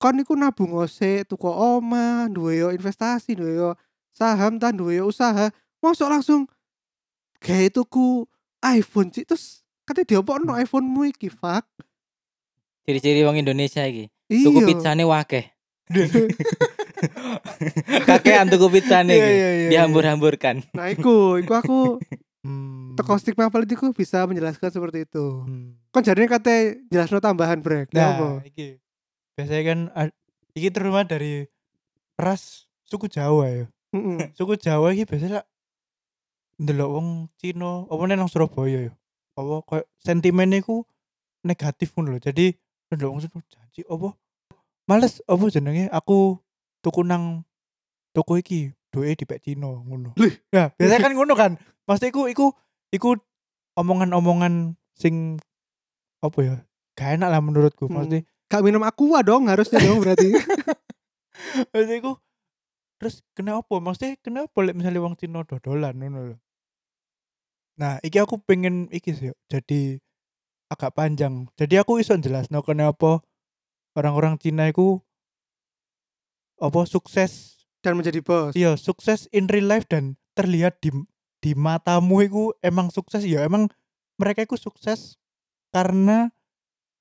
kon 0.00 0.18
iku 0.18 0.32
nabung 0.34 0.72
ose 0.74 1.22
tuku 1.28 1.46
omah, 1.46 2.26
duwe 2.32 2.58
yo 2.58 2.68
investasi, 2.72 3.36
duwe 3.36 3.52
yo 3.54 3.70
saham 4.10 4.56
tan 4.56 4.74
duwe 4.74 4.98
yo 4.98 5.06
usaha. 5.06 5.52
Mosok 5.78 6.08
langsung 6.08 6.48
kayak 7.38 7.74
tuku 7.74 8.24
iPhone 8.62 9.10
sih 9.10 9.26
terus 9.26 9.60
katanya 9.82 10.14
diopokno 10.16 10.54
iPhone-mu 10.56 11.10
iki, 11.10 11.26
fuck. 11.28 11.66
Ciri-ciri 12.82 13.22
wong 13.22 13.38
Indonesia 13.38 13.82
iki. 13.84 14.08
Iya. 14.30 14.46
Tuku 14.48 14.58
pizzane 14.62 15.04
wakeh. 15.04 15.44
Kakean 18.08 18.46
tuku 18.48 18.66
pizzane 18.70 19.12
Iya 19.12 19.26
iki. 19.26 19.34
iya 19.34 19.48
iya. 19.50 19.68
Dihambur-hamburkan. 19.74 20.62
Nah, 20.72 20.88
iku, 20.90 21.36
iku 21.38 21.52
aku 21.52 21.78
Hmm. 22.42 22.98
teko 22.98 23.14
stigma 23.16 23.46
politiku 23.48 23.94
bisa 23.94 24.26
menjelaskan 24.26 24.66
seperti 24.68 25.06
itu 25.06 25.46
Hmm. 25.46 25.78
kan 25.94 26.02
jadinya 26.02 26.36
katanya 26.38 26.74
jelasno 26.90 27.22
tambahan 27.22 27.62
brek 27.62 27.94
Nah, 27.94 28.18
apa 28.18 28.28
iki 28.42 28.82
biasanya 29.38 29.62
kan 29.62 29.78
iki 30.52 30.68
terutama 30.74 31.06
dari 31.06 31.46
ras 32.18 32.66
suku 32.84 33.08
Jawa 33.08 33.46
ya. 33.48 33.66
Mm-mm. 33.94 34.18
Suku 34.36 34.56
Jawa 34.56 34.92
iki 34.92 35.08
biasanya 35.08 35.44
ndelok 36.60 36.90
wong 36.92 37.08
Cina 37.40 37.88
apa 37.88 38.02
nang 38.04 38.28
Surabaya 38.28 38.90
ya. 38.90 38.92
Apa 39.38 39.64
koyo 39.64 39.84
sentimennya 40.00 40.60
iku 40.60 40.84
negatif 41.40 41.96
ngono 41.96 42.16
lho. 42.16 42.20
Jadi 42.20 42.52
ndelok 42.92 43.10
wong 43.16 43.20
Cina 43.24 43.40
janji 43.48 43.80
apa 43.88 44.08
males 44.84 45.24
apa 45.24 45.44
jenenge 45.48 45.88
aku 45.88 46.36
tuku 46.84 47.00
nang 47.00 47.46
toko 48.12 48.36
iki 48.36 48.74
duwe 48.92 49.16
di 49.16 49.24
Pek 49.24 49.40
Cina 49.40 49.72
ngono. 49.72 50.12
Lih. 50.20 50.36
Ya, 50.52 50.68
biasanya 50.76 51.00
kan 51.00 51.12
ngono 51.16 51.32
kan. 51.32 51.52
Pasti 51.88 52.10
iku 52.10 52.30
iku 52.30 52.54
iku 52.94 53.18
omongan-omongan 53.78 54.78
sing 54.94 55.38
apa 56.22 56.38
ya? 56.42 56.56
Gak 56.94 57.18
enak 57.18 57.28
lah 57.32 57.40
menurutku. 57.42 57.88
Hmm. 57.88 58.04
Pasti 58.04 58.18
gak 58.52 58.62
minum 58.62 58.84
aqua 58.84 59.24
dong 59.24 59.48
harusnya 59.48 59.80
dong 59.80 60.04
berarti 60.04 60.28
Maksudnya 61.72 61.96
iku 61.98 62.12
terus 63.00 63.24
kenapa? 63.34 63.80
Maksudnya 63.82 64.20
kenapa 64.20 64.56
lek 64.62 64.76
misalnya 64.78 65.02
wong 65.02 65.16
Cina 65.18 65.42
dodolan 65.42 65.96
ngono 65.98 66.20
lho. 66.32 66.36
Nah, 67.80 67.96
iki 68.04 68.20
aku 68.20 68.38
pengen 68.44 68.86
iki 68.92 69.16
sih 69.16 69.32
jadi 69.48 69.98
agak 70.68 70.92
panjang. 70.94 71.48
Jadi 71.56 71.80
aku 71.80 71.98
iso 71.98 72.14
jelasno 72.20 72.60
kenapa 72.62 73.24
orang-orang 73.96 74.38
Cina 74.38 74.68
iku 74.68 75.00
apa 76.62 76.86
sukses 76.86 77.58
dan 77.82 77.98
menjadi 77.98 78.22
bos 78.22 78.54
iya 78.54 78.78
sukses 78.78 79.26
in 79.34 79.50
real 79.50 79.66
life 79.66 79.90
dan 79.90 80.14
terlihat 80.38 80.78
di 80.78 80.94
di 81.42 81.58
matamu 81.58 82.22
iku 82.22 82.54
emang 82.62 82.88
sukses 82.88 83.26
ya 83.26 83.42
emang 83.42 83.66
mereka 84.16 84.46
iku 84.46 84.54
sukses 84.54 85.18
karena 85.74 86.30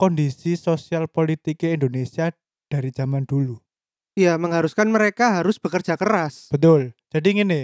kondisi 0.02 0.58
sosial 0.58 1.06
politiknya 1.06 1.78
Indonesia 1.78 2.34
dari 2.68 2.90
zaman 2.90 3.30
dulu 3.30 3.62
Iya 4.12 4.36
mengharuskan 4.36 4.92
mereka 4.92 5.40
harus 5.40 5.56
bekerja 5.56 5.96
keras 5.96 6.52
Betul. 6.52 6.92
Jadi 7.14 7.28
gini, 7.32 7.62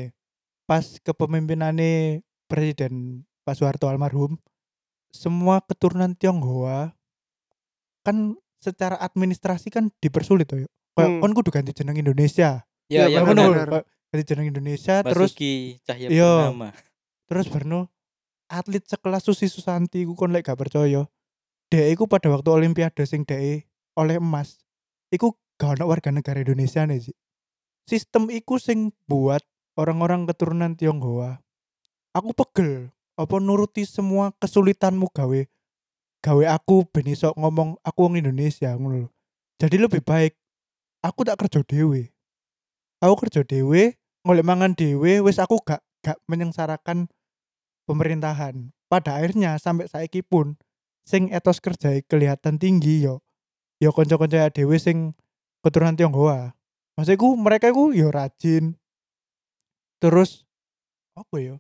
pas 0.64 0.84
kepemimpinannya 1.04 2.24
Presiden 2.48 3.24
Pak 3.44 3.60
Soeharto 3.60 3.92
almarhum, 3.92 4.40
semua 5.12 5.60
keturunan 5.64 6.16
Tionghoa 6.16 6.96
kan 8.04 8.40
secara 8.64 8.96
administrasi 9.00 9.68
kan 9.68 9.92
dipersulit 10.00 10.48
tuh. 10.48 10.64
Kayak 10.96 11.20
Hmm. 11.20 11.22
kon 11.24 11.34
kudu 11.36 11.52
ganti 11.52 11.72
jeneng 11.76 12.00
Indonesia. 12.00 12.64
Ya, 12.88 13.08
Iya, 13.08 13.20
ya 13.20 13.20
ngono 13.28 13.44
benar. 13.52 13.68
Ganti 14.08 14.24
jeneng 14.24 14.50
Indonesia 14.52 15.04
terus 15.04 15.36
Basuki 15.36 15.78
Iya. 15.88 16.52
Purnama. 16.52 16.70
terus 17.28 17.46
Berno 17.52 17.92
atlet 18.48 18.84
sekelas 18.88 19.28
Susi 19.28 19.52
Susanti 19.52 20.08
ku 20.08 20.16
kon 20.16 20.32
lek 20.32 20.48
gak 20.48 20.56
percaya. 20.56 21.04
Dek 21.68 22.00
iku 22.00 22.08
pada 22.08 22.32
waktu 22.32 22.48
olimpiade 22.48 23.04
sing 23.04 23.28
dek 23.28 23.68
oleh 24.00 24.24
emas, 24.24 24.64
iku 25.12 25.36
gak 25.60 25.76
ono 25.76 25.92
warga 25.92 26.16
negara 26.16 26.40
Indonesia 26.40 26.88
nih 26.88 27.12
sih. 27.12 27.16
Sistem 27.84 28.32
iku 28.32 28.56
sing 28.56 28.96
buat 29.04 29.44
orang-orang 29.76 30.24
keturunan 30.24 30.80
Tionghoa. 30.80 31.44
Aku 32.16 32.32
pegel 32.32 32.96
apa 33.20 33.36
nuruti 33.44 33.84
semua 33.84 34.32
kesulitanmu 34.40 35.12
gawe 35.12 35.42
gawe 36.18 36.44
aku 36.50 36.88
ben 36.90 37.08
iso 37.08 37.34
ngomong 37.36 37.78
aku 37.84 38.00
wong 38.08 38.16
Indonesia 38.16 38.72
ngono 38.74 39.06
lho. 39.06 39.10
Jadi 39.60 39.76
lebih 39.82 40.02
baik 40.06 40.34
aku 41.04 41.28
tak 41.28 41.36
kerja 41.44 41.62
dewe. 41.68 42.16
Aku 42.98 43.14
kerja 43.22 43.46
dewe, 43.46 43.94
ngolek 44.26 44.46
mangan 44.48 44.74
dewe, 44.74 45.22
wis 45.22 45.38
aku 45.38 45.62
gak 45.62 45.86
gak 46.02 46.18
menyengsarakan 46.26 47.06
pemerintahan. 47.86 48.74
Pada 48.90 49.22
akhirnya 49.22 49.60
sampai 49.62 49.86
saiki 49.86 50.26
pun 50.26 50.58
sing 51.06 51.30
etos 51.30 51.62
kerja 51.62 52.02
kelihatan 52.10 52.58
tinggi 52.58 53.06
yo. 53.06 53.22
Yo 53.78 53.94
kanca-kanca 53.94 54.50
dewe 54.50 54.82
sing 54.82 55.14
keturunan 55.62 55.94
Tionghoa. 55.94 56.58
Maksudku 56.98 57.38
mereka 57.38 57.70
iku 57.70 57.94
yo 57.94 58.10
rajin. 58.10 58.74
Terus 60.02 60.50
apa 61.14 61.36
ya? 61.38 61.56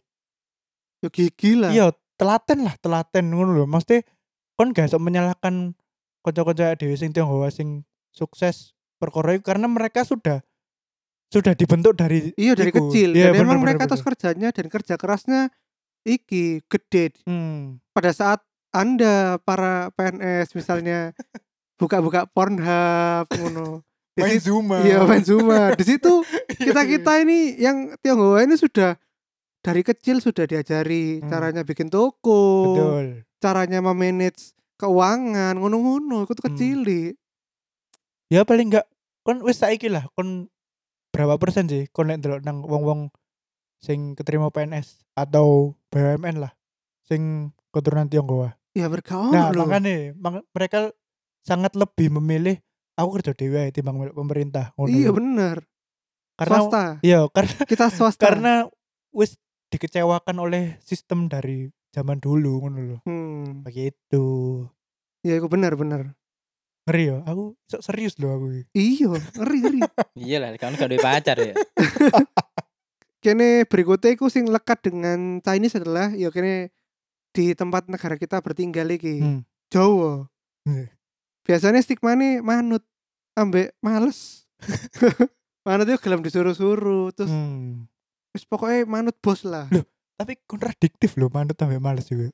Yo 1.05 1.13
gigi 1.13 1.53
lah 1.53 1.69
Iya, 1.69 1.93
telaten 2.17 2.65
lah, 2.65 2.73
telaten 2.81 3.29
ngono 3.29 3.53
lho. 3.53 3.65
Mesti 3.69 4.01
kon 4.57 4.73
gak 4.73 4.89
iso 4.89 4.97
menyalahkan 4.97 5.77
kanca-kanca 6.25 6.73
dhewe 6.73 6.97
sing 6.97 7.13
Tionghoa 7.13 7.53
sing 7.53 7.85
sukses 8.09 8.73
perkara 8.97 9.38
karena 9.38 9.69
mereka 9.69 10.01
sudah 10.01 10.41
sudah 11.28 11.53
dibentuk 11.53 11.93
dari 11.93 12.32
Iya 12.34 12.55
dari 12.55 12.71
iku. 12.71 12.88
kecil 12.88 13.11
Iya, 13.11 13.30
dan 13.30 13.32
bener, 13.34 13.43
emang 13.43 13.59
bener, 13.59 13.65
mereka 13.75 13.84
bener. 13.86 14.05
kerjanya 14.05 14.49
dan 14.49 14.65
kerja 14.67 14.93
kerasnya 14.95 15.41
iki 16.01 16.63
gede 16.65 17.11
Hmm. 17.23 17.84
pada 17.91 18.11
saat 18.11 18.39
anda 18.71 19.36
para 19.41 19.91
PNS 19.91 20.53
misalnya 20.53 21.11
buka-buka 21.80 22.25
Pornhub 22.28 23.28
ngono 23.30 23.84
Main 24.15 24.39
Zuma. 24.39 24.82
iya 24.82 25.03
main 25.03 25.21
Zuma 25.21 25.75
di 25.75 25.84
situ 25.84 26.23
Iya, 26.57 26.73
kita 26.73 26.82
kita 26.86 27.11
ini 27.21 27.53
yang 27.55 27.93
Tionghoa 27.97 28.41
ini 28.41 28.55
sudah 28.55 28.95
dari 29.59 29.84
kecil 29.84 30.17
sudah 30.17 30.47
diajari 30.47 31.19
Hmm. 31.19 31.28
caranya 31.28 31.61
bikin 31.61 31.88
toko 31.88 32.71
Betul. 32.71 33.05
caranya 33.38 33.84
memanage 33.84 34.55
keuangan 34.75 35.53
ngono-ngono 35.53 36.23
Hmm. 36.23 36.30
itu 36.30 36.41
kecil 36.41 36.78
Ya 38.28 38.43
paling 38.43 38.71
enggak 38.71 38.88
kon 39.21 39.43
wis 39.43 39.59
saiki 39.59 39.88
lah 39.88 40.07
kon 40.13 40.47
berapa 41.18 41.41
persen 41.41 41.65
sih 41.65 41.89
kon 41.89 42.13
lek 42.13 42.22
ndelok 42.22 42.45
nang 42.45 42.61
wong-wong 42.61 43.09
sing 43.82 44.13
keterima 44.13 44.53
PNS 44.53 45.01
atau 45.18 45.74
BUMN 45.89 46.38
lah 46.38 46.53
sing 47.09 47.53
keturunan 47.74 48.05
Tionghoa. 48.05 48.53
ya 48.78 48.86
mereka 48.86 49.34
nah, 49.34 49.49
loh 49.49 49.65
makanya 49.65 50.13
mak- 50.13 50.45
mereka 50.53 50.93
sangat 51.41 51.74
lebih 51.74 52.13
memilih 52.22 52.61
aku 52.93 53.18
kerja 53.18 53.34
dewe 53.34 53.57
ae 53.65 53.74
timbang 53.74 53.97
pemerintah 54.13 54.78
ngono 54.78 54.93
iya 54.93 55.09
bener. 55.09 55.65
Karena 56.38 56.57
swasta. 56.61 56.84
iya 57.01 57.26
karena 57.34 57.57
kita 57.65 57.86
swasta. 57.89 58.22
karena 58.22 58.53
wis 59.09 59.41
dikecewakan 59.74 60.38
oleh 60.38 60.78
sistem 60.86 61.26
dari 61.26 61.74
zaman 61.89 62.22
dulu 62.22 62.61
ngono 62.61 62.78
lho. 62.78 62.97
Hmm. 63.09 63.65
begitu. 63.65 64.26
Ya 65.26 65.41
itu 65.41 65.49
benar 65.49 65.74
benar 65.74 66.16
ngeri 66.88 67.03
ya 67.05 67.17
aku 67.21 67.43
serius 67.77 68.15
loh 68.15 68.31
aku 68.31 68.45
iya 68.71 69.11
ngeri 69.35 69.57
ngeri 69.59 69.81
Iya 70.23 70.38
lah, 70.39 70.49
kamu 70.55 70.73
gak 70.73 70.88
duwe 70.88 70.99
pacar 70.99 71.38
ya. 71.38 71.53
kene 73.19 73.65
berikutnya 73.65 74.13
iku 74.13 74.27
sing 74.27 74.47
lekat 74.47 74.79
dengan 74.83 75.41
Chinese 75.41 75.77
adalah 75.77 76.09
ya 76.11 76.29
kene 76.29 76.71
di 77.29 77.51
tempat 77.51 77.85
negara 77.85 78.15
kita 78.15 78.39
bertinggal 78.39 78.88
iki 78.89 79.19
Hmm. 79.19 79.41
Jawa 79.67 80.31
biasanya 81.43 81.79
stigma 81.79 82.11
nih 82.13 82.39
manut 82.39 82.83
ambek 83.33 83.75
males 83.79 84.47
manut 85.67 85.85
itu 85.85 85.99
gelem 85.99 86.19
disuruh-suruh 86.21 87.11
terus 87.11 87.27
Hmm. 87.27 87.88
wis 88.31 88.43
pokoknya 88.43 88.83
manut 88.85 89.15
bos 89.17 89.43
lah 89.43 89.67
Loh. 89.69 89.83
tapi 90.15 90.39
kontradiktif 90.41 91.15
loh 91.15 91.27
manut 91.27 91.53
sampai 91.53 91.77
males 91.77 92.05
juga 92.05 92.31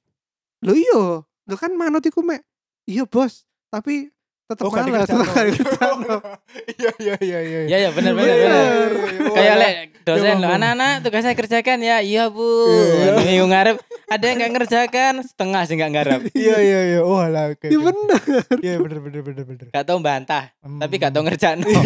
lo 0.62 0.74
iya 0.74 1.22
lo 1.26 1.56
kan 1.56 1.74
manut 1.74 2.02
iku 2.02 2.22
mek 2.22 2.42
iya 2.86 3.04
bos 3.04 3.46
tapi 3.68 4.14
tetap 4.46 4.68
gak 4.68 4.86
malas 4.86 5.06
tetep 5.06 5.24
gak 5.26 5.46
dikerjakan. 5.48 5.98
iya 6.74 6.92
iya 6.98 7.16
iya 7.18 7.40
iya 7.42 7.60
Iya 7.66 7.78
ya 7.80 7.90
benar 7.90 8.12
benar 8.12 8.28
Bener. 8.30 8.92
bener. 8.94 9.32
Kayak 9.32 9.56
lek 9.56 9.76
dosen 10.04 10.28
Ya, 10.30 10.36
lo 10.36 10.48
anak-anak 10.50 10.92
tugas 11.00 11.22
saya 11.22 11.34
kerjakan 11.34 11.80
ya. 11.80 11.98
Iya 12.00 12.24
Bu. 12.28 12.44
Iya. 12.68 13.12
Minggu 13.20 13.46
ngarep 13.48 13.78
ada 14.06 14.24
yang 14.24 14.38
nggak 14.38 14.54
ngerjakan, 14.54 15.14
setengah 15.22 15.62
sih 15.64 15.76
nggak 15.76 15.92
ngarep. 15.92 16.20
iya 16.34 16.58
iya 16.60 16.80
iya 16.88 17.00
oh 17.02 17.18
alah 17.18 17.50
oke 17.50 17.66
iya 17.66 17.76
oke. 17.76 17.88
bener 17.88 18.22
iya 18.62 18.76
bener 18.78 19.00
bener 19.00 19.22
bener 19.24 19.44
bener 19.44 19.66
Gak 19.70 19.84
tau 19.84 19.98
bantah, 19.98 20.44
Hmm. 20.60 20.78
tapi 20.78 20.94
gak 20.98 21.10
tau 21.10 21.24
ngerjakan. 21.24 21.64
Iya. 21.64 21.82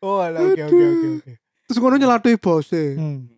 oh 0.00 0.18
alah 0.18 0.40
oke 0.42 0.58
oke 0.60 0.74
oke 0.82 1.06
oke 1.14 1.32
terus 1.60 1.78
ngono 1.78 1.96
nyelatui 1.96 2.36
bos 2.36 2.72
e 2.72 2.96
Hmm. 2.96 3.28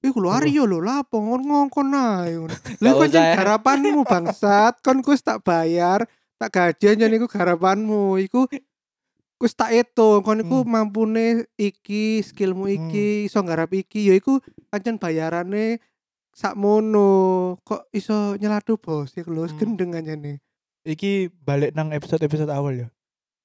Iku 0.00 0.18
lho 0.18 0.30
Aryo 0.30 0.62
lho 0.64 0.78
lapo 0.78 1.14
ngon 1.16 1.42
ngongkon 1.42 1.90
ae 1.92 2.34
ngono. 2.34 2.50
Lha 2.80 2.88
Gak 2.88 2.96
kon 2.96 3.06
jan 3.08 3.22
usah. 3.22 3.34
garapanmu 3.36 4.00
bangsat, 4.02 4.74
kon 4.80 4.98
kus 4.98 5.22
tak 5.22 5.38
bayar, 5.40 6.10
tak 6.42 6.50
gajian 6.50 6.98
jan 6.98 7.14
iku 7.14 7.30
garapanmu. 7.30 8.18
Iku 8.18 8.50
kus 9.38 9.54
tak 9.54 9.70
etung 9.70 10.22
kon 10.22 10.42
iku 10.42 10.66
Hmm. 10.66 10.70
mampune 10.90 11.46
iki, 11.54 12.18
skillmu 12.18 12.66
iki, 12.66 13.26
iso 13.26 13.38
nggarap 13.38 13.70
iki, 13.70 14.10
ya 14.10 14.14
iku 14.14 14.42
pancen 14.66 14.98
bayarane 14.98 15.78
sakmono. 16.34 17.10
Kok 17.62 17.86
iso 17.90 18.34
nyelatu 18.36 18.74
bos 18.74 19.14
iku 19.14 19.30
lho 19.30 19.46
Hmm. 19.46 19.58
gendeng 19.58 19.94
anjane. 19.94 20.42
iki 20.82 21.30
balik 21.46 21.78
nang 21.78 21.94
episode-episode 21.94 22.50
awal 22.50 22.74
ya 22.74 22.88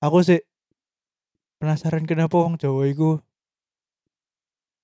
aku 0.02 0.26
sih 0.26 0.42
penasaran 1.62 2.10
kenapa 2.10 2.34
wong 2.34 2.58
Jawa 2.58 2.90
iku 2.90 3.22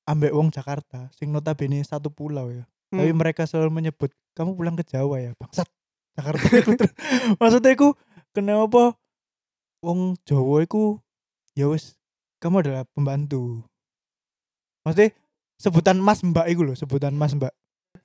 ambek 0.06 0.30
wong 0.30 0.54
Jakarta 0.54 1.10
sing 1.18 1.34
notabene 1.34 1.82
satu 1.82 2.14
pulau 2.14 2.54
ya 2.54 2.70
tapi 2.94 3.10
Hmm. 3.10 3.18
mereka 3.18 3.50
selalu 3.50 3.74
menyebut 3.74 4.14
kamu 4.38 4.54
pulang 4.54 4.78
ke 4.78 4.86
Jawa 4.86 5.18
ya 5.18 5.34
bangsat 5.34 5.66
Jakarta 6.14 6.46
itu 6.54 6.72
terus 6.76 6.94
maksudnya 7.40 7.72
iku 7.72 7.98
kenapa 8.32 8.94
wong 9.80 10.16
Jawa 10.24 10.62
iku 10.62 10.98
ya 11.54 11.68
wis 11.68 11.98
kamu 12.38 12.62
adalah 12.62 12.84
pembantu 12.88 13.66
maksudnya 14.82 15.12
sebutan 15.56 15.98
mas 15.98 16.20
mbak 16.22 16.48
iku 16.48 16.62
loh 16.64 16.76
sebutan 16.76 17.14
mas 17.14 17.34
mbak 17.34 17.54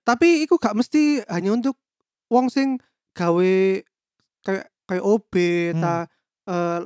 Tapi 0.05 0.41
iku 0.43 0.57
gak 0.57 0.73
mesti 0.73 1.21
hanya 1.27 1.53
untuk 1.53 1.77
wong 2.27 2.49
sing 2.49 2.81
gawe 3.13 3.55
kayak 4.41 4.67
kayak 4.85 5.05
OB 5.05 5.33
Hmm. 5.71 5.81
ta 5.81 5.95
eh, 6.47 6.81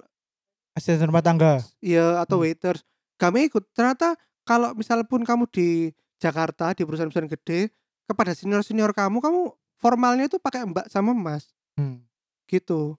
Asisten 0.72 1.04
rumah 1.04 1.20
tangga. 1.20 1.60
ya 1.78 2.18
atau 2.18 2.40
Hmm. 2.40 2.46
waiters 2.46 2.82
kami 3.14 3.46
ikut 3.46 3.62
ternyata 3.70 4.16
kalau 4.42 4.74
misal 4.74 5.04
pun 5.04 5.22
kamu 5.22 5.46
di 5.46 5.92
Jakarta 6.16 6.72
di 6.72 6.82
perusahaan-perusahaan 6.82 7.30
gede 7.30 7.70
kepada 8.04 8.32
senior 8.32 8.62
senior 8.62 8.90
kamu 8.90 9.18
kamu 9.18 9.40
formalnya 9.82 10.24
itu 10.24 10.38
pakai 10.38 10.62
mbak 10.64 10.86
sama 10.86 11.10
mas 11.12 11.50
Hmm. 11.72 12.04
gitu 12.46 12.94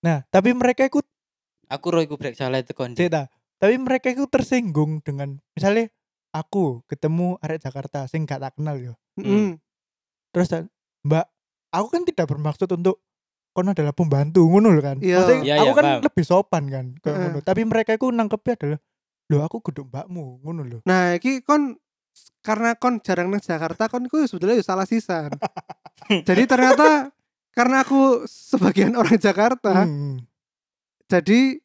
Nah, 0.00 0.26
tapi 0.28 0.50
mereka 0.50 0.82
ikut 0.82 1.06
Aku 1.68 1.88
roh 1.88 2.00
iku 2.00 2.16
brek 2.16 2.34
salah 2.34 2.58
itu 2.58 2.72
kondi. 2.72 2.98
cerita. 2.98 3.30
Tapi 3.56 3.78
mereka 3.78 4.10
itu 4.10 4.26
tersinggung 4.26 4.98
dengan 5.00 5.38
misalnya 5.52 5.88
aku 6.30 6.82
ketemu 6.84 7.38
arek 7.38 7.62
Jakarta 7.62 8.04
sing 8.04 8.22
gak 8.22 8.40
tak 8.40 8.52
kenal 8.54 8.76
yo. 8.76 8.94
Mm. 9.14 9.56
Terus 10.30 10.48
dan, 10.48 10.64
Mbak, 11.02 11.26
aku 11.70 11.86
kan 11.88 12.02
tidak 12.02 12.26
bermaksud 12.26 12.68
untuk 12.68 13.00
kono 13.52 13.70
adalah 13.70 13.92
pembantu 13.92 14.42
ngono 14.42 14.68
lho 14.70 14.82
kan. 14.82 14.98
Iya. 14.98 15.16
Maksudnya 15.18 15.40
Iya, 15.40 15.54
aku 15.56 15.64
iya, 15.64 15.72
kan 15.72 15.84
paham. 15.86 16.00
lebih 16.02 16.24
sopan 16.24 16.64
kan 16.66 16.86
kayak 16.98 17.16
ngono. 17.22 17.38
Tapi 17.40 17.60
mereka 17.62 17.90
itu 17.94 18.06
nangkepnya 18.06 18.54
adalah 18.54 18.78
loh 19.28 19.40
aku 19.40 19.56
kudu 19.62 19.82
mbakmu 19.84 20.42
ngono 20.42 20.62
lho. 20.62 20.78
nah 20.82 21.14
iki 21.14 21.40
kon 21.40 21.78
karena 22.42 22.74
kon 22.74 22.98
jarang 23.00 23.30
nang 23.30 23.40
Jakarta 23.40 23.86
kon 23.86 24.04
iku 24.04 24.20
sebetulnya 24.26 24.58
ya 24.58 24.66
salah 24.66 24.84
sisan 24.84 25.30
jadi 26.28 26.42
ternyata 26.44 27.08
karena 27.52 27.84
aku 27.84 28.24
sebagian 28.26 28.96
orang 28.96 29.16
Jakarta 29.16 29.86
Hmm. 29.86 30.24
jadi 31.06 31.60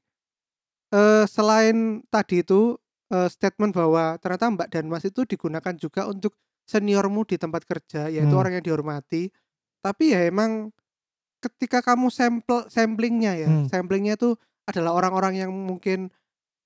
eh, 0.91 1.25
selain 1.27 2.03
tadi 2.07 2.43
itu 2.43 2.75
eh, 3.09 3.27
statement 3.27 3.71
bahwa 3.71 4.15
ternyata 4.19 4.51
Mbak 4.51 4.67
dan 4.71 4.85
Mas 4.87 5.03
itu 5.03 5.23
digunakan 5.23 5.73
juga 5.75 6.07
untuk 6.07 6.35
seniormu 6.67 7.23
di 7.23 7.39
tempat 7.39 7.63
kerja 7.63 8.11
yaitu 8.11 8.35
Hmm. 8.35 8.41
orang 8.43 8.59
yang 8.59 8.65
dihormati 8.65 9.31
tapi 9.79 10.11
ya 10.11 10.27
emang 10.27 10.75
ketika 11.39 11.79
kamu 11.79 12.11
sampel 12.11 12.67
samplingnya 12.67 13.33
ya 13.35 13.47
Hmm. 13.47 13.67
samplingnya 13.71 14.19
itu 14.19 14.35
adalah 14.67 14.91
orang-orang 14.91 15.39
yang 15.39 15.51
mungkin 15.53 16.11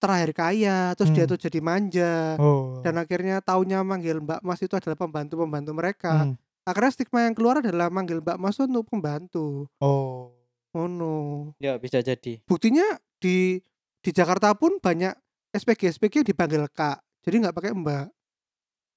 terakhir 0.01 0.33
kaya 0.33 0.77
terus 0.93 1.09
dia 1.09 1.23
Hmm. 1.23 1.31
tuh 1.31 1.39
jadi 1.39 1.59
manja 1.59 2.13
Oh. 2.35 2.81
dan 2.81 2.97
akhirnya 2.97 3.37
taunya 3.39 3.79
manggil 3.79 4.17
Mbak 4.17 4.41
Mas 4.41 4.59
itu 4.59 4.73
adalah 4.73 4.97
pembantu-pembantu 4.97 5.71
mereka 5.71 6.25
Hmm. 6.25 6.35
akhirnya 6.61 6.91
stigma 6.91 7.21
yang 7.21 7.31
keluar 7.31 7.61
adalah 7.61 7.87
manggil 7.87 8.17
Mbak 8.19 8.35
Mas 8.35 8.57
untuk 8.57 8.85
pembantu 8.87 9.69
Oh. 9.77 10.33
oh 10.71 10.87
no 10.87 11.13
Ya 11.55 11.77
bisa 11.77 11.99
jadi. 11.99 12.41
buktinya 12.43 12.83
di 13.15 13.61
di 13.97 14.09
Jakarta 14.09 14.51
pun 14.51 14.75
banyak 14.75 15.13
SPG 15.51 15.93
SPG 15.93 16.15
dipanggil 16.25 16.65
kak 16.67 16.97
jadi 17.21 17.37
nggak 17.39 17.53
pakai 17.53 17.71
mbak 17.71 18.09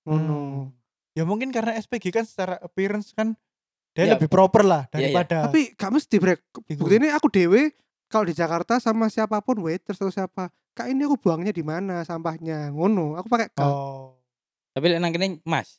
oh 0.05 0.17
no 0.17 0.35
Hmm. 0.35 0.65
Ya 1.13 1.23
mungkin 1.23 1.49
karena 1.49 1.77
SPG 1.77 2.11
kan 2.11 2.25
secara 2.25 2.59
appearance 2.59 3.13
kan 3.13 3.39
dia 3.93 4.03
Ya. 4.05 4.13
lebih 4.13 4.27
proper 4.27 4.61
lah 4.61 4.89
Iya, 4.89 4.91
iya. 4.91 4.99
daripada 5.15 5.39
tapi 5.47 5.71
gak 5.73 5.93
mesti 5.93 6.17
brek 6.17 6.41
Iku. 6.65 6.81
bukti 6.81 6.95
ini 6.97 7.09
aku 7.09 7.29
dewe 7.29 7.71
kalau 8.07 8.25
di 8.25 8.33
Jakarta 8.33 8.79
sama 8.79 9.07
siapa 9.07 9.39
pun 9.39 9.61
waiters 9.61 9.95
atau 9.97 10.11
siapa 10.11 10.51
kak 10.75 10.91
ini 10.91 11.07
aku 11.07 11.17
buangnya 11.17 11.55
di 11.55 11.63
mana 11.63 12.03
sampahnya 12.03 12.69
ngono 12.71 13.15
aku 13.15 13.27
pakai 13.31 13.49
kak 13.51 13.63
Oh. 13.63 14.19
Tapi 14.75 14.91
lek 14.91 14.99
nang 14.99 15.15
kene 15.15 15.39
Mas. 15.47 15.79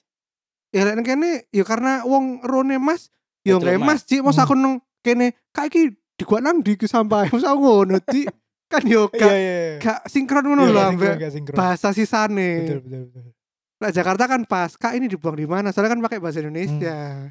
ya 0.71 0.87
lek 0.87 0.95
nang 0.95 1.05
kene 1.05 1.45
ya 1.51 1.63
karena 1.63 2.07
wong 2.07 2.39
rone 2.41 2.79
mas 2.79 3.11
yo 3.43 3.59
Betul, 3.59 3.75
nggak 3.75 3.83
Mas. 3.83 4.01
Ci 4.07 4.23
masa 4.23 4.43
Hmm. 4.43 4.47
aku 4.47 4.55
nang 4.55 4.73
kene 5.03 5.35
kak 5.51 5.67
iki 5.69 5.91
di 6.15 6.23
gua 6.23 6.39
nang 6.39 6.63
di 6.63 6.73
sampah 6.79 7.27
masa 7.27 7.51
ngono 7.53 7.99
Ci 8.07 8.23
kan 8.71 8.81
yo 8.87 9.05
gak 9.13 9.19
iya. 9.19 9.35
iya. 9.35 9.83
gak 9.83 9.99
sinkron 10.07 10.47
ngono 10.47 10.71
Iya, 10.71 11.29
sinkron. 11.29 11.55
bahasa 11.59 11.91
sisane 11.91 12.65
Betul 12.65 12.79
betul 12.81 13.01
betul. 13.11 13.23
Nah 13.75 13.91
Jakarta 13.91 14.23
kan 14.31 14.41
pas, 14.47 14.71
kak 14.79 14.95
ini 14.95 15.11
dibuang 15.11 15.35
di 15.35 15.43
mana? 15.43 15.75
Soalnya 15.75 15.99
kan 15.99 16.01
pakai 16.01 16.23
bahasa 16.23 16.39
Indonesia. 16.39 17.27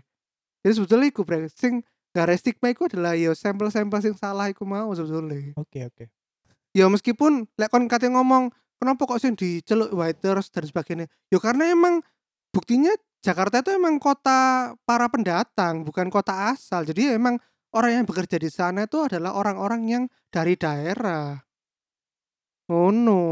Jadi 0.61 0.73
sebetulnya 0.77 1.09
iku 1.09 1.25
brek 1.25 1.49
sing 1.49 1.81
gak 2.13 2.31
iku 2.71 2.85
adalah 2.87 3.17
yo 3.17 3.33
sampel-sampel 3.33 3.99
sing 4.05 4.13
salah 4.15 4.53
iku 4.53 4.63
mau 4.69 4.93
sebetulnya. 4.93 5.57
Oke 5.57 5.89
oke. 5.89 6.05
Ya 6.75 6.91
meskipun 6.91 7.47
lek 7.55 7.71
kon 7.71 7.87
kate 7.87 8.11
ngomong 8.11 8.51
kenapa 8.83 9.07
kok 9.07 9.23
sing 9.23 9.39
diceluk 9.39 9.95
waiters 9.95 10.51
dan 10.51 10.67
sebagainya. 10.67 11.07
Yo 11.31 11.39
karena 11.39 11.71
emang 11.71 12.03
buktinya 12.51 12.91
Jakarta 13.25 13.65
itu 13.65 13.73
emang 13.73 13.97
kota 13.97 14.75
para 14.85 15.09
pendatang, 15.09 15.87
bukan 15.87 16.13
kota 16.13 16.53
asal. 16.53 16.85
Jadi 16.85 17.09
ya 17.09 17.13
emang 17.17 17.41
orang 17.73 18.03
yang 18.03 18.05
bekerja 18.05 18.37
di 18.37 18.51
sana 18.53 18.85
itu 18.85 19.01
adalah 19.01 19.33
orang-orang 19.33 19.83
yang 19.89 20.05
dari 20.29 20.59
daerah. 20.59 21.41
Oh 22.69 22.93
no. 22.93 23.23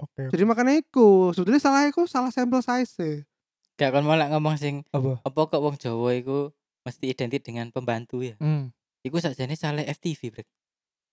Oke. 0.00 0.32
Jadi 0.32 0.42
makanya 0.48 0.74
iku 0.80 1.30
sebetulnya 1.36 1.60
salah 1.60 1.84
iku 1.86 2.08
salah 2.08 2.32
sampel 2.32 2.64
size. 2.64 3.28
Gak 3.76 3.92
kon 3.92 4.08
malah 4.08 4.32
ngomong 4.32 4.56
sing 4.56 4.84
Apa? 4.92 5.20
apa 5.24 5.40
kok 5.48 5.60
wong 5.60 5.76
Jawa 5.76 6.16
iku 6.16 6.52
mesti 6.84 7.12
identik 7.12 7.44
dengan 7.44 7.68
pembantu 7.70 8.24
ya. 8.24 8.34
Hmm. 8.40 8.72
Iku 9.00 9.16
sakjane 9.16 9.56
salah 9.56 9.84
FTV, 9.84 10.20
Brek. 10.32 10.48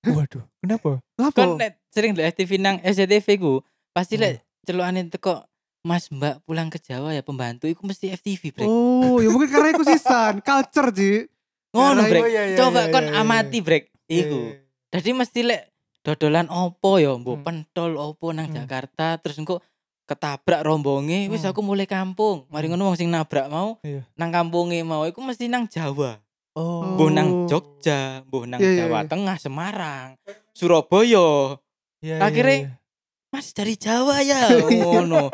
Waduh, 0.09 0.43
kenapa? 0.59 0.91
Po? 1.33 1.55
nek 1.55 1.71
sering 1.89 2.13
di 2.13 2.21
FTV 2.21 2.51
nang 2.57 2.77
SCTV 2.79 3.27
ku, 3.35 3.53
pasti 3.91 4.15
Hmm. 4.15 4.23
lek 4.23 4.33
celukane 4.61 5.07
teko 5.07 5.43
Mas 5.81 6.07
Mbak 6.07 6.43
pulang 6.43 6.67
ke 6.67 6.77
Jawa 6.77 7.11
ya 7.11 7.21
pembantu 7.21 7.63
iku 7.63 7.81
mesti 7.81 8.11
FTV, 8.11 8.51
Brek. 8.51 8.67
Oh, 8.67 9.17
ya 9.17 9.27
mungkin 9.27 9.47
karena 9.47 9.71
iku 9.71 9.81
sisan, 9.81 10.39
culture, 10.47 10.91
Ji. 10.91 11.31
Ngono, 11.71 12.03
Brek. 12.03 12.21
Oh, 12.21 12.27
iya, 12.27 12.43
iya, 12.45 12.57
Coba 12.57 12.81
iya, 12.81 12.91
kon 12.91 13.01
iya, 13.01 13.11
iya. 13.13 13.21
amati, 13.21 13.59
Brek. 13.61 13.83
Iku. 14.05 14.39
iya, 14.43 14.51
iya. 14.51 14.65
Jadi 14.91 15.09
mesti 15.13 15.39
lek 15.41 15.63
dodolan 16.01 16.47
opo 16.47 16.95
ya, 16.97 17.11
mbok 17.13 17.35
Hmm. 17.35 17.45
pentol 17.45 17.95
opo 17.95 18.31
nang 18.31 18.47
Hmm. 18.47 18.55
Jakarta 18.57 19.15
terus 19.17 19.35
engko 19.35 19.63
ketabrak 20.03 20.59
rombonge 20.61 21.27
wis 21.27 21.41
Hmm. 21.41 21.51
aku 21.51 21.59
mulai 21.61 21.83
kampung. 21.83 22.47
Mari 22.47 22.67
Hmm. 22.67 22.75
ngono 22.75 22.83
wong 22.85 22.97
sing 22.97 23.07
nabrak 23.07 23.47
mau 23.47 23.79
Iya. 23.81 24.03
nang 24.13 24.31
kampunge 24.31 24.79
mau 24.81 25.03
iku 25.03 25.19
mesti 25.19 25.47
nang 25.47 25.67
Jawa. 25.67 26.19
Oh. 26.57 26.97
Mbuh 26.97 27.13
nang 27.13 27.29
Oh. 27.29 27.45
Jogja, 27.45 28.25
mbuh 28.25 28.43
nang 28.43 28.57
Iya, 28.57 28.69
iya, 28.73 28.79
Jawa 28.83 28.99
iya. 28.99 29.07
Tengah, 29.07 29.37
Semarang, 29.37 30.07
Surabaya. 30.51 31.53
Iya, 32.01 32.15
iya, 32.17 32.17
Akhirnya- 32.19 32.61
iya. 32.65 32.71
Mas 33.29 33.53
dari 33.53 33.77
Jawa 33.77 34.17
ya. 34.21 34.41
Ngono. 34.81 35.29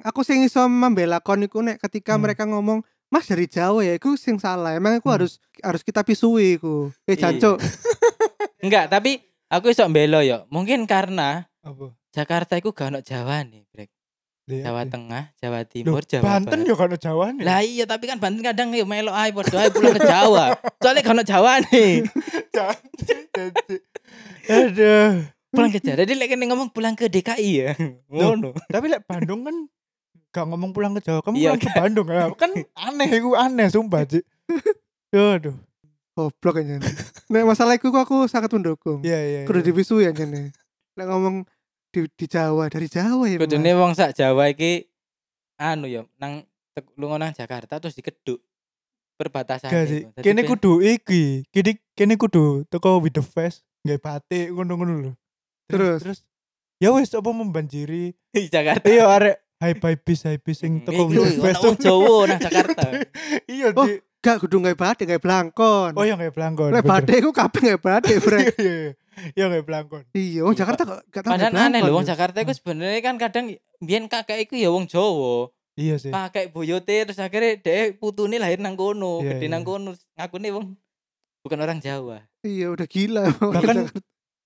Aku 0.00 0.24
sing 0.24 0.40
iso 0.40 0.64
membela 0.64 1.20
kon 1.20 1.44
iku 1.44 1.60
nek 1.60 1.76
ketika 1.78 2.16
Hmm. 2.16 2.24
mereka 2.24 2.48
ngomong 2.48 2.80
Mas 3.10 3.28
dari 3.28 3.44
Jawa 3.44 3.82
ya, 3.82 3.92
iku 3.92 4.16
sing 4.16 4.40
salah. 4.40 4.72
Emang 4.72 4.96
iku 4.96 5.12
Hmm. 5.12 5.20
harus 5.20 5.36
harus 5.60 5.82
kita 5.82 6.00
pisui 6.00 6.56
iku. 6.56 6.88
Eh 7.04 7.14
Iya. 7.14 7.28
jancuk. 7.28 7.60
Enggak, 8.64 8.88
tapi 8.88 9.20
aku 9.46 9.68
iso 9.68 9.84
mbelo 9.86 10.24
ya. 10.24 10.48
Mungkin 10.48 10.88
karena 10.88 11.44
Apa? 11.60 11.92
Jakarta 12.10 12.56
iku 12.56 12.72
gak 12.72 12.88
ono 12.88 13.00
Jawa 13.04 13.44
nih, 13.44 13.68
Brek. 13.68 13.92
Jawa. 14.50 14.82
Tengah, 14.90 15.22
Jawa 15.38 15.58
Loh, 15.62 15.70
Timur, 15.70 16.02
Jawa 16.02 16.22
Banten 16.26 16.58
Barat. 16.66 16.70
ya 16.70 16.74
kan 16.74 16.90
Jawa 16.98 17.26
nih. 17.30 17.42
Lah 17.46 17.60
iya, 17.62 17.84
tapi 17.86 18.04
kan 18.10 18.18
Banten 18.18 18.42
kadang 18.42 18.74
yo 18.74 18.82
melok 18.82 19.14
ae 19.14 19.30
padha 19.30 19.56
ae 19.62 19.70
pulang 19.70 19.94
ke 19.94 20.02
Jawa. 20.02 20.44
Soalnya 20.82 21.02
ono 21.06 21.22
Jawa 21.22 21.52
nih. 21.70 21.92
Aduh. 24.50 25.10
Pulang 25.50 25.70
ke 25.70 25.78
Jawa. 25.78 25.96
Jadi 26.02 26.12
lek 26.18 26.28
kene 26.34 26.44
ngomong 26.50 26.68
pulang 26.74 26.94
ke 26.98 27.06
DKI 27.06 27.50
ya. 27.54 27.72
Ngono. 28.10 28.54
Tapi 28.66 28.86
lek 28.90 29.06
Bandung 29.06 29.46
kan 29.46 29.56
gak 30.30 30.46
ngomong 30.46 30.70
pulang 30.70 30.94
ke 30.94 31.02
Jawa, 31.02 31.22
kamu 31.26 31.34
Iya, 31.38 31.50
pulang 31.54 31.62
ke 31.62 31.70
Bandung 31.74 32.08
ya. 32.10 32.30
Kan 32.34 32.50
aneh 32.74 33.08
iku 33.18 33.34
aneh 33.34 33.66
sumpah, 33.70 34.06
Cik. 34.06 34.22
Aduh. 35.14 35.54
Goblok 36.14 36.60
aja. 36.60 36.76
Nek 37.30 37.46
masalah 37.46 37.78
iku 37.78 37.88
aku 37.94 38.26
sangat 38.26 38.50
mendukung. 38.50 39.00
Iya 39.06 39.18
iya. 39.22 39.40
Kudu 39.46 39.62
iya. 39.62 39.66
dipisui 39.70 40.04
aja 40.04 40.26
nih. 40.26 40.50
Nek 40.98 41.06
ngomong 41.06 41.46
di, 41.90 42.06
di 42.14 42.26
Jawa, 42.26 42.70
dari 42.70 42.86
Jawa 42.86 43.26
ya. 43.26 43.38
Kudune 43.38 43.70
wong 43.74 43.92
sak 43.94 44.14
Jawa 44.14 44.46
iki 44.50 44.86
anu 45.58 45.90
ya 45.90 46.06
nang 46.16 46.46
lunga 46.96 47.18
nang 47.20 47.32
Jakarta 47.34 47.76
terus 47.82 47.98
dikeduk 47.98 48.40
perbatasan 49.20 49.68
Gak. 49.68 50.24
Kene 50.24 50.46
kudu 50.48 50.80
iki. 50.80 51.44
Kene 51.52 51.76
kene 51.92 52.14
kudu 52.16 52.64
teko 52.72 53.02
with 53.02 53.12
the 53.12 53.20
face, 53.20 53.60
nggak 53.84 54.00
batik 54.00 54.48
ngono-ngono 54.54 54.92
lho. 54.96 55.12
Terus? 55.68 56.00
terus 56.02 56.18
ya 56.80 56.90
wis 56.96 57.12
apa 57.12 57.28
membanjiri 57.30 58.16
Jakarta. 58.32 58.88
iya 58.88 59.04
arek 59.06 59.36
high 59.60 59.76
five 59.76 60.00
bis 60.00 60.24
high 60.24 60.40
bis 60.40 60.64
sing 60.64 60.80
teko 60.82 61.12
face. 61.12 61.60
ono 61.60 61.68
wong 61.68 61.76
Jawa 61.76 62.16
nang 62.30 62.40
Jakarta. 62.40 62.86
Iya, 63.50 63.74
Oh, 63.76 63.84
Di. 63.84 64.00
Gak 64.20 64.36
kudu 64.44 64.60
nggak 64.60 64.76
batik, 64.76 65.08
nggak 65.08 65.22
belangkon. 65.24 65.96
Oh, 65.96 66.04
ya 66.04 66.12
nggak 66.12 66.36
belangkon. 66.36 66.70
Lek 66.76 66.84
batik 66.84 67.24
iku 67.24 67.32
kabeh 67.32 67.60
nggak 67.72 67.80
batik, 67.80 68.16
Iya, 68.20 68.24
Brek. 68.24 68.46
iya, 68.60 68.72
iya. 68.76 68.92
Iya 69.32 69.44
nggak 69.48 69.64
belangkon. 69.64 70.02
Iya, 70.12 70.40
wong 70.44 70.54
Jakarta 70.56 70.82
kok 70.84 71.00
gak 71.08 71.22
tau 71.24 71.32
Padahal 71.32 71.52
aneh 71.56 71.56
lho 71.56 71.64
belangkon 71.72 71.92
wong 71.96 72.04
ya. 72.04 72.08
Jakarta 72.12 72.36
iku 72.44 72.52
sebenarnya 72.52 73.00
kan 73.00 73.16
kadang 73.16 73.46
biyen 73.80 74.04
kakek 74.12 74.38
iku 74.44 74.54
ya 74.60 74.68
wong 74.68 74.84
Jawa. 74.84 75.48
Iya 75.72 75.94
sih. 75.96 76.12
Kakek 76.12 76.52
boyote 76.52 76.96
terus 77.08 77.16
akhirnya 77.16 77.56
dhek 77.64 77.96
putune 77.96 78.36
lahir 78.36 78.60
nang 78.60 78.76
kono, 78.76 79.24
Iya, 79.24 79.40
gede 79.40 79.46
iya. 79.48 79.52
nang 79.56 79.64
kono. 79.64 79.96
Ngakune 80.16 80.48
wong 80.52 80.66
bukan 81.40 81.58
orang 81.64 81.78
Jawa. 81.80 82.20
Iya, 82.44 82.76
udah 82.76 82.84
gila. 82.84 83.24
Bahkan 83.40 83.76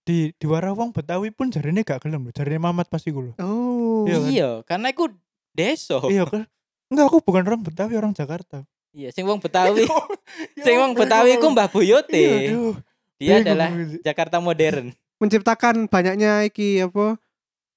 di 0.06 0.30
di 0.30 0.46
Warawang 0.46 0.94
Betawi 0.94 1.34
pun 1.34 1.50
jarine 1.50 1.82
gak 1.82 2.06
gelem 2.06 2.22
lho. 2.26 2.30
Jarine 2.30 2.62
Mamat 2.62 2.86
pasti 2.86 3.10
gue. 3.10 3.34
Oh. 3.42 4.06
Iya 4.06 4.18
kan? 4.22 4.30
Iya, 4.30 4.50
karena 4.62 4.86
iku 4.94 5.10
desa. 5.50 5.98
Iya 6.06 6.30
kan? 6.30 6.46
Enggak, 6.94 7.06
aku 7.10 7.18
bukan 7.26 7.42
orang 7.42 7.62
Betawi, 7.66 7.98
orang 7.98 8.14
Jakarta. 8.14 8.62
Iya, 8.94 9.10
sing 9.10 9.26
wong 9.26 9.42
Betawi, 9.42 9.82
sing 10.64 10.78
wong 10.78 10.94
Betawi 10.94 11.34
iku 11.34 11.50
Mbah 11.50 11.66
Iya, 11.66 11.74
Boyote. 11.74 12.22
aduh. 12.46 12.74
Dia 13.14 13.26
Bingung 13.36 13.42
adalah. 13.42 13.68
Jakarta 14.00 14.36
modern. 14.38 14.94
menciptakan 15.14 15.86
banyaknya 15.86 16.42
iki 16.44 16.78
apa 16.78 17.16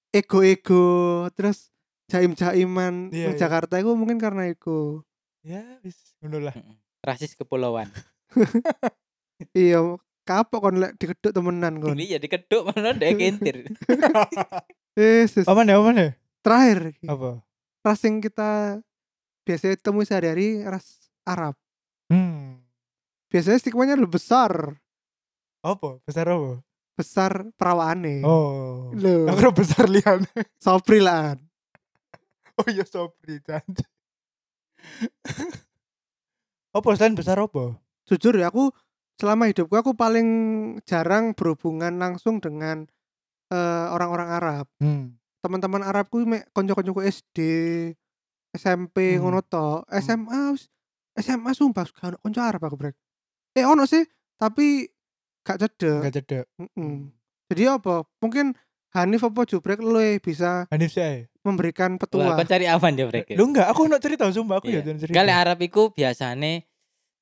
ego-ego 0.09 0.85
terus 1.31 1.69
jaim-jaiman 2.07 3.09
Iya, 3.09 3.29
nang 3.29 3.33
iya. 3.33 3.39
Jakarta 3.39 3.77
itu 3.77 3.93
mungkin 3.93 4.17
karena 4.17 4.45
itu 4.45 5.05
Ya 5.41 5.63
wis 5.79 5.95
ngono 6.19 6.41
lah. 6.43 6.55
Rasis 6.99 7.33
kepulauan 7.33 7.87
Iya, 9.53 9.95
kapok 10.21 10.59
kon 10.59 10.77
lek 10.77 10.97
dikeduk 10.97 11.31
temenan 11.31 11.77
kon. 11.77 11.93
ini 11.93 12.09
ya 12.09 12.19
dikeduk 12.19 12.67
mana 12.67 12.91
dek 12.91 13.15
kintir 13.15 13.69
Yesus. 14.93 15.45
Aman 15.45 15.65
ya, 15.65 15.77
aman 15.77 15.93
ya? 15.95 16.09
Terakhir. 16.41 16.97
Apa? 17.05 17.45
ras 17.79 18.01
yang 18.03 18.19
kita 18.19 18.81
biasanya 19.41 19.79
temui 19.79 20.03
sehari-hari 20.03 20.59
ras 20.59 21.06
Arab. 21.27 21.53
Hmm. 22.07 22.63
Biasanya 23.27 23.59
stigmanya 23.59 23.99
lebih 23.99 24.15
besar, 24.15 24.79
Apa? 25.59 25.99
Besar 26.07 26.31
apa? 26.31 26.63
besar 26.95 27.51
perawaannya. 27.53 28.23
Oh. 28.25 28.89
Loh, 28.95 29.27
Aku 29.29 29.51
besar 29.53 29.85
lian. 29.85 30.23
Sopri 30.63 30.97
lah. 30.97 31.35
Oh 32.57 32.65
iya 32.65 32.81
Sobri 32.81 33.37
janji. 33.37 33.85
apa 36.73 36.87
selain 36.97 37.13
besar 37.13 37.37
apa? 37.37 37.77
Jujur 38.05 38.33
ya 38.33 38.49
aku 38.49 38.73
selama 39.17 39.45
hidupku 39.45 39.73
aku 39.73 39.93
paling 39.93 40.27
jarang 40.85 41.37
berhubungan 41.37 41.97
langsung 41.97 42.41
dengan 42.41 42.89
eh, 43.47 43.85
orang-orang 43.93 44.29
Arab. 44.31 44.65
Hmm. 44.81 45.15
Teman-teman 45.39 45.85
Arabku 45.85 46.25
mek 46.25 46.49
konco-koncoku 46.49 46.99
SD, 46.99 47.37
SMP 48.51 49.15
Hmm. 49.15 49.23
ngono 49.23 49.39
to. 49.41 49.85
SMA 49.93 50.57
wis- 50.57 50.67
SMA 51.17 51.51
sumpah 51.51 51.85
gak 51.85 52.05
ono 52.05 52.17
konco 52.17 52.39
Arab 52.39 52.61
aku 52.61 52.75
brek. 52.75 52.95
Eh 53.51 53.63
ono 53.63 53.83
sih, 53.83 54.05
tapi 54.35 54.85
gak 55.41 55.57
cedek. 55.57 55.97
Enggak 55.97 56.13
cedek. 56.15 56.45
Mm-mm. 56.55 57.09
Jadi 57.47 57.63
apa? 57.65 58.03
Mungkin 58.19 58.53
Hanif 58.89 59.21
apa 59.21 59.43
Jubrek 59.43 59.77
lu 59.77 59.93
bisa 60.17 60.65
Hanif 60.67 60.91
sih. 60.91 61.01
ae. 61.01 61.27
memberikan 61.41 61.95
petua. 61.95 62.35
cari 62.43 62.67
aman 62.67 62.91
dia 62.91 63.07
mereka 63.07 63.31
Lu 63.33 63.47
enggak, 63.47 63.67
aku 63.67 63.87
nak 63.87 63.99
cerita 63.99 64.27
sumpah 64.27 64.59
aku 64.59 64.67
ya 64.67 64.83
Iya. 64.83 64.99
cerita. 64.99 65.15
Kali 65.15 65.31
Arab 65.31 65.59
iku 65.59 65.89
biasane 65.89 66.67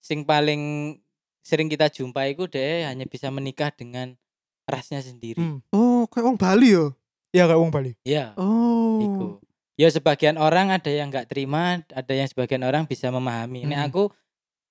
sing 0.01 0.25
paling 0.25 0.95
sering 1.39 1.69
kita 1.69 1.87
jumpai 1.87 2.33
iku 2.33 2.45
deh 2.45 2.83
hanya 2.83 3.05
bisa 3.05 3.29
menikah 3.29 3.69
dengan 3.69 4.17
rasnya 4.65 4.97
sendiri. 4.99 5.37
Hmm. 5.37 5.61
Oh, 5.69 6.09
kayak 6.09 6.25
wong 6.25 6.37
Bali 6.37 6.73
yo. 6.73 6.97
Iya 7.29 7.45
kayak 7.45 7.59
wong 7.59 7.69
Bali. 7.69 7.93
Iya, 8.01 8.33
Oh. 8.33 8.97
iku. 8.99 9.25
Ya 9.75 9.91
sebagian 9.91 10.39
orang 10.39 10.71
ada 10.71 10.87
yang 10.87 11.11
nggak 11.11 11.27
terima, 11.27 11.83
ada 11.91 12.13
yang 12.15 12.27
sebagian 12.31 12.63
orang 12.63 12.87
bisa 12.87 13.11
memahami. 13.11 13.67
Nek 13.67 13.79
Hmm. 13.79 13.87
aku 13.91 14.03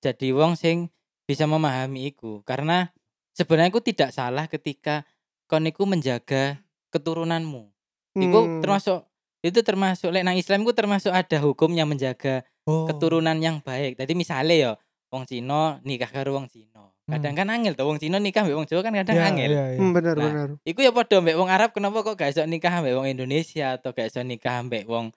jadi 0.01 0.33
wong 0.33 0.57
sing 0.57 0.89
bisa 1.29 1.45
memahami 1.45 2.09
iku 2.09 2.41
karena 2.41 2.89
sebenarnya 3.37 3.69
aku 3.69 3.85
tidak 3.85 4.09
salah 4.09 4.49
ketika 4.49 5.05
kon 5.45 5.69
iku 5.69 5.85
menjaga 5.85 6.57
keturunanmu. 6.89 7.69
Iku 8.17 8.39
Hmm. 8.39 8.61
termasuk 8.65 9.05
itu 9.45 9.61
termasuk 9.61 10.09
lek 10.09 10.25
nang 10.25 10.33
Islam 10.41 10.65
iku 10.65 10.73
termasuk 10.73 11.13
ada 11.13 11.37
hukumnya 11.37 11.85
menjaga 11.85 12.41
Oh. 12.65 12.89
keturunan 12.89 13.37
yang 13.37 13.61
baik. 13.61 13.93
Tadi 14.01 14.17
misalnya 14.17 14.55
ya 14.57 14.71
wong 15.13 15.29
Cina 15.29 15.77
nikah 15.85 16.09
karo 16.09 16.33
wong 16.33 16.49
Cina. 16.49 16.89
Kadang 17.05 17.37
kan 17.37 17.47
angel 17.47 17.77
tuh 17.77 17.85
wong 17.85 18.01
Cina 18.01 18.17
nikah 18.17 18.41
mbek 18.41 18.55
wong 18.55 18.65
Jawa 18.65 18.81
kan 18.81 18.93
kadang 18.95 19.13
Iya, 19.13 19.25
angel. 19.29 19.49
Iya, 19.49 19.63
iya. 19.67 19.77
Hmm, 19.77 19.91
benar 19.93 20.15
Nah, 20.15 20.25
benar. 20.25 20.47
Iku 20.65 20.79
ya 20.81 20.89
padha 20.89 21.17
mbek 21.21 21.37
wong 21.37 21.49
Arab 21.49 21.69
kenapa 21.69 22.01
kok 22.01 22.15
gak 22.15 22.33
iso 22.33 22.41
nikah 22.43 22.81
mbek 22.81 22.93
wong 22.93 23.07
Indonesia 23.07 23.77
atau 23.77 23.93
gak 23.93 24.09
iso 24.09 24.21
nikah 24.21 24.65
mbek 24.65 24.83
wong 24.85 25.13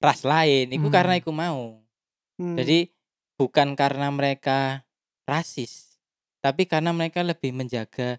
ras 0.00 0.24
lain. 0.24 0.72
Iku 0.72 0.88
Hmm. 0.88 0.94
karena 0.94 1.14
iku 1.14 1.28
mau. 1.28 1.84
Hmm. 2.34 2.56
Jadi 2.56 2.88
bukan 3.36 3.76
karena 3.76 4.08
mereka 4.08 4.88
rasis, 5.22 6.00
tapi 6.38 6.64
karena 6.64 6.90
mereka 6.90 7.20
lebih 7.20 7.52
menjaga 7.52 8.16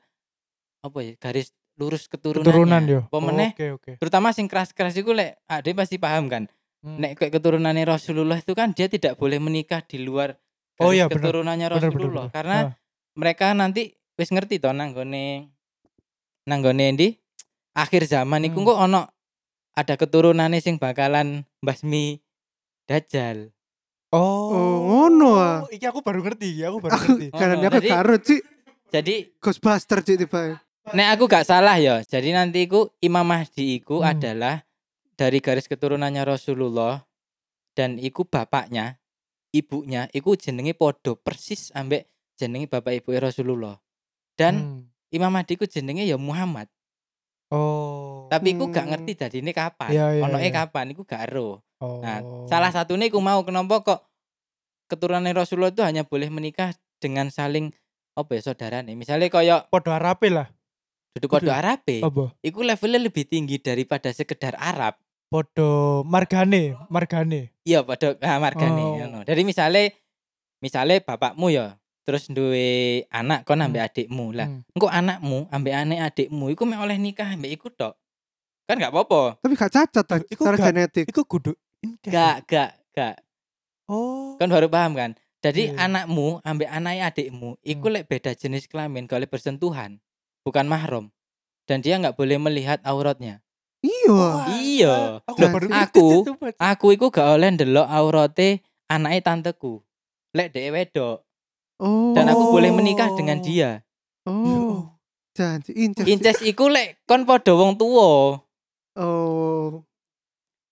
apa 0.80 0.98
ya 1.02 1.18
garis 1.18 1.50
lurus 1.76 2.06
keturunannya. 2.06 2.46
Keturunan 2.46 2.84
yo. 2.86 3.02
Meneh, 3.12 3.52
Oke, 3.52 3.68
oke. 3.74 3.92
terutama 3.98 4.30
sing 4.30 4.46
keras-keras 4.46 4.94
iku 4.94 5.12
lek 5.12 5.42
ade 5.46 5.74
pasti 5.74 5.98
paham 5.98 6.30
kan. 6.30 6.46
Hmm. 6.80 6.96
Nek 6.96 7.18
kayak 7.18 7.34
keturunannya 7.34 7.84
Rasulullah 7.84 8.38
itu 8.38 8.54
kan 8.54 8.72
dia 8.72 8.86
tidak 8.86 9.18
boleh 9.18 9.36
menikah 9.36 9.82
di 9.82 9.98
luar 9.98 10.38
garis 10.72 10.80
Oh 10.80 10.92
iya, 10.92 11.08
bener. 11.08 11.20
keturunannya 11.20 11.66
Bener, 11.66 11.74
bener, 11.74 11.90
Rasulullah 11.90 12.26
bener. 12.28 12.36
karena 12.38 12.58
Ah. 12.62 12.72
Mereka 13.14 13.52
nanti 13.52 13.90
wis 14.14 14.30
ngerti 14.30 14.58
to 14.58 14.70
nanggone 14.70 15.50
nanggone 16.44 16.86
ndi 16.92 17.08
akhir 17.72 18.06
zaman 18.06 18.46
iku 18.46 18.60
Hmm. 18.60 18.68
kok 18.68 18.80
ono 18.82 19.02
ada 19.72 19.94
keturunannya 19.96 20.60
sing 20.60 20.76
bakalan 20.76 21.48
basmi 21.60 22.20
dajjal. 22.84 23.54
Oh. 24.10 24.50
Oh, 24.50 24.78
ngono 24.84 25.38
ah. 25.38 25.58
Iki 25.70 25.86
aku 25.86 26.02
baru 26.02 26.20
ngerti, 26.20 26.48
iki 26.52 26.64
aku 26.66 26.78
baru 26.82 26.92
Aku 26.96 27.06
ngerti. 27.16 27.26
karena 27.32 27.56
Oh, 27.56 27.62
dia 27.62 27.72
jadi- 27.72 27.90
garut 27.90 28.24
sih 28.24 28.42
Jadi 28.90 29.16
Ghostbuster 29.38 30.02
sih 30.02 30.18
tiba. 30.18 30.58
nek 30.90 31.08
aku 31.14 31.30
gak 31.30 31.46
salah 31.46 31.78
ya. 31.78 32.02
Jadi 32.02 32.34
nanti 32.34 32.66
iku 32.66 32.90
Imam 33.00 33.22
Mahdi 33.22 33.78
iku 33.78 34.02
Hmm. 34.02 34.10
adalah 34.10 34.66
dari 35.14 35.38
garis 35.38 35.70
keturunannya 35.70 36.26
Rasulullah 36.26 37.06
dan 37.72 37.96
iku 37.96 38.26
bapaknya, 38.26 38.98
ibunya 39.52 40.10
iku 40.10 40.34
jenenge 40.34 40.74
podo 40.74 41.14
persis 41.16 41.70
ambek 41.72 42.10
jenenge 42.40 42.72
bapak 42.72 43.04
ibu 43.04 43.12
Rasulullah. 43.14 43.76
Dan 44.40 44.54
Hmm. 44.56 44.82
Imam 45.12 45.28
Mahdi 45.28 45.60
iku 45.60 45.68
jenenge 45.68 46.08
ya 46.08 46.16
Muhammad. 46.16 46.72
Oh. 47.52 48.30
Tapi 48.30 48.56
iku 48.56 48.70
gak 48.70 48.86
Hmm. 48.88 48.92
ngerti 48.96 49.12
dari 49.18 49.38
ini 49.42 49.52
kapan. 49.52 49.90
Iya, 49.90 50.06
Onoke 50.24 50.48
iya. 50.48 50.54
kapan 50.54 50.94
iku 50.94 51.02
gak 51.04 51.28
ero. 51.28 51.66
Oh. 51.82 52.00
Nah, 52.00 52.22
salah 52.46 52.70
satunya 52.70 53.10
iku 53.10 53.18
mau 53.20 53.42
kenapa 53.42 53.82
kok 53.82 54.00
keturunan 54.86 55.26
Rasulullah 55.34 55.74
itu 55.74 55.82
hanya 55.82 56.06
boleh 56.06 56.30
menikah 56.30 56.72
dengan 57.02 57.28
saling 57.30 57.74
apa 58.14 58.32
ya 58.32 58.42
saudara 58.44 58.80
nih. 58.80 58.94
Misalnya 58.96 59.28
koyo 59.28 59.66
podo 59.68 59.92
Arabe 59.92 60.30
lah. 60.30 60.48
duduk 61.10 61.42
podo. 61.42 61.50
Arabe, 61.50 62.06
Apa? 62.06 62.38
iku 62.46 62.62
levelnya 62.62 63.02
lebih 63.02 63.26
tinggi 63.26 63.58
daripada 63.58 64.14
sekedar 64.14 64.54
Arab. 64.56 64.94
Podo 65.28 66.06
Margane, 66.06 66.78
Margane. 66.88 67.50
Iya 67.66 67.82
pada 67.82 68.14
nah, 68.22 68.38
margane 68.38 68.82
Oh. 68.82 69.24
Jadi 69.26 69.42
misalnya 69.42 69.90
misalnya 70.62 71.02
bapakmu 71.02 71.50
ya 71.50 71.76
terus 72.10 72.26
duwe 72.26 73.06
anak 73.14 73.46
kon 73.46 73.62
ambek 73.62 73.86
adikmu. 73.86 74.34
Lah, 74.34 74.50
Hmm. 74.50 74.66
engko 74.74 74.90
anakmu 74.90 75.46
ambek 75.48 75.76
anak 75.78 76.00
adikmu 76.10 76.50
iku 76.50 76.66
mek 76.66 76.82
oleh 76.82 76.98
nikah 76.98 77.30
ambek 77.30 77.54
iku 77.54 77.70
tok. 77.70 77.94
Kan 78.66 78.82
gak 78.82 78.90
apa-apa. 78.90 79.38
Tapi 79.38 79.54
gak 79.54 79.70
cacat 79.70 80.06
ta, 80.06 80.18
Iku 80.20 80.42
secara 80.42 80.58
gak- 80.58 80.66
genetik. 80.74 81.06
Iku 81.06 81.22
kudu. 81.22 81.54
Gak, 82.02 82.50
gak, 82.50 82.74
gak. 82.92 83.22
Oh. 83.86 84.34
Kan 84.38 84.50
baru 84.50 84.66
paham 84.66 84.98
kan? 84.98 85.14
Jadi 85.40 85.70
Iya. 85.72 85.86
anakmu 85.86 86.42
ambek 86.42 86.68
anak 86.68 87.14
adikmu 87.14 87.62
iku 87.62 87.88
Hmm. 87.88 87.94
lek 87.94 88.06
beda 88.06 88.34
jenis 88.34 88.66
kelamin 88.66 89.06
kalau 89.06 89.24
bersentuhan 89.24 90.02
bukan 90.42 90.66
mahram. 90.66 91.14
Dan 91.70 91.80
dia 91.80 91.96
nggak 91.96 92.18
boleh 92.18 92.42
melihat 92.42 92.82
auratnya. 92.82 93.46
Iya. 93.80 94.10
Wah, 94.12 94.46
Iya. 94.52 94.96
Aku 95.24 95.38
Loh, 95.40 95.50
baru 95.54 95.68
aku-. 95.70 96.24
Aku 96.58 96.88
iku 96.90 97.08
gak 97.08 97.30
oleh 97.30 97.54
ndelok 97.54 97.86
aurate 97.86 98.66
anake 98.86 99.22
tanteku. 99.22 99.86
Lek 100.30 100.50
dhek 100.52 100.70
wedok 100.70 101.29
Oh. 101.80 102.12
dan 102.12 102.28
aku 102.28 102.52
boleh 102.52 102.76
menikah 102.76 103.08
dengan 103.16 103.40
dia. 103.40 103.80
Oh. 104.28 104.84
Janji 105.38 105.72
incest. 105.72 106.08
Incest 106.12 106.42
iku 106.44 106.68
lek 106.68 107.00
kon 107.08 107.24
padha 107.24 107.56
wong 107.56 107.80
tuwa. 107.80 108.44
Oh. 109.00 109.88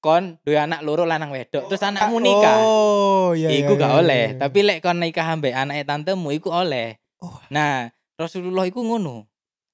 Kon 0.03 0.35
duwe 0.43 0.59
anak 0.59 0.83
loro 0.83 1.07
lanang 1.07 1.31
wedok, 1.31 1.71
terus 1.71 1.81
anakmu 1.81 2.19
nikah. 2.19 2.59
Oh, 2.59 3.31
iya 3.33 3.49
iku 3.49 3.79
iya, 3.79 3.81
gak 3.81 3.91
iya, 3.91 3.99
oleh. 4.03 4.25
iya. 4.35 4.39
Tapi 4.43 4.59
lek 4.67 4.79
kon 4.83 4.99
nikah 4.99 5.25
ambek 5.25 5.55
anake 5.55 5.83
tantemu 5.87 6.29
iku 6.35 6.51
oleh. 6.51 6.99
Oh. 7.23 7.39
Nah, 7.49 7.87
Rasulullah 8.19 8.67
iku 8.67 8.83
ngono. 8.83 9.25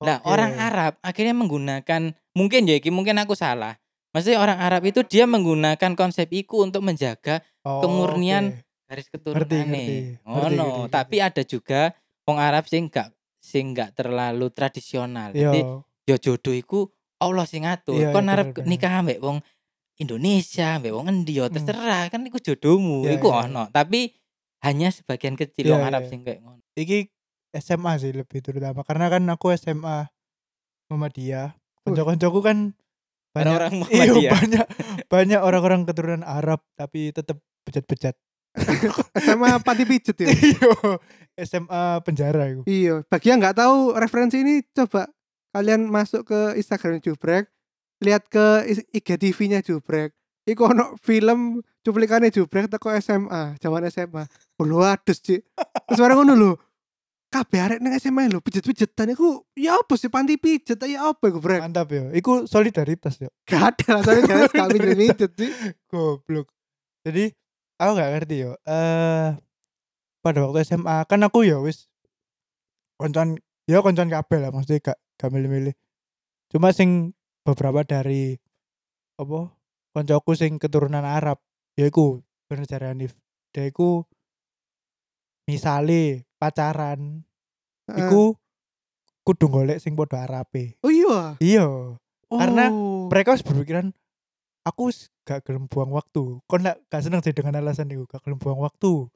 Nah, 0.03 0.19
orang 0.27 0.59
Arab 0.59 0.99
akhirnya 0.99 1.33
menggunakan 1.33 2.13
mungkin 2.35 2.67
ya 2.69 2.77
iki 2.77 2.91
mungkin 2.93 3.17
aku 3.17 3.33
salah. 3.33 3.79
Maksudnya 4.13 4.37
orang 4.37 4.61
Arab 4.61 4.85
itu 4.85 5.01
dia 5.01 5.25
menggunakan 5.25 5.97
konsep 5.97 6.29
iku 6.29 6.61
untuk 6.61 6.85
menjaga 6.85 7.41
Oh, 7.63 7.79
kemurnian 7.79 8.59
oke. 8.59 8.62
Garis 8.93 9.07
ngerti. 9.09 9.29
Ngerti, 9.33 9.57
Ngono. 10.21 10.37
ngerti, 10.37 10.55
ngerti. 10.61 10.91
Tapi 10.93 11.15
ada 11.17 11.41
juga 11.41 11.81
wong 12.23 12.37
Arab 12.37 12.63
sing 12.69 12.87
gak 12.87 13.09
sing 13.41 13.73
gak 13.73 13.97
terlalu 13.97 14.53
tradisional. 14.53 15.33
Iya. 15.33 15.49
Jadi 15.49 15.59
ya 16.05 16.15
jodoh 16.21 16.53
iku 16.53 16.79
Allah 17.17 17.49
sing 17.49 17.65
ngatur. 17.65 17.97
Iya, 17.97 18.13
Kon 18.13 18.27
iya, 18.27 18.33
arep 18.35 18.47
bener, 18.51 18.55
bener. 18.61 18.69
nikah 18.69 18.93
ambek 19.01 19.19
wong 19.19 19.37
Indonesia, 19.97 20.77
ambek 20.77 20.93
wong 20.93 21.05
endi 21.07 21.37
ya 21.37 21.47
Hmm. 21.47 21.55
terserah 21.55 22.03
kan 22.07 22.21
iku 22.21 22.37
jodohmu, 22.37 23.03
Iya, 23.03 23.17
iku 23.17 23.27
iya. 23.31 23.47
ono. 23.47 23.63
Tapi 23.69 24.13
hanya 24.61 24.89
sebagian 24.89 25.35
kecil 25.35 25.67
Iya, 25.67 25.73
wong 25.75 25.83
Arab 25.83 26.01
iya. 26.05 26.09
sing 26.13 26.19
kayak 26.21 26.39
ngono. 26.39 26.61
Iki 26.73 26.97
SMA 27.53 27.91
sih 27.97 28.11
lebih 28.11 28.39
terutama 28.41 28.81
karena 28.81 29.09
kan 29.09 29.23
aku 29.27 29.53
SMA 29.53 30.09
Muhammadiyah. 30.89 31.53
Kanca-kancaku 31.83 32.39
kan 32.41 32.57
banyak 33.33 33.59
iya, 33.93 34.09
Muhammadiyah. 34.11 34.31
banyak 34.33 34.65
banyak 35.07 35.39
orang-orang 35.41 35.81
keturunan 35.83 36.23
Arab 36.23 36.61
tapi 36.75 37.11
tetap 37.11 37.39
bejat-bejat. 37.63 38.15
SMA 39.17 39.57
pati 39.65 39.83
pijet 39.83 40.17
ya. 40.21 40.27
Iya, 41.33 41.41
SMA 41.49 41.83
penjara 42.05 42.45
itu. 42.45 42.61
Iya, 42.69 43.01
bagi 43.09 43.33
yang 43.33 43.41
nggak 43.41 43.57
tahu 43.57 43.97
referensi 43.97 44.45
ini 44.45 44.61
coba 44.69 45.09
kalian 45.49 45.89
masuk 45.89 46.29
ke 46.29 46.39
Instagram 46.61 47.01
Jubrek, 47.01 47.49
lihat 48.05 48.29
ke 48.29 48.69
IGTV-nya 48.93 49.65
Jubrek. 49.65 50.13
Iku 50.45 50.69
ono 50.69 50.93
film 51.01 51.65
cuplikannya 51.81 52.29
Jubrek 52.29 52.69
teko 52.69 52.93
SMA, 53.01 53.57
zaman 53.57 53.89
SMA. 53.89 54.29
Lho 54.61 54.79
adus, 54.85 55.23
Cik. 55.25 55.41
Terus 55.89 55.99
bareng 55.99 56.21
ngono 56.21 56.33
lho. 56.37 56.51
Kabeh 57.33 57.59
arek 57.65 57.79
nang 57.81 57.97
SMA 57.97 58.29
lho 58.29 58.37
pijet-pijetan 58.37 59.17
iku 59.17 59.41
ya 59.57 59.81
apa 59.81 59.97
sih 59.97 60.05
panti 60.13 60.37
pijet 60.37 60.77
ya 60.85 61.09
apa 61.09 61.33
iku 61.33 61.41
brek. 61.41 61.65
Mantap 61.65 61.89
ya. 61.89 62.13
Iku 62.13 62.45
solidaritas 62.45 63.17
ya. 63.17 63.33
Gak 63.49 63.73
ada 63.73 63.85
lah 63.97 64.01
jelas 64.05 64.53
gak 64.53 64.69
pijet-pijet 64.77 65.31
sih. 65.33 65.49
Goblok. 65.89 66.53
Jadi 67.01 67.33
aku 67.77 67.91
gak 67.95 68.11
ngerti 68.13 68.35
yo. 68.43 68.51
Eh 68.63 69.37
pada 70.23 70.39
waktu 70.43 70.63
SMA 70.63 71.03
kan 71.05 71.19
aku 71.21 71.43
ya 71.43 71.59
wis 71.59 71.91
koncoan 72.95 73.35
ya 73.67 73.83
koncoan 73.83 74.07
kabeh 74.07 74.37
lah 74.39 74.49
maksudnya 74.49 74.93
gak 74.93 74.97
gak 75.19 75.31
milih-milih. 75.31 75.75
Cuma 76.49 76.71
sing 76.71 77.11
beberapa 77.43 77.83
dari 77.83 78.37
apa 79.17 79.51
koncoku 79.93 80.31
sing 80.33 80.57
keturunan 80.57 81.03
Arab 81.03 81.37
yaiku 81.75 82.21
bener 82.47 82.65
jare 82.65 82.89
Hanif. 82.91 83.17
Dia 83.53 83.69
iku 83.69 84.05
misale 85.45 86.23
pacaran 86.39 87.23
Heeh. 87.89 87.99
iku 88.07 88.37
kudu 89.23 89.47
golek 89.47 89.79
sing 89.79 89.95
padha 89.95 90.23
Arabe. 90.23 90.79
Oh 90.83 90.91
iya. 90.91 91.35
Iya, 91.39 91.67
Karena 92.33 92.71
Oh. 92.73 93.07
mereka 93.13 93.35
harus 93.35 93.45
berpikiran 93.45 93.93
aku 94.63 94.89
gak 95.21 95.43
gelem 95.43 95.67
buang 95.67 95.91
waktu. 95.91 96.39
Kon 96.43 96.61
gak, 96.61 96.79
gak 96.87 97.01
seneng 97.01 97.19
sih 97.19 97.31
dengan 97.31 97.55
alasan 97.55 97.87
itu, 97.87 98.03
gak 98.05 98.19
gelem 98.19 98.35
buang 98.35 98.59
waktu. 98.59 99.07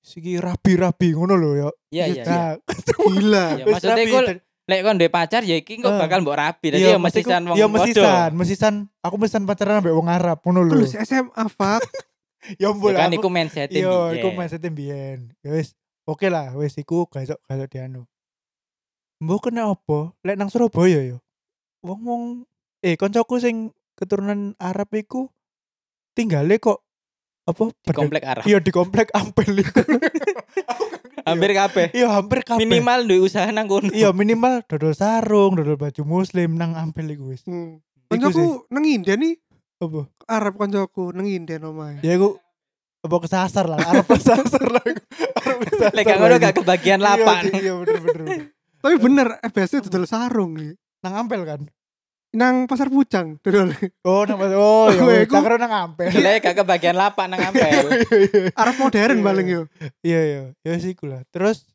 Siki 0.00 0.40
rabi-rabi 0.40 1.12
ngono 1.12 1.36
lho 1.36 1.50
ya. 1.54 1.68
Iya 1.90 2.04
iya. 2.10 2.22
Nah, 2.24 2.50
gila. 3.12 3.46
Ya, 3.54 3.64
maksudnya 3.66 3.96
dan- 4.00 4.40
lek 4.70 4.80
kon 4.80 4.96
duwe 4.96 5.10
pacar 5.10 5.42
ya 5.42 5.58
iki 5.58 5.76
kok 5.76 5.90
Eh. 5.90 5.98
bakal 5.98 6.22
mbok 6.22 6.38
rabi. 6.38 6.66
Dadi 6.70 6.80
iya, 6.80 6.94
ya 6.94 6.98
mesisan 6.98 7.42
wong 7.42 7.56
Iya 7.58 7.66
padha. 7.66 7.74
mesisan, 7.76 8.30
mesisan. 8.32 8.74
Aku 9.02 9.18
mesisan 9.18 9.42
pacaran 9.42 9.82
ambek 9.82 9.92
wong 9.92 10.06
Arab 10.06 10.38
ngono 10.40 10.62
lho. 10.62 10.72
Terus 10.78 10.94
SMA 10.96 11.44
fuck. 11.48 11.82
Ya 12.56 12.70
ampun 12.70 12.94
Ya 12.94 13.04
kan 13.04 13.10
aku- 13.10 13.18
iku 13.18 13.28
mindset 13.28 13.68
Iya, 13.68 14.16
iku 14.16 14.32
mindset 14.32 14.62
mbiyen. 14.62 15.34
Ya 15.42 15.50
wis, 15.52 15.76
oke 16.06 16.24
lah, 16.26 16.54
wis 16.54 16.72
iku 16.74 17.04
gak 17.04 17.26
iso 17.26 17.36
gak 17.42 17.52
iso 17.52 17.66
dianu. 17.66 18.02
Mbok 19.20 19.50
kena 19.50 19.68
apa? 19.68 20.16
Lek 20.22 20.38
nang 20.38 20.48
Surabaya 20.48 21.04
ya. 21.04 21.18
Wong-wong 21.82 22.48
eh 22.80 22.96
koncoku 22.96 23.36
sing 23.36 23.74
keturunan 24.00 24.56
Arab 24.56 24.88
iku 24.96 25.28
tinggale 26.16 26.56
kok 26.56 26.80
apa? 27.44 27.68
di 27.76 27.92
komplek 27.92 28.24
Arab. 28.24 28.42
Iya 28.48 28.58
di 28.58 28.72
komplek 28.72 29.12
Ampel 29.20 29.60
iku. 29.60 29.84
Hampir 31.20 31.52
kabeh. 31.52 31.86
Iya, 31.92 32.08
hampir 32.10 32.40
kabeh. 32.42 32.64
Minimal 32.64 33.04
duwe 33.06 33.28
usaha 33.28 33.46
nang 33.52 33.68
kono. 33.68 33.92
Iya, 33.92 34.10
minimal 34.10 34.64
dodol 34.66 34.96
sarung, 34.96 35.54
dodol 35.54 35.76
baju 35.76 36.02
muslim 36.08 36.56
nang 36.56 36.74
Ampel 36.74 37.12
iku 37.12 37.30
wis. 37.30 37.44
Hmm. 37.44 37.78
Koncoku 38.08 38.66
nang 38.72 38.82
Inden 38.88 39.20
nih. 39.20 39.34
Apa? 39.80 40.08
Arab 40.26 40.56
koncoku 40.56 41.12
nang 41.12 41.28
Inden 41.28 41.60
omae. 41.68 42.00
Ya 42.00 42.16
iku 42.16 42.40
apa 43.00 43.16
kesasar 43.20 43.64
lah, 43.68 43.80
Arab 43.80 44.06
kesasar 44.16 44.64
lah. 44.68 44.84
Arab 45.44 45.58
kesasar 45.64 45.92
Lek 45.96 46.04
gak 46.08 46.18
ngono 46.20 46.36
kebagian 46.40 47.00
Iya, 47.00 47.06
lapan. 47.06 47.42
Iya, 47.52 47.72
bener 47.78 48.00
bener. 48.00 48.24
bener. 48.24 48.40
Tapi 48.80 48.94
bener, 48.96 49.26
FBS 49.44 49.70
itu 49.76 49.88
dodol 49.92 50.08
sarung 50.08 50.56
nih. 50.56 50.72
Nang 51.04 51.14
Ampel 51.24 51.44
kan? 51.44 51.60
Nang 52.30 52.70
pasar 52.70 52.86
pucang 52.86 53.42
dodol. 53.42 53.74
Oh, 54.06 54.22
nang 54.22 54.38
oh, 54.38 54.46
ya 54.46 54.56
Oh, 54.56 54.86
wis, 54.86 55.26
iku- 55.26 55.34
tak 55.34 55.42
kira 55.42 55.56
nang 55.58 55.72
Ampel. 55.74 56.14
Lek 56.14 56.38
gak 56.40 56.56
kebagian 56.56 56.94
lapan 56.94 57.26
nang 57.26 57.42
ampel. 57.42 57.90
Arab 58.54 58.76
modern 58.78 59.18
Iya. 59.18 59.24
paling 59.24 59.46
yo. 59.46 59.62
Iya 60.00 60.20
iya, 60.22 60.42
ya 60.62 60.74
sih 60.78 60.94
iku 60.94 61.10
lah. 61.10 61.26
Terus 61.28 61.66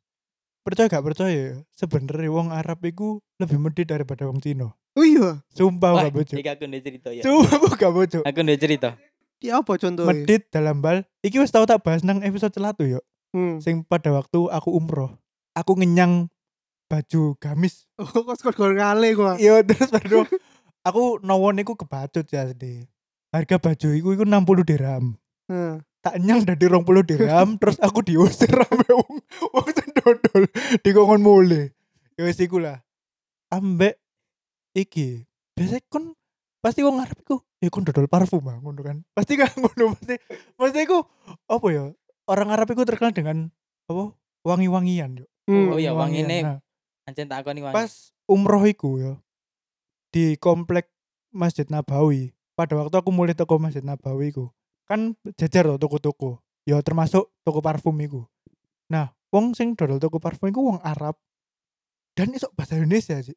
percaya 0.63 0.87
gak 0.87 1.03
percaya 1.03 1.29
ya, 1.29 1.55
sebenarnya 1.71 2.31
wong 2.31 2.49
Arab 2.49 2.79
iku 2.81 3.19
lebih 3.35 3.59
medit 3.59 3.85
daripada 3.85 4.25
wong 4.25 4.39
Cina. 4.39 4.71
Oh 4.95 5.03
iya. 5.03 5.43
Sumpah 5.51 5.91
Wah, 5.91 6.07
gak 6.07 6.15
bojo. 6.15 6.33
iki 6.33 6.47
aku 6.47 6.63
ndek 6.65 6.81
cerita 6.81 7.09
ya. 7.11 7.21
Sumpah 7.21 7.51
aku 7.53 7.67
gak 7.75 7.91
bojo. 7.91 8.19
Aku 8.23 8.39
ndek 8.39 8.57
cerita. 8.57 8.89
Di 9.35 9.51
apa 9.51 9.75
contohnya? 9.75 10.07
Medit 10.07 10.47
dalam 10.47 10.79
bal. 10.79 11.03
Iki 11.19 11.43
wis 11.43 11.51
tau 11.51 11.67
tak 11.67 11.83
bahas 11.83 11.99
nang 12.01 12.23
episode 12.23 12.55
celatu 12.55 12.87
yo. 12.87 13.03
Hmm. 13.35 13.59
Sing 13.59 13.83
pada 13.83 14.07
waktu 14.09 14.47
aku 14.47 14.71
umroh, 14.71 15.11
aku 15.51 15.75
ngenyang 15.75 16.31
baju 16.85 17.35
gamis. 17.37 17.85
Oh, 18.01 18.07
kok 18.07 18.35
skor 18.37 18.71
ngale 18.75 19.15
gua. 19.15 19.35
Iya 19.35 19.63
terus 19.63 19.89
baru 19.89 20.27
aku 20.87 21.19
nawon 21.23 21.59
iku 21.59 21.73
kebacut 21.73 22.27
ya 22.27 22.45
sedih. 22.45 22.85
Harga 23.31 23.57
baju 23.57 23.87
iku 23.91 24.09
iku 24.13 24.23
60 24.23 24.63
dirham. 24.63 25.15
Heeh. 25.47 25.79
tak 26.05 26.21
nyang 26.21 26.45
dari 26.45 26.69
rong 26.69 26.85
puluh 26.85 27.01
dirham 27.01 27.53
terus 27.61 27.81
aku 27.81 28.05
diusir 28.05 28.45
rame 28.53 28.85
wong 28.93 29.25
wong 29.57 29.67
dodol 29.97 30.45
di 30.77 30.89
kongon 30.93 31.17
mule 31.17 31.73
ya 32.13 32.29
wis 32.29 32.37
iku 32.37 32.61
lah 32.61 32.77
ambek 33.49 33.97
iki 34.77 35.25
biasa 35.57 35.81
kon 35.89 36.13
pasti 36.61 36.85
wong 36.85 37.01
Arab 37.01 37.17
iku 37.25 37.41
ya 37.57 37.73
kon 37.73 37.81
dodol 37.81 38.05
parfum 38.05 38.45
ah 38.45 38.61
ngono 38.61 38.85
kan 38.85 39.01
pasti 39.17 39.33
kan 39.33 39.49
ngono 39.57 39.97
pasti 39.97 40.13
pasti 40.53 40.79
iku 40.85 41.09
apa 41.49 41.65
ya 41.73 41.89
orang 42.29 42.53
Arab 42.53 42.69
iku 42.69 42.85
terkenal 42.85 43.09
dengan 43.09 43.49
apa 43.89 44.13
wangi-wangian 44.45 45.25
yo 45.25 45.27
Hmm. 45.45 45.73
Oh 45.73 45.77
iya, 45.77 45.93
Wangi-wangian. 45.93 46.25
wangine 46.25 46.37
Nah, 46.41 46.57
Ancen 47.05 47.29
tak 47.29 47.45
akoni 47.45 47.61
wangi. 47.61 47.77
pas 47.77 48.13
umroh 48.25 48.65
iku 48.65 48.97
ya 48.97 49.13
di 50.09 50.37
komplek 50.41 50.89
Masjid 51.29 51.67
Nabawi. 51.69 52.33
Pada 52.55 52.79
waktu 52.79 52.95
aku 52.95 53.11
mulai 53.11 53.35
toko 53.35 53.59
Masjid 53.61 53.83
Nabawi 53.83 54.33
iku 54.33 54.49
kan 54.89 55.13
jajar 55.37 55.69
loh 55.69 55.77
toko-toko. 55.77 56.41
Ya 56.65 56.81
termasuk 56.81 57.29
toko 57.45 57.61
parfum 57.61 57.93
iku. 58.01 58.25
Nah 58.89 59.13
wong 59.29 59.53
sing 59.53 59.77
dodol 59.77 60.01
toko 60.01 60.17
parfum 60.17 60.49
iku 60.49 60.73
wong 60.73 60.79
Arab. 60.81 61.19
Dan 62.15 62.31
iso 62.33 62.49
bahasa 62.55 62.79
Indonesia 62.79 63.19
sih 63.21 63.35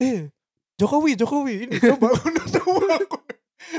eh 0.00 0.28
Jokowi 0.76 1.16
Jokowi 1.16 1.68
ini 1.68 1.74
coba 1.80 2.12
ngono 2.12 2.42
coba 2.56 2.96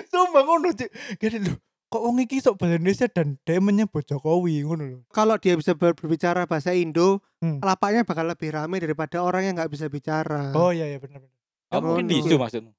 coba 0.10 0.40
ngono 0.46 0.70
Cik. 0.74 0.90
gini 1.22 1.38
loh 1.46 1.58
kok 1.88 2.02
wong 2.02 2.20
iki 2.20 2.38
iso 2.38 2.52
bahasa 2.54 2.76
Indonesia 2.76 3.08
dan 3.08 3.40
dia 3.42 3.58
menyebut 3.58 4.04
Jokowi 4.04 4.60
ngono 4.62 4.84
loh 4.86 5.02
Kalau 5.08 5.36
dia 5.36 5.54
bisa 5.54 5.72
ber- 5.72 5.94
berbicara 5.94 6.44
bahasa 6.44 6.72
Indo, 6.72 7.24
Hmm. 7.38 7.60
lapaknya 7.60 8.02
bakal 8.02 8.26
lebih 8.26 8.50
ramai 8.50 8.78
daripada 8.78 9.20
orang 9.20 9.44
yang 9.44 9.56
nggak 9.56 9.70
bisa 9.70 9.88
bicara. 9.88 10.52
oh 10.52 10.70
iya 10.70 10.86
iya 10.86 10.98
benar 10.98 11.20
benar 11.20 11.36
Oh, 11.70 11.80
mungkin 11.82 12.08
bisu 12.08 12.36
maksudmu. 12.36 12.72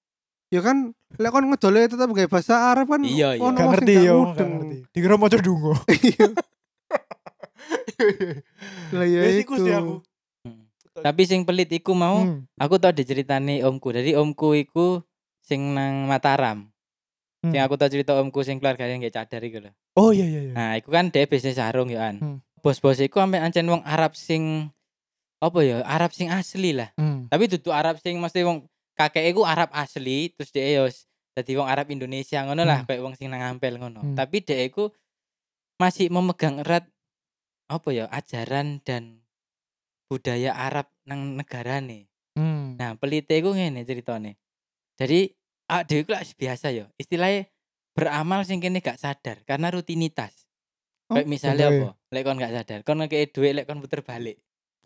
Ya 0.48 0.60
kan, 0.60 0.90
lek 1.12 1.28
kon 1.28 1.44
ngedole 1.44 1.84
tetap 1.86 2.08
gak 2.08 2.26
bahasa 2.26 2.72
Arab 2.72 2.88
kan. 2.88 3.00
Iya, 3.00 3.36
iya. 3.36 3.40
ono 3.42 3.52
gak 3.54 3.68
ngerti 3.70 3.94
yo 3.98 4.16
gak 4.30 4.48
ngerti 4.48 4.76
dikira 4.90 5.14
mau 5.14 5.28
dungo 5.28 5.76
Iya. 6.08 6.26
Lah 8.90 9.06
ya 9.06 9.20
Wes 9.22 9.36
itu. 9.38 9.52
aku. 9.68 9.94
Hmm. 10.42 10.64
Tapi 10.96 11.22
sing 11.22 11.44
pelit 11.44 11.68
iku 11.70 11.92
mau 11.92 12.22
Hmm. 12.22 12.48
aku 12.56 12.76
tau 12.76 12.90
diceritani 12.90 13.60
omku. 13.60 13.90
Jadi 13.90 14.14
omku 14.14 14.56
iku 14.56 15.04
sing 15.38 15.72
nang 15.72 16.06
Mataram. 16.06 16.72
Hmm. 17.38 17.54
Sing 17.54 17.60
aku 17.62 17.78
tau 17.78 17.86
cerita 17.86 18.18
omku 18.18 18.42
sing 18.42 18.58
keluarganya 18.58 18.98
nggak 18.98 19.14
cadar 19.14 19.42
iku 19.46 19.62
lho. 19.62 19.70
Oh 19.94 20.10
iya 20.10 20.26
iya 20.26 20.40
iya. 20.50 20.54
Nah, 20.58 20.72
iku 20.74 20.90
kan 20.90 21.06
dia 21.14 21.22
bisnis 21.30 21.54
sarung 21.54 21.86
ya 21.86 22.10
an. 22.10 22.16
Hmm. 22.18 22.38
Bos-bos 22.58 22.98
iku 22.98 23.22
sampe 23.22 23.38
ancen 23.38 23.62
wong 23.70 23.86
Arab 23.86 24.18
sing 24.18 24.66
apa 25.38 25.58
ya? 25.62 25.86
Arab 25.86 26.10
sing 26.10 26.34
asli 26.34 26.74
lah. 26.74 26.90
Hmm. 26.98 27.30
Tapi 27.30 27.46
duduk 27.46 27.70
Arab 27.70 28.02
sing 28.02 28.18
mesti 28.18 28.42
wong 28.42 28.66
kakek 28.98 29.30
iku 29.30 29.46
Arab 29.46 29.70
asli, 29.70 30.34
terus 30.34 30.50
dia 30.50 30.66
yo 30.82 30.90
dadi 31.38 31.54
wong 31.54 31.70
Arab 31.70 31.86
Indonesia 31.94 32.42
ngono 32.42 32.66
lah, 32.66 32.82
Hmm. 32.82 32.86
kayak 32.90 33.02
wong 33.06 33.14
sing 33.14 33.30
nang 33.30 33.46
ampel 33.46 33.78
ngono. 33.78 34.02
Hmm. 34.02 34.16
Tapi 34.18 34.42
dia 34.42 34.58
iku 34.66 34.90
masih 35.78 36.10
memegang 36.10 36.58
erat 36.66 36.90
apa 37.70 37.88
ya? 37.94 38.10
ajaran 38.10 38.82
dan 38.82 39.22
budaya 40.10 40.58
Arab 40.58 40.90
nang 41.06 41.38
negarane. 41.38 42.10
Hmm. 42.34 42.74
Nah, 42.74 42.98
pelite 42.98 43.38
iku 43.38 43.54
ngene 43.54 43.86
ceritane. 43.86 44.34
Jadi 44.98 45.37
ah 45.68 45.84
dhewe 45.84 46.08
lak 46.08 46.24
biasa 46.34 46.72
ya. 46.72 46.88
Istilahnya 46.96 47.46
beramal 47.92 48.42
sing 48.42 48.58
kene 48.58 48.80
gak 48.80 48.96
sadar 48.96 49.44
karena 49.44 49.68
rutinitas. 49.68 50.48
Oh, 51.08 51.16
Kayak 51.16 51.28
misalnya 51.28 51.66
apa? 51.68 51.88
Lek 52.12 52.22
kon 52.22 52.36
gak 52.36 52.52
sadar, 52.52 52.78
kon 52.84 53.00
ngekei 53.00 53.28
dhuwit 53.28 53.52
lek 53.54 53.64
kon 53.64 53.80
puter 53.80 54.00
balik. 54.00 54.36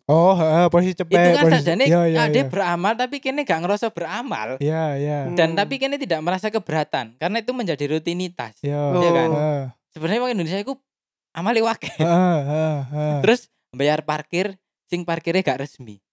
Oh, 0.03 0.35
heeh, 0.35 0.67
posisi 0.67 0.91
cepet. 0.93 1.15
Itu 1.15 1.29
kan 1.31 1.43
posisi- 1.47 1.63
sajane 1.63 1.83
Iya 1.87 2.01
iya. 2.11 2.19
ade 2.27 2.43
iya. 2.43 2.47
beramal 2.47 2.93
tapi 2.93 3.23
kene 3.23 3.47
gak 3.47 3.63
ngerasa 3.63 3.87
beramal. 3.91 4.59
Iya 4.59 4.83
iya. 4.99 5.19
Hmm. 5.27 5.35
Dan 5.35 5.55
tapi 5.55 5.79
kene 5.79 5.95
tidak 5.95 6.19
merasa 6.19 6.51
keberatan 6.51 7.15
karena 7.15 7.39
itu 7.39 7.51
menjadi 7.55 7.87
rutinitas. 7.89 8.59
Iya. 8.59 8.81
Iya 8.93 9.11
kan? 9.13 9.29
Heeh. 9.31 9.61
Sebenarnya 9.95 10.19
wong 10.19 10.31
Indonesia 10.35 10.59
iku 10.59 10.75
amale 11.31 11.63
wake. 11.63 11.87
Heeh, 11.95 12.37
heeh, 12.43 12.77
heeh. 12.91 13.17
Terus 13.23 13.41
bayar 13.71 14.03
parkir 14.03 14.59
sing 14.87 15.07
parkirnya 15.07 15.39
gak 15.39 15.63
resmi. 15.63 16.03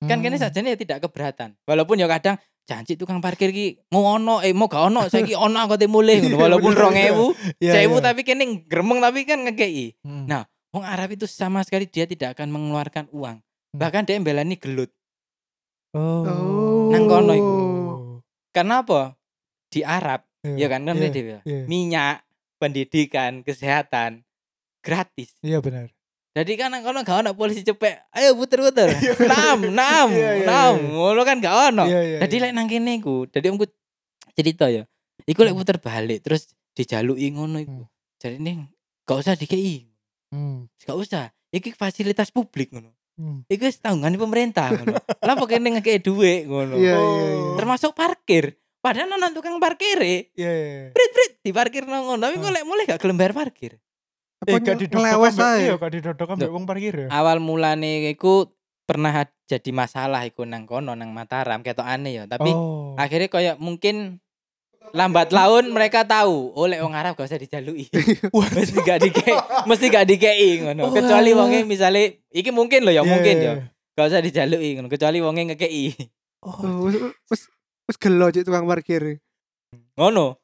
Kan 0.00 0.20
kene 0.20 0.36
Hmm. 0.36 0.44
sajane 0.44 0.72
ya 0.72 0.78
tidak 0.78 0.98
keberatan. 1.02 1.52
Walaupun 1.64 1.96
ya 1.96 2.08
kadang 2.08 2.36
janji 2.64 2.96
tukang 2.96 3.20
parkir 3.20 3.52
ki 3.52 3.92
mau 3.92 4.16
ono 4.16 4.40
eh 4.40 4.56
mau 4.56 4.68
gak 4.72 4.88
ono 4.88 5.06
saiki 5.12 5.36
ono 5.44 5.56
angkote 5.60 5.84
mulih 5.86 6.24
ngono. 6.24 6.36
Iya, 6.36 6.42
Walaupun 6.42 6.72
bener, 6.72 7.12
2000 7.60 7.60
Iya, 7.60 7.72
sewu 7.78 7.96
iya. 8.00 8.04
tapi 8.04 8.20
kene 8.24 8.44
gremeng 8.64 8.98
tapi 9.04 9.20
kan 9.28 9.44
ngekei. 9.44 10.00
Hmm. 10.00 10.24
Nah, 10.26 10.42
Wong 10.74 10.82
Arab 10.82 11.14
itu 11.14 11.28
sama 11.30 11.62
sekali 11.62 11.86
dia 11.86 12.08
tidak 12.08 12.34
akan 12.34 12.50
mengeluarkan 12.50 13.06
uang. 13.14 13.38
Hmm. 13.38 13.78
Bahkan 13.78 14.02
dia 14.08 14.18
mbelani 14.18 14.58
gelut. 14.58 14.90
Oh. 15.94 16.26
Oh. 16.26 16.90
Nang 16.90 17.06
kono 17.06 17.32
iku. 17.36 17.46
Oh. 17.46 18.14
Karena 18.50 18.82
apa? 18.82 19.14
Di 19.70 19.82
Arab, 19.82 20.22
ya 20.42 20.66
kan 20.70 20.86
kan 20.86 20.94
Iya, 20.94 21.10
dia 21.10 21.22
bilang, 21.26 21.42
iya. 21.42 21.62
minyak, 21.66 22.22
pendidikan, 22.62 23.42
kesehatan 23.42 24.22
gratis. 24.82 25.34
Iya 25.42 25.58
benar. 25.62 25.93
Jadi 26.34 26.52
kan 26.58 26.74
kono 26.82 27.06
gak 27.06 27.22
ono 27.22 27.30
polisi 27.38 27.62
cepek. 27.62 28.10
Ayo 28.10 28.34
puter-puter. 28.34 28.90
Nam, 29.30 29.70
nam, 29.70 30.10
Iya, 30.10 30.42
iya, 30.42 30.46
nam. 30.50 30.74
iya. 30.74 30.90
Ngono 30.90 31.20
kan 31.22 31.38
gak 31.38 31.56
ono. 31.70 31.84
Jadi 31.86 32.36
lek 32.42 32.52
nang 32.52 32.66
kene 32.66 32.98
iku, 32.98 33.30
dadi 33.30 33.54
omku 33.54 33.70
cerita 34.34 34.66
ya. 34.66 34.82
Iku 35.24 35.46
lek 35.46 35.54
puter 35.54 35.78
balik 35.78 36.26
terus 36.26 36.50
dijaluki 36.74 37.30
ngono 37.30 37.62
iku. 37.62 37.86
Hmm. 37.86 38.18
Jadi 38.18 38.36
ning 38.42 38.66
gak 39.06 39.22
usah 39.22 39.38
dikei. 39.38 39.86
Hmm. 40.34 40.66
Gak 40.82 40.98
usah. 40.98 41.30
Iki 41.54 41.78
fasilitas 41.78 42.34
publik 42.34 42.74
ngono. 42.74 42.90
Hmm. 43.14 43.46
Iku 43.46 43.70
tanggungan 43.78 44.18
pemerintah 44.18 44.74
ngono. 44.74 44.98
Lah 44.98 45.34
pokoknya 45.38 45.62
kene 45.62 45.68
ngekei 45.78 46.02
dhuwit 46.02 46.50
ngono. 46.50 46.74
Oh. 46.74 47.54
Termasuk 47.54 47.94
parkir. 47.94 48.58
Padahal 48.82 49.06
nang 49.16 49.32
tukang 49.32 49.56
parkir 49.62 50.02
Iya 50.02 50.28
iya. 50.34 50.50
iya. 50.50 50.82
Prit 50.90 51.10
prit 51.14 51.32
di 51.46 51.54
parkir 51.54 51.86
nang 51.86 52.10
ngono. 52.10 52.26
Tapi 52.26 52.42
kok 52.42 52.50
Hmm. 52.50 52.56
lek 52.58 52.66
mulai 52.66 52.84
gak 52.90 52.98
gelem 52.98 53.22
parkir. 53.22 53.78
Eh 54.44 54.60
gak 54.60 54.76
didodok. 54.80 55.32
Iya 55.36 55.74
gak 55.80 55.92
didodok 55.92 56.28
ambek 56.36 56.48
Loh. 56.48 56.54
wong 56.60 56.64
parkir 56.68 56.94
ya. 56.94 57.08
Awal 57.08 57.40
mulane 57.40 58.12
iku 58.12 58.52
pernah 58.84 59.24
jadi 59.48 59.70
masalah 59.72 60.28
iku 60.28 60.44
nang 60.44 60.68
kono 60.68 60.92
nang 60.92 61.12
Mataram 61.16 61.64
ketok 61.64 61.88
aneh 61.88 62.20
ya, 62.20 62.24
tapi 62.28 62.52
oh. 62.52 62.92
akhirnya 63.00 63.32
kayak 63.32 63.56
mungkin 63.56 64.20
lambat 64.92 65.32
laun 65.32 65.72
mereka 65.72 66.04
tahu 66.04 66.52
oleh 66.52 66.76
wong 66.84 66.92
Arab 66.92 67.16
gak 67.16 67.28
usah 67.28 67.40
dijaluki. 67.40 67.88
mesti 68.56 68.78
gak 68.84 69.00
dike 69.00 69.32
mesti 69.64 69.86
gak 69.88 70.06
dikei 70.06 70.60
ngono. 70.60 70.88
Wah. 70.88 70.94
Kecuali 71.00 71.30
wonge 71.32 71.58
misale 71.64 72.24
iki 72.28 72.52
mungkin 72.52 72.84
loh 72.84 72.92
ya 72.92 73.00
Iya, 73.00 73.08
mungkin 73.08 73.36
iya, 73.40 73.52
ya. 73.52 73.54
Gak 73.96 74.06
usah 74.12 74.20
dijaluki 74.20 74.68
ngono, 74.76 74.88
kecuali 74.92 75.18
wonge 75.24 75.42
ngekei. 75.52 75.96
Oh, 76.44 76.60
Oh, 76.60 76.92
wis 77.32 77.48
wis 77.88 77.96
gelo 77.96 78.28
cik 78.28 78.44
tukang 78.44 78.68
parkir. 78.68 79.20
Ngono. 79.96 80.36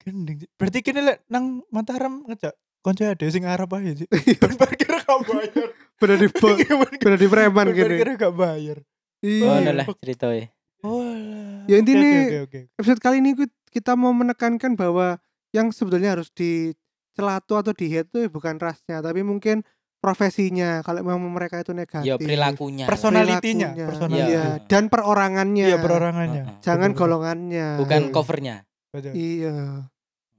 gending. 0.00 0.48
Berarti 0.56 0.80
kini 0.80 1.00
lek 1.04 1.28
nang 1.28 1.60
Mataram 1.68 2.24
ngejak 2.24 2.56
konco 2.80 3.02
ada 3.02 3.26
sing 3.26 3.44
Arab 3.44 3.70
aja 3.72 3.92
sih. 3.94 4.06
Iya. 4.06 4.36
Ben 4.42 4.54
parkir 4.56 4.88
gak 4.90 5.20
bayar. 5.22 5.68
Bener 5.96 6.16
di 6.16 6.28
bener 7.00 7.18
di 7.18 7.28
preman 7.28 7.66
gini. 7.70 7.94
Parkir 7.94 8.08
gak 8.16 8.34
bayar. 8.34 8.78
Iya. 9.20 9.44
Ngono 9.44 9.70
lah 9.74 9.86
ceritanya. 9.96 10.46
Oh 10.80 11.04
lah. 11.04 11.68
Ya, 11.68 11.76
intinya- 11.76 12.00
oke, 12.00 12.24
oke, 12.24 12.38
oke. 12.42 12.60
episode 12.74 13.00
kali 13.00 13.20
ini 13.20 13.36
kita 13.68 13.92
mau 13.94 14.10
menekankan 14.10 14.74
bahwa 14.74 15.20
yang 15.52 15.68
sebetulnya 15.68 16.14
harus 16.14 16.32
dicelatu 16.32 17.54
atau 17.54 17.70
dihet 17.70 18.06
itu 18.06 18.26
bukan 18.26 18.56
rasnya 18.56 18.98
tapi 18.98 19.20
mungkin 19.20 19.60
profesinya 20.00 20.80
kalau 20.80 21.04
memang 21.04 21.28
mereka 21.28 21.60
itu 21.60 21.70
negatif 21.70 22.08
Ya 22.08 22.16
perilakunya. 22.16 22.88
Personalitinya, 22.88 23.76
personality. 23.76 24.32
iya 24.32 24.44
dan 24.64 24.88
perorangannya 24.88 25.66
Iya 25.66 25.76
perorangannya. 25.76 26.42
Jangan 26.60 26.90
Betul, 26.90 26.98
golongannya 26.98 27.66
Bukan 27.76 28.00
covernya. 28.08 28.64
betul. 28.88 29.12
iya 29.12 29.84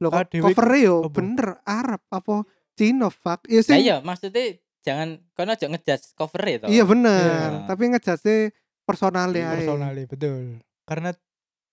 lo 0.01 0.09
Ah, 0.09 0.25
Dewi 0.25 0.41
cover 0.49 0.69
yo 0.75 0.95
apa? 1.03 1.13
bener 1.13 1.47
Arab 1.63 2.01
apa 2.09 2.41
Cina 2.73 3.07
fuck 3.07 3.45
iya 3.45 3.61
Nah 3.61 3.67
sih 3.67 3.77
iya 3.79 3.95
maksudnya 3.99 4.43
jangan 4.81 5.21
kono 5.31 5.51
aja 5.51 5.65
ngejudge 5.67 6.11
cover 6.11 6.41
itu. 6.43 6.65
iya 6.67 6.81
bener 6.83 7.21
Iya. 7.53 7.69
tapi 7.69 7.83
ngejasnya 7.87 8.49
personalnya 8.81 9.45
ae. 9.47 9.61
Personally 9.61 10.03
betul. 10.03 10.57
Karena 10.83 11.13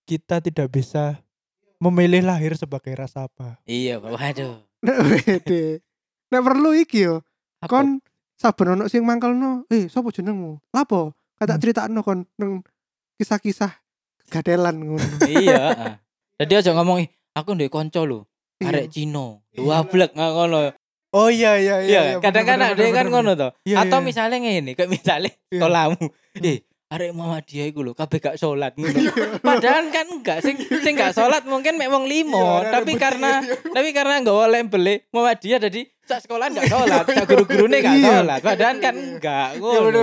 kita 0.04 0.38
tidak 0.38 0.68
bisa 0.68 1.16
memilih 1.78 2.20
lahir 2.22 2.52
sebagai 2.54 2.92
ras 2.92 3.14
apa. 3.14 3.56
Iya, 3.64 3.96
waduh. 3.96 4.60
Nek. 4.84 5.48
Nek 6.28 6.42
perlu 6.42 6.70
iki 6.74 7.02
yo 7.02 7.24
kon 7.64 7.98
saben 8.34 8.68
ono 8.70 8.84
sing 8.86 9.02
mangkelno 9.02 9.66
eh 9.66 9.88
sapa 9.88 10.08
jenengmu 10.08 10.60
lapo 10.70 11.10
kata 11.34 11.56
Hmm. 11.56 11.62
critakno 11.64 12.00
kon 12.00 12.28
kisah-kisah 13.16 13.72
gadelan 14.28 14.76
ngono 14.78 15.02
iya, 15.26 15.62
heeh. 15.68 15.92
Jadi 16.38 16.52
aja 16.54 16.70
ngomong 16.70 17.02
"Ih, 17.02 17.10
aku 17.38 17.54
ndek 17.54 17.68
kanca 17.68 18.02
lho, 18.02 18.26
Iya. 18.58 18.68
arek 18.68 18.86
Cino. 18.90 19.46
Wah, 19.56 19.82
blek 19.82 20.12
nggak 20.12 20.32
ngono. 20.32 20.58
Oh 21.08 21.30
iya 21.30 21.56
iya 21.56 21.76
Iya, 21.80 22.00
kadang-kadang 22.18 22.74
ada 22.74 22.84
kan 22.92 23.06
ngono 23.06 23.32
to. 23.32 23.48
Iya, 23.64 23.80
Atau 23.80 23.98
iya. 23.98 24.06
misalnya 24.06 24.36
ngene, 24.36 24.74
kayak 24.74 24.90
misalnya 24.90 25.30
Iya. 25.46 25.56
sekolahmu. 25.56 26.04
Eh, 26.38 26.58
arek 26.88 27.10
Muhammadiyah 27.12 27.66
iku 27.66 27.80
lho 27.80 27.92
kabeh 27.92 28.18
gak 28.18 28.36
salat 28.36 28.74
ngono. 28.74 28.98
Padahal 29.40 29.88
kan 29.88 30.06
enggak 30.06 30.38
sing 30.40 30.56
sing 30.78 30.94
gak 30.94 31.12
salat 31.12 31.44
mungkin 31.44 31.76
mek 31.76 31.86
wong 31.86 32.04
limo, 32.04 32.60
Iya, 32.60 32.74
tapi 32.74 32.92
karena 32.94 33.40
tapi 33.68 33.88
karena 33.90 34.18
nggawa 34.18 34.48
lembele 34.48 35.06
Muhammadiyah 35.08 35.60
jadi 35.62 35.80
sak 36.02 36.24
sekolah 36.24 36.48
enggak 36.48 36.66
salat, 36.66 37.04
sak 37.06 37.24
guru-gurune 37.26 37.76
gak 37.78 37.94
Iya. 37.94 38.08
salat. 38.20 38.40
Padahal 38.42 38.76
kan 38.78 38.94
enggak 38.96 39.48
Iya 39.54 39.78
ngono. 39.80 40.00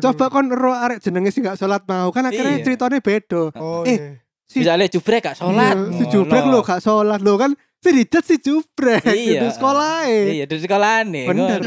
coba 0.00 0.24
kon 0.28 0.46
ero 0.48 0.72
arek 0.72 0.98
jenenge 0.98 1.30
sing 1.30 1.42
gak 1.42 1.56
salat 1.56 1.82
mau 1.84 2.08
kan 2.08 2.24
akhirnya 2.24 2.56
Iya. 2.56 2.64
ceritanya 2.64 2.98
beda 2.98 3.42
Oh 3.54 3.82
Eh, 3.82 3.92
iya. 3.92 4.18
Si 4.50 4.60
Misalnya 4.60 4.90
jubrek 4.90 5.22
gak 5.22 5.38
salat. 5.38 5.78
Iya, 5.78 5.94
si 5.94 6.04
jubrek 6.10 6.42
lo 6.44 6.58
gak 6.60 6.82
salat 6.82 7.22
lo 7.22 7.38
kan 7.38 7.54
si 7.78 7.88
dijat 7.94 8.24
si 8.24 8.36
jubrek 8.36 9.06
Iya. 9.06 9.40
di 9.40 9.48
sekolah 9.48 10.10
Iya, 10.10 10.44
dari 10.44 10.60
sekolah 10.60 11.06
nih. 11.06 11.24
Bener. 11.24 11.60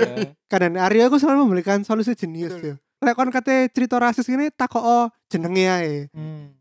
kadang 0.46 0.76
Aryo 0.78 1.08
aku 1.08 1.16
selalu 1.16 1.48
memberikan 1.48 1.80
solusi 1.82 2.12
jenius 2.14 2.60
ya 2.60 2.76
lek 3.00 3.16
kon 3.16 3.28
kate 3.30 3.68
cerita 3.70 3.98
rasis 3.98 4.28
ini 4.28 4.48
takok 4.50 4.84
jenenge 5.26 5.66
ae 5.66 5.96
Hmm. 6.10 6.56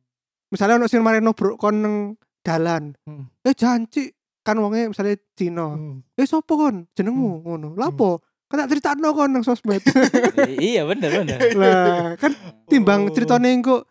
misalnya 0.48 0.74
ono 0.76 0.86
sing 0.86 0.98
marino 0.98 1.30
bro 1.32 1.54
kon 1.54 1.76
nang 1.76 1.96
dalan 2.40 2.94
Hmm. 3.02 3.30
eh 3.42 3.52
janji 3.52 4.10
kan 4.40 4.56
wonge 4.56 4.88
misalnya 4.88 5.14
Cina 5.32 5.70
Hmm. 5.70 6.02
eh 6.12 6.24
sopo 6.24 6.56
kon 6.56 6.86
jenengmu 6.90 7.42
ngono 7.42 7.74
lapo 7.74 8.22
kan 8.46 8.58
tak 8.60 8.74
critakno 8.74 9.12
kon 9.12 9.30
nang 9.30 9.42
sosmed 9.42 9.86
iya, 10.58 10.82
bener 10.82 11.10
bener. 11.14 11.38
lah 11.54 12.16
kan 12.16 12.34
timbang 12.66 13.06
Oh. 13.06 13.12
ceritane 13.12 13.52
engko 13.52 13.86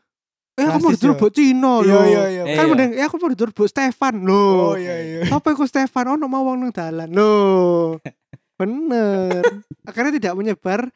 eh 0.51 0.65
aku 0.65 0.77
mau 0.81 0.91
ya? 0.91 1.13
bok 1.13 1.31
Cina 1.31 1.73
Iya 1.79 1.99
iya 2.03 2.23
iya. 2.27 2.43
kan 2.51 2.63
Iya. 2.63 2.69
mending 2.69 2.91
eh 2.93 3.03
aku 3.03 3.15
mau 3.17 3.29
ditutur 3.29 3.51
bok 3.51 3.67
Stefan 3.67 4.15
Oh 4.19 4.27
lho 4.27 4.75
iya 4.75 4.95
iya. 4.97 5.21
apa 5.29 5.47
iku 5.49 5.63
Stefan 5.63 6.05
ono 6.11 6.25
mau 6.25 6.43
wong 6.43 6.57
nang 6.59 6.71
dalan 6.71 7.07
lho 7.07 7.95
bener 8.59 9.41
akhirnya 9.83 10.11
tidak 10.13 10.33
menyebar 10.35 10.91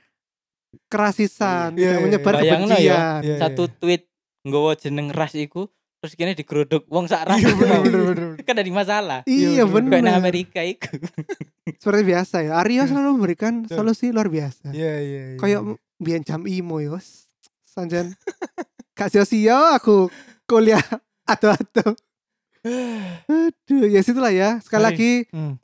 kerasisan 0.86 1.74
Iya, 1.74 1.80
tidak 1.80 1.92
iya, 1.94 2.04
menyebar 2.04 2.34
iya. 2.34 2.42
Ya, 2.42 2.52
kebencian 2.52 3.22
Satu 3.40 3.64
tweet 3.72 4.04
nggawa 4.44 4.76
jeneng 4.76 5.10
ras 5.10 5.34
iku 5.34 5.72
terus 5.98 6.14
kini 6.14 6.38
digeruduk 6.38 6.86
wong 6.86 7.10
sak 7.10 7.26
ras. 7.26 7.42
Iya 7.42 7.50
bener 7.56 7.80
bener 7.82 8.02
bener. 8.06 8.28
kan 8.46 8.54
dari 8.54 8.70
masalah. 8.70 9.26
iya 9.26 9.66
bener. 9.66 9.98
Kayak 9.98 10.14
Amerika 10.16 10.62
iku. 10.62 11.02
seperti 11.82 12.02
biasa 12.06 12.46
ya 12.46 12.62
Aryo 12.62 12.86
selalu 12.86 13.10
memberikan 13.18 13.66
solusi 13.66 14.14
luar 14.14 14.30
biasa 14.30 14.70
Iya 14.70 14.94
iya 15.02 15.22
iya. 15.34 15.38
kayak 15.42 15.62
biar 15.98 16.22
jam 16.22 16.46
imo 16.46 16.78
yo 16.78 17.02
sanjan 17.66 18.14
gak 18.96 19.10
sia-sia 19.10 19.76
aku 19.76 20.08
kuliah 20.46 20.82
atau-atau 21.28 21.94
aduh 23.26 23.86
ya 23.86 24.02
situlah 24.02 24.32
ya 24.32 24.58
sekali 24.60 24.82
Mari. 24.82 24.90
lagi 24.90 25.12
Hmm. 25.30 25.56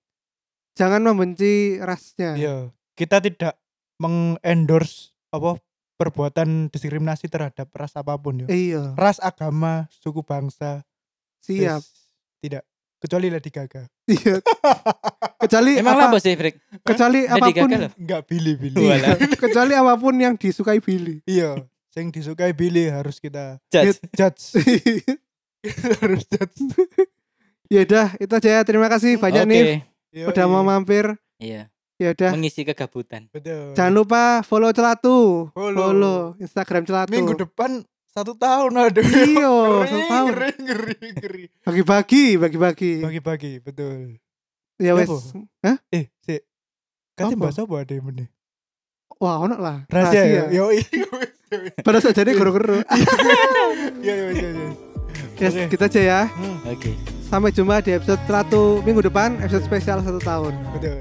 jangan 0.73 1.01
membenci 1.03 1.53
rasnya 1.77 2.35
Iya. 2.35 2.55
Kita 2.91 3.17
tidak 3.17 3.57
mengendorse 3.97 5.09
apa 5.29 5.57
perbuatan 5.95 6.67
diskriminasi 6.67 7.25
terhadap 7.25 7.69
ras 7.71 7.93
apa 7.93 8.13
pun 8.15 8.41
ya. 8.41 8.47
iya 8.47 8.83
Ras, 8.93 9.17
agama, 9.17 9.85
suku 9.91 10.21
bangsa. 10.21 10.83
siap 11.39 11.81
Tidak. 12.39 12.61
Kecuali 12.97 13.29
Lady 13.29 13.49
Gaga. 13.49 13.89
iya 14.05 14.37
kecuali 15.41 15.73
Emang 15.75 15.97
apa 15.97 16.05
apa 16.07 16.17
sih, 16.19 16.33
Frik? 16.33 16.61
kecuali 16.81 17.25
Lady 17.25 17.33
apa 17.33 17.45
pun 17.47 17.53
Gaga 17.67 17.77
loh. 17.79 17.91
Enggak 17.95 18.21
Billy-Billy. 18.27 18.77
Walah. 18.77 19.17
kecuali 19.41 19.73
apa 19.73 19.93
pun 19.95 20.13
yang 20.15 20.33
disukai 20.35 20.77
Billy 20.77 21.17
iya. 21.23 21.57
Yang 21.91 22.07
disukai 22.13 22.51
Billy 22.51 22.87
harus 22.87 23.17
kita 23.17 23.59
Judge. 23.67 23.99
judge. 24.11 24.43
harus 26.01 26.23
judge. 26.25 26.55
ya 27.73 27.83
udah 27.83 28.07
itu 28.15 28.33
aja 28.33 28.49
ya. 28.49 28.61
terima 28.63 28.87
kasih 28.87 29.15
banyak 29.15 29.43
Oke. 29.43 29.51
nih 29.51 29.63
udah 30.25 30.45
mau 30.45 30.59
mampir 30.61 31.07
Iya, 31.35 31.71
ya 31.95 32.11
udah 32.11 32.31
mengisi 32.31 32.61
kegabutan. 32.61 33.25
Betul. 33.27 33.73
jangan 33.73 33.93
lupa 33.93 34.21
follow 34.41 34.69
celatu 34.69 35.49
Follow. 35.51 35.79
follow 35.79 36.19
Instagram 36.37 36.83
celatu 36.83 37.09
Minggu 37.09 37.33
depan 37.33 37.81
satu 38.07 38.35
tahun 38.35 38.71
aduh. 38.77 39.01
Iya, 39.01 39.47
Ngeri, 39.51 39.87
satu 39.87 40.03
tahun. 40.05 40.27
Ngeri, 40.27 40.51
ngeri, 40.59 40.97
ngeri. 41.15 41.43
bagi-bagi 41.63 42.23
bagi-bagi 42.37 42.91
Bagi-bagi, 43.01 43.51
betul. 43.59 44.19
ya 44.77 44.91
wes. 44.93 45.07
Hah? 45.61 45.79
Eh, 45.89 46.11
si. 46.19 46.43
Katanya 47.15 47.35
Apa? 47.35 47.43
bahas 47.47 47.57
apa 47.57 47.75
ada 47.79 47.93
yang 47.93 48.07
ini? 48.11 48.25
wah 49.21 49.37
ono 49.37 49.55
lah 49.61 49.85
rahasia, 49.85 50.25
ya. 50.25 50.43
yo 50.49 50.73
pada 51.85 52.01
saat 52.01 52.17
jadi 52.17 52.33
guru-guru 52.33 52.81
ya 54.01 54.13
ya 54.17 54.27
ya 54.33 54.49
yes, 55.37 55.53
okay. 55.53 55.69
kita 55.69 55.85
aja 55.85 56.01
ya 56.01 56.21
hmm. 56.25 56.65
oke 56.65 56.81
okay. 56.81 56.93
sampai 57.29 57.53
jumpa 57.53 57.85
di 57.85 57.93
episode 57.93 58.21
satu 58.25 58.81
minggu 58.81 59.05
depan 59.05 59.37
episode 59.45 59.61
spesial 59.61 60.01
satu 60.01 60.17
tahun 60.17 60.57
betul 60.73 60.97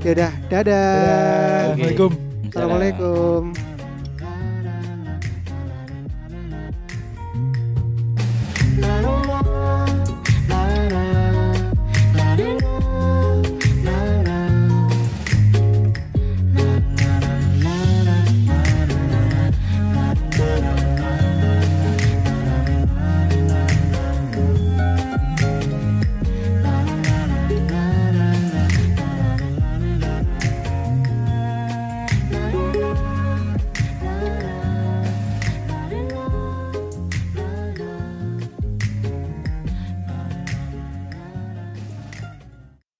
ya 0.00 0.10
udah 0.16 0.32
dadah, 0.48 0.64
dadah. 0.64 1.76
assalamualaikum 1.76 2.10
Assalamualaikum. 2.52 3.42
assalamualaikum. 8.72 9.31